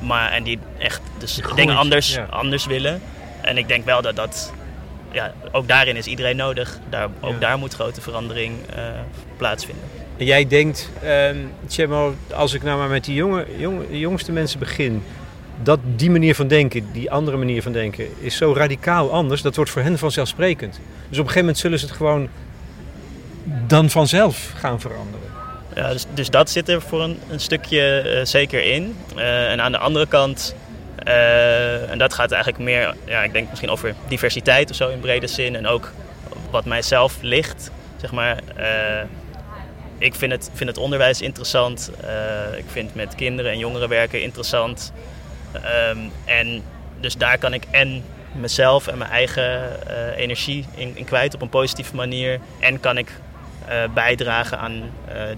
maar, 0.00 0.30
en 0.30 0.42
die 0.42 0.58
echt 0.78 1.00
dus 1.18 1.40
dingen 1.54 1.76
anders, 1.76 2.14
ja. 2.14 2.26
anders 2.30 2.66
willen. 2.66 3.02
En 3.40 3.58
ik 3.58 3.68
denk 3.68 3.84
wel 3.84 4.02
dat 4.02 4.16
dat, 4.16 4.52
ja, 5.12 5.32
ook 5.52 5.68
daarin 5.68 5.96
is 5.96 6.06
iedereen 6.06 6.36
nodig. 6.36 6.78
Daar, 6.90 7.08
ook 7.20 7.32
Ja. 7.32 7.38
daar 7.38 7.58
moet 7.58 7.74
grote 7.74 8.00
verandering 8.00 8.58
plaatsvinden. 9.36 9.84
En 10.16 10.24
jij 10.24 10.46
denkt, 10.46 10.90
Tjemo, 11.66 12.14
als 12.34 12.52
ik 12.52 12.62
nou 12.62 12.78
maar 12.78 12.88
met 12.88 13.04
die 13.04 13.14
jonge, 13.14 13.46
jongste 13.90 14.32
mensen 14.32 14.58
begin, 14.58 15.02
dat 15.62 15.78
die 15.96 16.10
manier 16.10 16.34
van 16.34 16.48
denken, 16.48 16.86
die 16.92 17.10
andere 17.10 17.36
manier 17.36 17.62
van 17.62 17.72
denken, 17.72 18.06
is 18.20 18.36
zo 18.36 18.52
radicaal 18.52 19.12
anders. 19.12 19.42
Dat 19.42 19.56
wordt 19.56 19.70
voor 19.70 19.82
hen 19.82 19.98
vanzelfsprekend. 19.98 20.72
Dus 20.72 21.18
op 21.18 21.24
een 21.24 21.32
gegeven 21.32 21.38
moment 21.38 21.58
zullen 21.58 21.78
ze 21.78 21.86
het 21.86 21.94
gewoon 21.94 22.28
dan 23.66 23.90
vanzelf 23.90 24.52
gaan 24.56 24.80
veranderen. 24.80 25.28
Ja, 25.74 25.92
dus, 25.92 26.06
dus 26.14 26.30
dat 26.30 26.50
zit 26.50 26.68
er 26.68 26.82
voor 26.82 27.02
een, 27.02 27.18
een 27.30 27.40
stukje 27.40 28.00
eh, 28.00 28.24
zeker 28.24 28.64
in. 28.64 28.96
Eh, 29.16 29.50
en 29.50 29.60
aan 29.60 29.72
de 29.72 29.78
andere 29.78 30.06
kant, 30.06 30.54
eh, 30.96 31.90
en 31.90 31.98
dat 31.98 32.14
gaat 32.14 32.32
eigenlijk 32.32 32.64
meer, 32.64 32.94
ja, 33.04 33.22
ik 33.22 33.32
denk 33.32 33.48
misschien 33.48 33.70
over 33.70 33.94
diversiteit 34.08 34.70
of 34.70 34.76
zo 34.76 34.88
in 34.88 35.00
brede 35.00 35.26
zin. 35.26 35.56
En 35.56 35.66
ook 35.66 35.92
wat 36.50 36.64
mijzelf 36.64 37.16
ligt, 37.20 37.70
zeg 38.00 38.12
maar. 38.12 38.38
Ik 39.98 40.14
vind 40.14 40.32
het, 40.32 40.50
vind 40.54 40.70
het 40.70 40.78
onderwijs 40.78 41.20
interessant. 41.20 41.90
Eh, 42.00 42.58
ik 42.58 42.64
vind 42.66 42.94
met 42.94 43.14
kinderen 43.14 43.52
en 43.52 43.58
jongeren 43.58 43.88
werken 43.88 44.22
interessant. 44.22 44.92
Ehm, 45.52 45.98
en 46.24 46.62
dus 47.00 47.16
daar 47.16 47.38
kan 47.38 47.54
ik 47.54 47.64
en 47.70 48.04
mezelf 48.32 48.86
en 48.86 48.98
mijn 48.98 49.10
eigen 49.10 49.86
eh, 49.88 50.16
energie 50.16 50.64
in, 50.74 50.92
in 50.96 51.04
kwijt 51.04 51.34
op 51.34 51.42
een 51.42 51.48
positieve 51.48 51.94
manier. 51.94 52.40
En 52.60 52.80
kan 52.80 52.98
ik 52.98 53.12
eh, 53.68 53.76
bijdragen 53.94 54.58
aan 54.58 54.82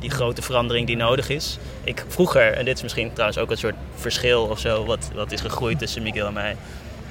die 0.01 0.11
grote 0.11 0.43
verandering 0.43 0.87
die 0.87 0.97
nodig 0.97 1.29
is. 1.29 1.59
Ik 1.85 2.05
vroeger, 2.09 2.53
en 2.53 2.65
dit 2.65 2.77
is 2.77 2.83
misschien 2.83 3.13
trouwens 3.13 3.39
ook 3.39 3.51
een 3.51 3.57
soort 3.57 3.75
verschil 3.95 4.43
of 4.43 4.59
zo, 4.59 4.85
wat, 4.85 5.11
wat 5.15 5.33
is 5.33 5.41
gegroeid 5.41 5.79
tussen 5.79 6.03
Miguel 6.03 6.27
en 6.27 6.33
mij. 6.33 6.57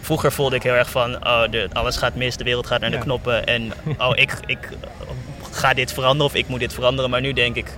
Vroeger 0.01 0.31
voelde 0.31 0.55
ik 0.55 0.63
heel 0.63 0.73
erg 0.73 0.89
van, 0.89 1.27
oh, 1.27 1.41
de, 1.49 1.69
alles 1.73 1.97
gaat 1.97 2.15
mis, 2.15 2.37
de 2.37 2.43
wereld 2.43 2.67
gaat 2.67 2.79
naar 2.79 2.89
de 2.89 2.95
Ja. 2.95 3.01
knoppen. 3.01 3.45
En 3.45 3.71
oh, 3.97 4.11
ik, 4.15 4.37
ik 4.45 4.69
ga 5.55 5.73
dit 5.73 5.93
veranderen 5.93 6.25
of 6.25 6.35
ik 6.35 6.47
moet 6.47 6.59
dit 6.59 6.73
veranderen. 6.73 7.09
Maar 7.09 7.21
nu 7.21 7.33
denk 7.33 7.55
ik, 7.55 7.77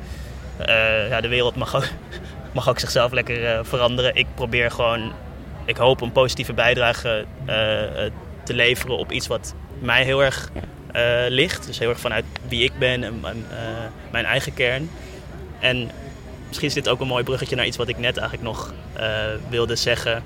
eh, 0.57 1.09
ja, 1.09 1.21
de 1.21 1.27
wereld 1.27 1.55
mag 1.55 1.75
ook, 1.75 1.87
mag 2.53 2.69
ook 2.69 2.79
zichzelf 2.79 3.11
lekker 3.11 3.45
eh, 3.45 3.59
veranderen. 3.63 4.15
Ik 4.15 4.27
probeer 4.35 4.71
gewoon, 4.71 5.11
ik 5.65 5.77
hoop 5.77 6.01
een 6.01 6.11
positieve 6.11 6.53
bijdrage 6.53 7.25
eh, 7.45 7.55
te 8.43 8.53
leveren 8.53 8.97
op 8.97 9.11
iets 9.11 9.27
wat 9.27 9.53
mij 9.79 10.03
heel 10.03 10.23
erg 10.23 10.51
ligt. 11.27 11.65
Dus 11.65 11.79
heel 11.79 11.89
erg 11.89 11.99
vanuit 11.99 12.25
wie 12.47 12.63
ik 12.63 12.71
ben 12.79 13.03
en, 13.03 13.23
mijn 14.11 14.25
eigen 14.25 14.53
kern. 14.53 14.89
En 15.59 15.91
misschien 16.47 16.67
is 16.67 16.73
dit 16.73 16.89
ook 16.89 16.99
een 16.99 17.07
mooi 17.07 17.23
bruggetje 17.23 17.55
naar 17.55 17.65
iets 17.65 17.77
wat 17.77 17.87
ik 17.87 17.97
net 17.97 18.17
eigenlijk 18.17 18.47
nog 18.47 18.73
wilde 19.49 19.75
zeggen. 19.75 20.23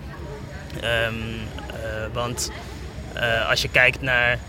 Ehm, 0.81 1.13
eh, 1.73 2.13
want 2.13 2.51
als 3.49 3.61
je 3.61 3.69
kijkt 3.69 4.01
naar 4.01 4.39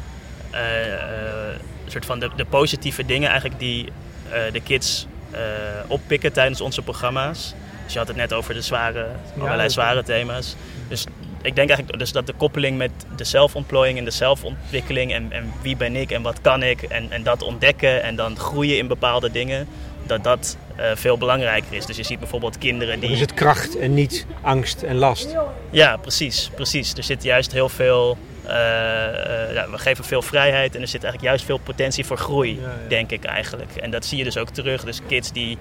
soort 1.92 2.06
van 2.06 2.20
de, 2.20 2.30
de 2.36 2.44
positieve 2.44 3.06
dingen 3.06 3.28
eigenlijk 3.28 3.60
die 3.60 3.88
eh, 4.30 4.52
de 4.52 4.60
kids 4.60 5.06
eh, 5.30 5.40
oppikken 5.86 6.32
tijdens 6.32 6.60
onze 6.60 6.82
programma's. 6.82 7.54
Dus 7.84 7.92
je 7.92 7.98
had 7.98 8.08
het 8.08 8.16
net 8.16 8.32
over 8.32 8.54
de 8.54 8.60
zware, 8.60 9.06
allerlei 9.38 9.70
zware 9.70 10.02
thema's. 10.02 10.56
Dus 10.88 11.04
ik 11.42 11.54
denk 11.54 11.68
eigenlijk 11.68 11.98
dus 11.98 12.12
dat 12.12 12.26
de 12.26 12.32
koppeling 12.32 12.78
met 12.78 12.90
de 13.16 13.24
zelfontplooiing 13.24 13.98
en 13.98 14.04
de 14.04 14.10
zelfontwikkeling 14.10 15.12
en, 15.12 15.32
en 15.32 15.52
wie 15.62 15.76
ben 15.76 15.96
ik 15.96 16.10
en 16.10 16.22
wat 16.22 16.40
kan 16.40 16.62
ik 16.62 16.82
en, 16.82 17.10
en 17.10 17.22
dat 17.22 17.42
ontdekken 17.42 18.02
en 18.02 18.16
dan 18.16 18.36
groeien 18.36 18.78
in 18.78 18.86
bepaalde 18.86 19.30
dingen, 19.30 19.66
dat 20.06 20.24
dat 20.24 20.56
eh, 20.76 20.90
veel 20.94 21.18
belangrijker 21.18 21.72
is. 21.74 21.86
Dus 21.86 21.96
je 21.96 22.02
ziet 22.02 22.18
bijvoorbeeld 22.18 22.58
kinderen 22.58 23.00
die... 23.00 23.10
is 23.10 23.20
het 23.20 23.34
kracht 23.34 23.78
en 23.78 23.94
niet 23.94 24.26
angst 24.40 24.82
en 24.82 24.96
last. 24.96 25.36
Ja, 25.70 25.96
precies, 25.96 26.50
precies. 26.54 26.94
Er 26.94 27.02
zit 27.02 27.22
juist 27.22 27.52
heel 27.52 27.68
veel. 27.68 28.18
Eh, 28.46 29.48
eh, 29.48 29.54
ja, 29.54 29.70
we 29.70 29.78
geven 29.78 30.04
veel 30.04 30.22
vrijheid 30.22 30.74
en 30.74 30.80
er 30.80 30.88
zit 30.88 31.02
eigenlijk 31.02 31.32
juist 31.32 31.44
veel 31.44 31.58
potentie 31.58 32.06
voor 32.06 32.16
groei, 32.16 32.54
Ja, 32.54 32.62
ja. 32.62 32.88
denk 32.88 33.10
ik 33.10 33.24
eigenlijk. 33.24 33.76
En 33.76 33.90
dat 33.90 34.04
zie 34.04 34.18
je 34.18 34.24
dus 34.24 34.36
ook 34.36 34.48
terug. 34.48 34.84
Dus 34.84 35.00
kids 35.06 35.32
die 35.32 35.58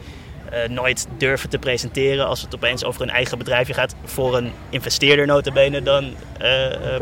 eh, 0.50 0.70
nooit 0.70 1.08
durven 1.18 1.50
te 1.50 1.58
presenteren 1.58 2.28
als 2.28 2.42
het 2.42 2.56
opeens 2.56 2.84
over 2.84 3.02
hun 3.02 3.10
eigen 3.10 3.38
bedrijfje 3.38 3.74
gaat, 3.74 3.96
voor 4.04 4.38
een 4.38 4.52
investeerder 4.70 5.26
notabene, 5.26 5.84
dan 5.84 6.16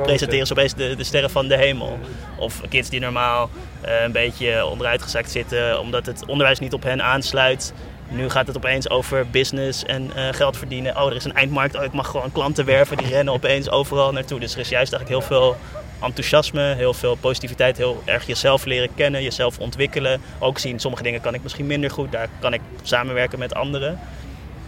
presenteren 0.03 0.47
ze 0.47 0.53
opeens 0.53 0.73
de, 0.73 0.95
de 0.95 1.03
sterren 1.03 1.30
van 1.30 1.47
de 1.47 1.57
hemel. 1.57 1.99
Of 2.38 2.61
kids 2.69 2.89
die 2.89 2.99
normaal 2.99 3.49
een 3.82 4.11
beetje 4.11 4.65
onderuitgezakt 4.65 5.32
zitten 5.32 5.80
omdat 5.80 6.05
het 6.05 6.25
onderwijs 6.25 6.59
niet 6.59 6.73
op 6.73 6.84
hen 6.84 7.03
aansluit. 7.03 7.73
Nu 8.12 8.30
gaat 8.30 8.47
het 8.47 8.57
opeens 8.57 8.89
over 8.89 9.30
business 9.30 9.84
en 9.84 10.12
eh, 10.16 10.28
geld 10.32 10.57
verdienen. 10.57 10.97
Oh, 10.97 11.10
er 11.10 11.16
is 11.16 11.26
een 11.26 11.34
eindmarkt. 11.34 11.76
Oh, 11.76 11.84
ik 11.84 11.93
mag 11.93 12.07
gewoon 12.07 12.32
klanten 12.32 12.66
werven. 12.66 12.97
Die 12.97 13.07
rennen 13.07 13.34
opeens 13.34 13.70
overal 13.70 14.12
naartoe. 14.12 14.39
Dus 14.39 14.53
er 14.53 14.60
is 14.60 14.70
juist 14.70 14.93
eigenlijk 14.93 15.22
heel 15.22 15.38
veel 15.38 15.57
enthousiasme, 16.01 16.76
heel 16.76 16.93
veel 16.93 17.16
positiviteit. 17.16 17.78
Heel 17.78 18.01
erg 18.05 18.26
jezelf 18.26 18.66
leren 18.66 18.89
kennen, 18.95 19.24
jezelf 19.24 19.60
ontwikkelen. 19.60 20.22
Ook 20.39 20.60
zien, 20.60 20.80
sommige 20.80 21.03
dingen 21.03 21.22
kan 21.22 21.34
ik 21.34 21.43
misschien 21.43 21.68
minder 21.68 21.91
goed. 21.91 22.12
Daar 22.12 22.28
kan 22.39 22.53
ik 22.53 22.62
samenwerken 22.82 23.39
met 23.39 23.53
anderen. 23.53 23.99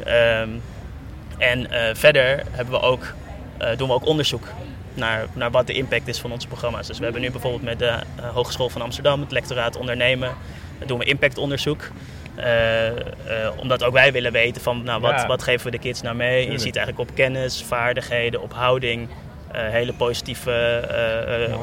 Ehm, 0.03 0.49
en 1.37 1.71
eh, 1.71 1.95
verder 1.95 2.43
hebben 2.51 2.73
we 2.73 2.81
ook, 2.81 3.13
eh, 3.57 3.77
doen 3.77 3.87
we 3.87 3.93
ook 3.93 4.05
onderzoek 4.05 4.47
naar, 4.93 5.25
naar 5.33 5.51
wat 5.51 5.67
de 5.67 5.73
impact 5.73 6.07
is 6.07 6.19
van 6.19 6.31
onze 6.31 6.47
programma's. 6.47 6.87
Dus 6.87 6.97
we 6.97 7.03
hebben 7.03 7.21
nu 7.21 7.31
bijvoorbeeld 7.31 7.63
met 7.63 7.79
de 7.79 7.99
Hogeschool 8.33 8.69
van 8.69 8.81
Amsterdam, 8.81 9.21
het 9.21 9.31
lectoraat 9.31 9.77
ondernemen, 9.77 10.33
doen 10.85 10.99
we 10.99 11.05
impactonderzoek. 11.05 11.91
Eh, 12.35 12.87
eh, 12.87 12.95
omdat 13.55 13.83
ook 13.83 13.93
wij 13.93 14.11
willen 14.11 14.31
weten 14.31 14.61
van 14.61 14.83
nou, 14.83 15.01
wat, 15.01 15.11
Ja. 15.11 15.27
wat 15.27 15.43
geven 15.43 15.65
we 15.65 15.71
de 15.71 15.79
kids 15.79 16.01
nou 16.01 16.15
mee. 16.15 16.51
Je 16.51 16.57
ziet 16.57 16.75
eigenlijk 16.75 17.09
op 17.09 17.15
kennis, 17.15 17.63
vaardigheden, 17.63 18.41
op 18.41 18.53
houding 18.53 19.07
eh, 19.51 19.69
hele 19.69 19.93
positieve 19.93 20.87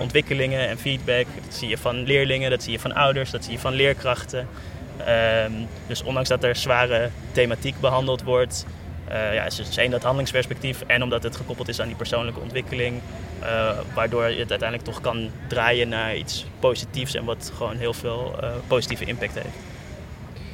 ontwikkelingen 0.01 0.69
en 0.69 0.79
feedback. 0.79 1.27
Dat 1.45 1.55
zie 1.55 1.69
je 1.69 1.79
van 1.79 2.03
leerlingen, 2.03 2.51
dat 2.51 2.63
zie 2.63 2.73
je 2.73 2.79
van 2.79 2.95
ouders, 2.95 3.31
dat 3.31 3.45
zie 3.45 3.53
je 3.53 3.59
van 3.59 3.73
leerkrachten. 3.73 4.49
Ehm, 5.05 5.53
dus 5.87 6.03
ondanks 6.03 6.29
dat 6.29 6.45
er 6.45 6.57
zware 6.57 7.11
thematiek 7.33 7.81
behandeld 7.81 8.23
wordt, 8.23 8.67
ja, 9.11 9.45
is 9.45 9.57
dus 9.57 9.77
één 9.77 9.91
dat 9.91 10.03
handelingsperspectief 10.03 10.83
en 10.87 11.03
omdat 11.03 11.23
het 11.23 11.37
gekoppeld 11.37 11.69
is 11.69 11.81
aan 11.81 11.87
die 11.87 11.97
persoonlijke 11.97 12.41
ontwikkeling, 12.41 13.01
waardoor 13.95 14.29
je 14.29 14.39
het 14.39 14.51
uiteindelijk 14.51 14.89
toch 14.89 15.01
kan 15.01 15.31
draaien 15.47 15.89
naar 15.89 16.17
iets 16.17 16.47
positiefs 16.59 17.15
en 17.15 17.25
wat 17.25 17.53
gewoon 17.57 17.77
heel 17.77 17.95
veel 17.95 18.39
positieve 18.67 19.05
impact 19.05 19.35
heeft. 19.35 19.57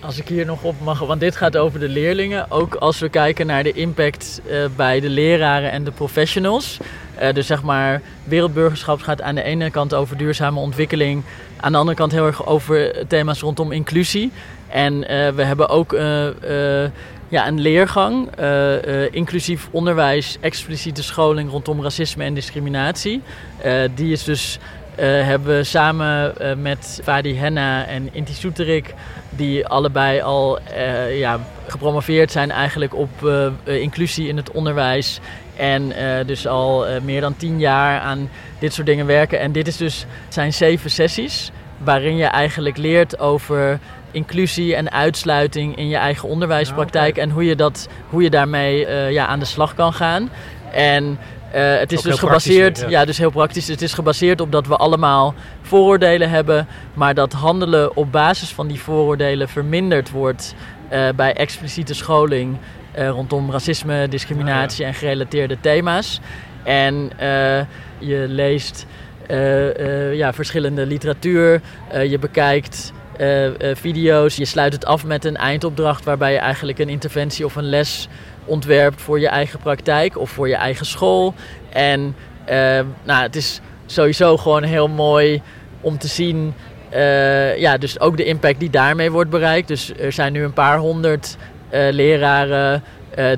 Als 0.04 0.18
ik 0.18 0.28
hier 0.28 0.46
nog 0.46 0.62
op 0.62 0.74
mag, 0.80 0.98
want 0.98 1.20
dit 1.20 1.36
gaat 1.36 1.56
over 1.56 1.80
de 1.80 1.88
leerlingen. 1.88 2.50
Ook 2.50 2.74
als 2.74 2.98
we 2.98 3.08
kijken 3.08 3.46
naar 3.46 3.62
de 3.62 3.72
impact 3.72 4.40
eh, 4.46 4.64
bij 4.76 5.00
de 5.00 5.08
leraren 5.08 5.70
en 5.70 5.84
de 5.84 5.90
professionals. 5.90 6.78
Eh, 7.14 7.34
dus 7.34 7.46
zeg 7.46 7.62
maar, 7.62 8.02
wereldburgerschap 8.24 9.00
gaat 9.00 9.22
aan 9.22 9.34
de 9.34 9.42
ene 9.42 9.70
kant 9.70 9.94
over 9.94 10.16
duurzame 10.16 10.60
ontwikkeling. 10.60 11.22
Aan 11.56 11.72
de 11.72 11.78
andere 11.78 11.96
kant 11.96 12.12
heel 12.12 12.26
erg 12.26 12.46
over 12.46 13.06
thema's 13.06 13.40
rondom 13.40 13.72
inclusie. 13.72 14.32
En 14.68 15.08
eh, 15.08 15.30
we 15.30 15.42
hebben 15.42 15.68
ook 15.68 15.92
ja, 17.28 17.46
een 17.46 17.60
leergang, 17.60 18.28
inclusief 19.10 19.68
onderwijs, 19.70 20.36
expliciete 20.40 21.02
scholing 21.02 21.50
rondom 21.50 21.82
racisme 21.82 22.24
en 22.24 22.34
discriminatie. 22.34 23.22
Die 23.94 24.12
is 24.12 24.24
dus, 24.24 24.58
eh, 24.96 25.06
hebben 25.26 25.56
we 25.56 25.64
samen 25.64 26.38
eh, 26.38 26.56
met 26.56 27.00
Fadi 27.02 27.36
Henna 27.36 27.86
en 27.86 28.08
Inti 28.12 28.32
Soeterik, 28.32 28.94
die 29.30 29.66
allebei 29.66 30.20
al 30.20 30.58
eh, 30.58 31.18
ja, 31.18 31.40
gepromoveerd 31.66 32.30
zijn 32.30 32.50
eigenlijk 32.50 32.94
op 32.94 33.10
inclusie 33.64 34.28
in 34.28 34.36
het 34.36 34.50
onderwijs. 34.50 35.20
En 35.56 35.92
dus 36.26 36.46
al 36.46 36.86
meer 37.02 37.20
dan 37.20 37.36
tien 37.36 37.58
jaar 37.58 38.00
aan 38.00 38.30
dit 38.58 38.72
soort 38.72 38.86
dingen 38.86 39.06
werken. 39.06 39.40
En 39.40 39.52
dit 39.52 39.66
is 39.66 39.76
dus, 39.76 40.06
zijn 40.28 40.52
zeven 40.52 40.90
sessies 40.90 41.50
waarin 41.78 42.16
je 42.16 42.24
eigenlijk 42.24 42.76
leert 42.76 43.18
over 43.18 43.78
inclusie 44.10 44.76
en 44.76 44.92
uitsluiting 44.92 45.76
in 45.76 45.88
je 45.88 45.96
eigen 45.96 46.28
onderwijspraktijk. 46.28 47.16
En 47.16 47.30
hoe 47.30 47.44
je, 47.44 47.56
dat, 47.56 47.88
hoe 48.08 48.22
je 48.22 48.30
daarmee 48.30 48.88
ja, 49.12 49.26
aan 49.26 49.38
de 49.38 49.44
slag 49.44 49.74
kan 49.74 49.92
gaan. 49.92 50.30
En 50.72 51.18
eh, 51.54 51.78
het 51.78 51.92
is 51.92 51.98
Ook 51.98 52.04
dus 52.04 52.18
gebaseerd, 52.18 52.78
ja. 52.78 52.88
ja. 52.88 53.04
dus 53.04 53.18
heel 53.18 53.30
praktisch. 53.30 53.68
Het 53.68 53.82
is 53.82 53.92
gebaseerd 53.92 54.40
op 54.40 54.52
dat 54.52 54.66
we 54.66 54.76
allemaal 54.76 55.34
vooroordelen 55.62 56.30
hebben, 56.30 56.66
maar 56.94 57.14
dat 57.14 57.32
handelen 57.32 57.96
op 57.96 58.12
basis 58.12 58.48
van 58.52 58.66
die 58.66 58.80
vooroordelen 58.80 59.48
verminderd 59.48 60.10
wordt 60.10 60.54
eh, 60.88 61.08
bij 61.16 61.32
expliciete 61.32 61.94
scholing 61.94 62.56
eh, 62.92 63.08
rondom 63.08 63.50
racisme, 63.50 64.08
discriminatie 64.08 64.84
en 64.84 64.94
gerelateerde 64.94 65.56
thema's. 65.60 66.20
En 66.62 67.10
je 67.98 68.24
leest 68.28 68.86
ja, 70.12 70.32
verschillende 70.32 70.86
literatuur, 70.86 71.60
je 72.08 72.18
bekijkt 72.18 72.92
eh, 73.16 73.70
eh, 73.70 73.76
video's, 73.76 74.36
je 74.36 74.44
sluit 74.44 74.72
het 74.72 74.84
af 74.84 75.04
met 75.04 75.24
een 75.24 75.36
eindopdracht 75.36 76.04
waarbij 76.04 76.32
je 76.32 76.38
eigenlijk 76.38 76.78
een 76.78 76.88
interventie 76.88 77.44
of 77.44 77.56
een 77.56 77.68
les 77.68 78.08
ontwerpt 78.44 79.02
voor 79.02 79.20
je 79.20 79.28
eigen 79.28 79.58
praktijk 79.58 80.18
of 80.18 80.30
voor 80.30 80.48
je 80.48 80.54
eigen 80.54 80.86
school. 80.86 81.34
En 81.72 82.16
eh, 82.44 82.80
nou, 83.04 83.22
het 83.22 83.36
is 83.36 83.60
sowieso 83.86 84.36
gewoon 84.36 84.62
heel 84.62 84.88
mooi 84.88 85.42
om 85.80 85.98
te 85.98 86.08
zien. 86.08 86.54
ja, 87.56 87.78
dus 87.78 88.00
ook 88.00 88.16
de 88.16 88.24
impact 88.24 88.60
die 88.60 88.70
daarmee 88.70 89.10
wordt 89.10 89.30
bereikt. 89.30 89.68
Dus 89.68 89.92
er 89.98 90.12
zijn 90.12 90.32
nu 90.32 90.44
een 90.44 90.52
paar 90.52 90.78
honderd 90.78 91.36
leraren 91.70 92.82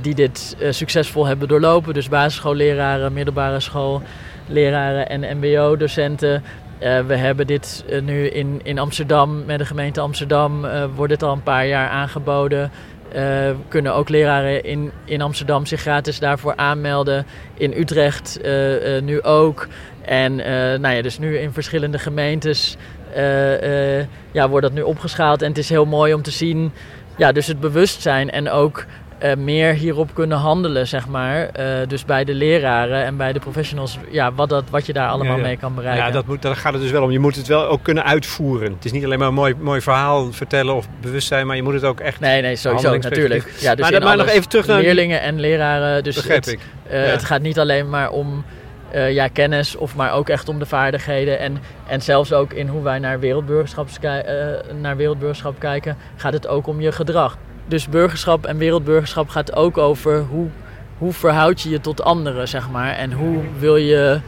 die 0.00 0.14
dit 0.14 0.56
succesvol 0.70 1.26
hebben 1.26 1.48
doorlopen. 1.48 1.94
Dus 1.94 2.08
basisschoolleraren, 2.08 3.12
middelbare 3.12 3.60
schoolleraren 3.60 5.08
en 5.08 5.38
MBO-docenten. 5.38 6.42
Eh, 6.78 7.00
we 7.00 7.16
hebben 7.16 7.46
dit 7.46 7.84
eh, 7.88 8.02
nu 8.02 8.26
in, 8.28 8.60
in 8.62 8.78
Amsterdam, 8.78 9.44
met 9.44 9.58
de 9.58 9.64
gemeente 9.64 10.00
Amsterdam, 10.00 10.64
eh, 10.64 10.84
wordt 10.94 11.12
dit 11.12 11.22
al 11.22 11.32
een 11.32 11.42
paar 11.42 11.66
jaar 11.66 11.88
aangeboden. 11.88 12.70
kunnen 13.68 13.94
ook 13.94 14.08
leraren 14.08 14.64
in, 14.64 14.90
in 15.04 15.22
Amsterdam 15.22 15.66
zich 15.66 15.80
gratis 15.80 16.18
daarvoor 16.18 16.56
aanmelden. 16.56 17.26
In 17.54 17.72
Utrecht 17.72 18.40
nu 19.02 19.22
ook. 19.22 19.68
En 20.02 20.36
nou 20.80 20.88
ja, 20.94 21.02
dus 21.02 21.18
nu 21.18 21.38
in 21.38 21.52
verschillende 21.52 21.98
gemeentes 21.98 22.76
ja, 24.32 24.48
wordt 24.48 24.66
dat 24.66 24.74
nu 24.74 24.82
opgeschaald. 24.82 25.42
En 25.42 25.48
het 25.48 25.58
is 25.58 25.68
heel 25.68 25.84
mooi 25.84 26.14
om 26.14 26.22
te 26.22 26.30
zien, 26.30 26.72
ja, 27.16 27.32
dus 27.32 27.46
het 27.46 27.60
bewustzijn 27.60 28.30
en 28.30 28.50
ook 28.50 28.84
eh, 29.18 29.36
meer 29.36 29.72
hierop 29.74 30.14
kunnen 30.14 30.38
handelen, 30.38 30.86
zeg 30.86 31.08
maar. 31.08 31.48
Eh, 31.48 31.66
dus 31.88 32.04
bij 32.04 32.24
de 32.24 32.34
leraren 32.34 33.04
en 33.04 33.16
bij 33.16 33.32
de 33.32 33.38
professionals, 33.38 33.98
ja, 34.10 34.32
wat, 34.32 34.48
dat, 34.48 34.64
wat 34.70 34.86
je 34.86 34.92
daar 34.92 35.08
allemaal 35.08 35.32
Ja, 35.32 35.38
ja. 35.40 35.46
mee 35.46 35.56
kan 35.56 35.74
bereiken. 35.74 36.04
Ja, 36.06 36.10
dat 36.10 36.26
moet, 36.26 36.42
daar 36.42 36.56
gaat 36.56 36.72
het 36.72 36.82
dus 36.82 36.90
wel 36.90 37.02
om. 37.02 37.10
Je 37.10 37.18
moet 37.18 37.36
het 37.36 37.46
wel 37.46 37.66
ook 37.68 37.82
kunnen 37.82 38.04
uitvoeren. 38.04 38.72
Het 38.72 38.84
is 38.84 38.92
niet 38.92 39.04
alleen 39.04 39.18
maar 39.18 39.28
een 39.28 39.34
mooi, 39.34 39.54
mooi 39.60 39.80
verhaal 39.80 40.32
vertellen 40.32 40.74
of 40.74 40.88
bewustzijn, 41.00 41.46
maar 41.46 41.56
je 41.56 41.62
moet 41.62 41.74
het 41.74 41.84
ook 41.84 42.00
echt... 42.00 42.20
Nee, 42.20 42.42
nee, 42.42 42.56
sowieso, 42.56 42.96
natuurlijk. 42.96 43.52
Ja, 43.60 43.74
dus 43.74 43.80
Maar 43.84 43.92
in 44.00 44.02
maar 44.06 44.16
nog 44.16 44.28
even 44.28 44.48
terug 44.48 44.66
naar- 44.66 44.80
Leerlingen 44.80 45.20
en 45.20 45.40
leraren. 45.40 46.04
Dus 46.04 46.14
Begrijp 46.16 46.44
het, 46.44 46.52
ik. 46.52 46.60
eh, 46.88 47.06
het 47.06 47.24
gaat 47.24 47.40
niet 47.40 47.58
alleen 47.58 47.90
maar 47.90 48.10
om 48.10 48.44
ja, 49.10 49.28
kennis, 49.28 49.76
of 49.76 49.96
maar 49.96 50.12
ook 50.12 50.28
echt 50.28 50.48
om 50.48 50.58
de 50.58 50.66
vaardigheden. 50.66 51.38
En, 51.38 51.58
en 51.86 52.02
zelfs 52.02 52.32
ook 52.32 52.52
in 52.52 52.68
hoe 52.68 52.82
wij 52.82 52.98
naar 52.98 53.20
wereldburgerschap, 53.20 53.88
naar 54.80 54.96
wereldburgerschap 54.96 55.58
kijken, 55.58 55.96
gaat 56.16 56.32
het 56.32 56.46
ook 56.48 56.66
om 56.66 56.80
je 56.80 56.92
gedrag. 56.92 57.36
Dus 57.68 57.88
burgerschap 57.88 58.46
en 58.46 58.56
wereldburgerschap 58.56 59.28
gaat 59.28 59.56
ook 59.56 59.78
over 59.78 60.20
hoe, 60.20 60.48
hoe 60.98 61.12
verhoud 61.12 61.60
je 61.60 61.70
je 61.70 61.80
tot 61.80 62.02
anderen, 62.02 62.48
zeg 62.48 62.70
maar. 62.70 62.92
En 62.94 63.12
hoe 63.12 63.42
wil 63.58 63.76
je 63.76 64.20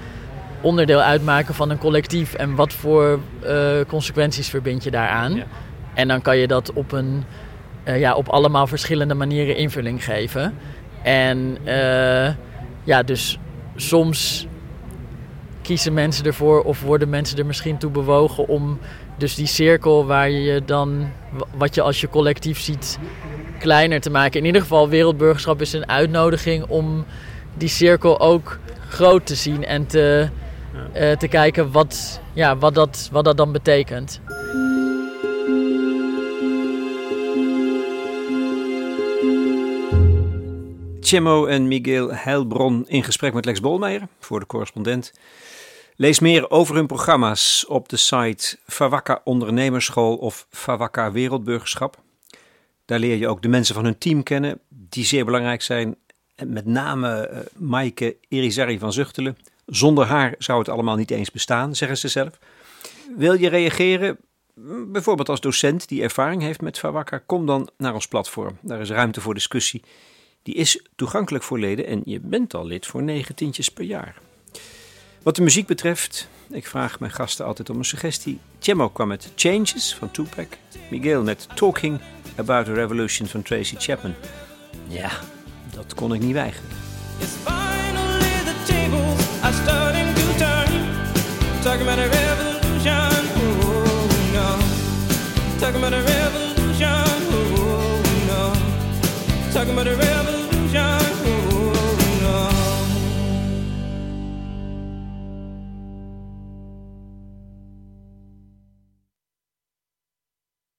onderdeel 0.61 1.01
uitmaken 1.01 1.55
van 1.55 1.71
een 1.71 1.79
collectief 1.79 2.35
en 2.35 2.55
wat 2.55 2.73
voor 2.73 3.19
eh, 3.41 3.81
consequenties 3.87 4.49
verbind 4.49 4.85
je 4.85 4.91
daaraan. 4.91 5.35
Ja. 5.35 5.45
En 5.95 6.09
dan 6.09 6.23
kan 6.23 6.37
je 6.37 6.47
dat 6.47 6.73
op, 6.73 6.93
een, 6.93 7.25
eh, 7.85 8.01
ja, 8.01 8.15
op 8.15 8.29
allemaal 8.29 8.67
verschillende 8.67 9.15
manieren 9.15 9.57
invulling 9.57 10.05
geven. 10.05 10.55
En 11.03 11.59
eh, 11.65 12.35
ja, 12.85 13.03
dus 13.03 13.39
soms 13.77 14.47
kiezen 15.63 15.93
mensen 15.93 16.25
ervoor 16.25 16.63
of 16.63 16.83
worden 16.83 17.09
mensen 17.09 17.39
er 17.39 17.47
misschien 17.47 17.79
toe 17.79 17.91
bewogen 17.91 18.49
om 18.49 18.79
dus 19.17 19.35
die 19.35 19.47
cirkel 19.47 20.07
waar 20.07 20.31
je 20.31 20.65
dan, 20.65 21.11
wat 21.57 21.75
je 21.75 21.83
als 21.83 22.01
je 22.01 22.09
collectief 22.09 22.61
ziet, 22.61 22.99
kleiner 23.59 24.01
te 24.01 24.11
maken. 24.11 24.41
In 24.41 24.47
ieder 24.47 24.61
geval, 24.61 24.89
wereldburgerschap 24.89 25.61
is 25.61 25.73
een 25.73 25.89
uitnodiging 25.89 26.65
om 26.69 27.05
die 27.57 27.69
cirkel 27.69 28.21
ook 28.21 28.59
groot 28.89 29.27
te 29.27 29.35
zien 29.35 29.65
en 29.65 29.87
te, 29.87 30.29
eh, 30.93 31.17
te 31.17 31.29
kijken 31.29 31.73
wat, 31.73 32.21
ja, 32.33 32.57
wat, 32.57 32.75
dat, 32.75 33.09
wat 33.13 33.25
dat 33.25 33.37
dan 33.37 33.53
betekent. 33.53 34.21
Chemo 41.01 41.47
en 41.47 41.69
Miguel 41.69 42.15
Heilbron 42.15 42.85
in 42.89 43.05
gesprek 43.05 43.35
met 43.35 43.45
Lex 43.45 43.61
Bolmeijer 43.61 44.09
voor 44.21 44.41
de 44.41 44.47
correspondent. 44.47 45.13
Lees 45.97 46.21
meer 46.21 46.51
over 46.51 46.75
hun 46.75 46.87
programma's 46.87 47.65
op 47.69 47.89
de 47.89 47.97
site 47.97 48.59
Favakka 48.67 49.21
Ondernemersschool 49.25 50.17
of 50.17 50.47
Favakka 50.51 51.13
Wereldburgerschap. 51.13 51.97
Daar 52.89 52.99
leer 52.99 53.17
je 53.17 53.29
ook 53.29 53.43
de 53.43 53.49
mensen 53.49 53.75
van 53.75 53.85
hun 53.85 53.99
team 53.99 54.23
kennen, 54.23 54.61
die 54.69 55.05
zeer 55.05 55.25
belangrijk 55.25 55.63
zijn. 55.63 55.97
Met 56.47 56.67
name 56.67 57.27
eh, 57.27 57.41
Maaike 57.57 58.17
Irizarry 58.29 58.79
van 58.79 58.93
Zuchtelen. 58.93 59.37
Zonder 59.67 60.05
haar 60.05 60.35
zou 60.39 60.59
het 60.59 60.69
allemaal 60.69 60.97
niet 60.97 61.11
eens 61.11 61.31
bestaan, 61.31 61.77
zeggen 61.77 61.99
ze 61.99 62.09
zelf. 62.09 62.39
Wil 63.17 63.35
je 63.35 63.49
reageren? 63.49 64.17
Bijvoorbeeld 64.93 65.29
als 65.29 65.41
docent 65.41 65.89
die 65.89 66.03
ervaring 66.03 66.43
heeft 66.43 66.61
met 66.61 66.79
Favakka, 66.79 67.23
kom 67.27 67.47
dan 67.47 67.71
naar 67.77 67.95
ons 67.95 68.09
platform. 68.09 68.59
Daar 68.61 68.81
is 68.81 68.91
ruimte 68.91 69.21
voor 69.21 69.35
discussie. 69.35 69.83
Die 70.43 70.55
is 70.55 70.83
toegankelijk 70.97 71.45
voor 71.45 71.59
leden 71.59 71.87
en 71.87 72.03
je 72.05 72.21
bent 72.21 72.55
al 72.55 72.67
lid 72.67 72.87
voor 72.87 73.03
negen 73.03 73.35
tientjes 73.35 73.69
per 73.69 73.85
jaar. 73.85 74.17
Wat 75.23 75.37
de 75.37 75.43
muziek 75.43 75.67
betreft, 75.67 76.29
ik 76.51 76.67
vraag 76.67 77.01
mijn 77.01 77.13
gasten 77.13 77.47
altijd 77.47 77.71
om 77.71 77.79
een 77.79 77.85
suggestie. 77.85 78.39
Chemo 78.61 78.89
kwam 78.89 79.09
met 79.09 79.33
Changes 79.37 79.95
van 79.95 80.11
Tupac. 80.11 80.49
Miguel 80.91 81.23
met 81.23 81.49
Talking 81.55 82.01
About 82.39 82.69
a 82.69 82.73
Revolution 82.73 83.27
van 83.27 83.43
Tracy 83.43 83.77
Chapman. 83.79 84.15
Ja, 84.87 85.11
dat 85.75 85.95
kon 85.95 86.15
ik 86.15 86.21
niet 86.21 86.33
weigeren. 86.33 86.69
Yes, 87.19 87.29
finally 87.45 88.37
the 88.45 88.55
tables 88.73 89.43
are 89.43 89.53
starting 89.53 90.15
to 90.15 90.23
turn. 90.39 90.87
Talking 91.63 91.89
about 91.89 91.99
a 91.99 92.09
revolution, 92.09 93.25
oh 93.37 94.33
no. 94.33 94.57
Talking 95.59 95.85
about 95.85 95.93
a 95.93 96.08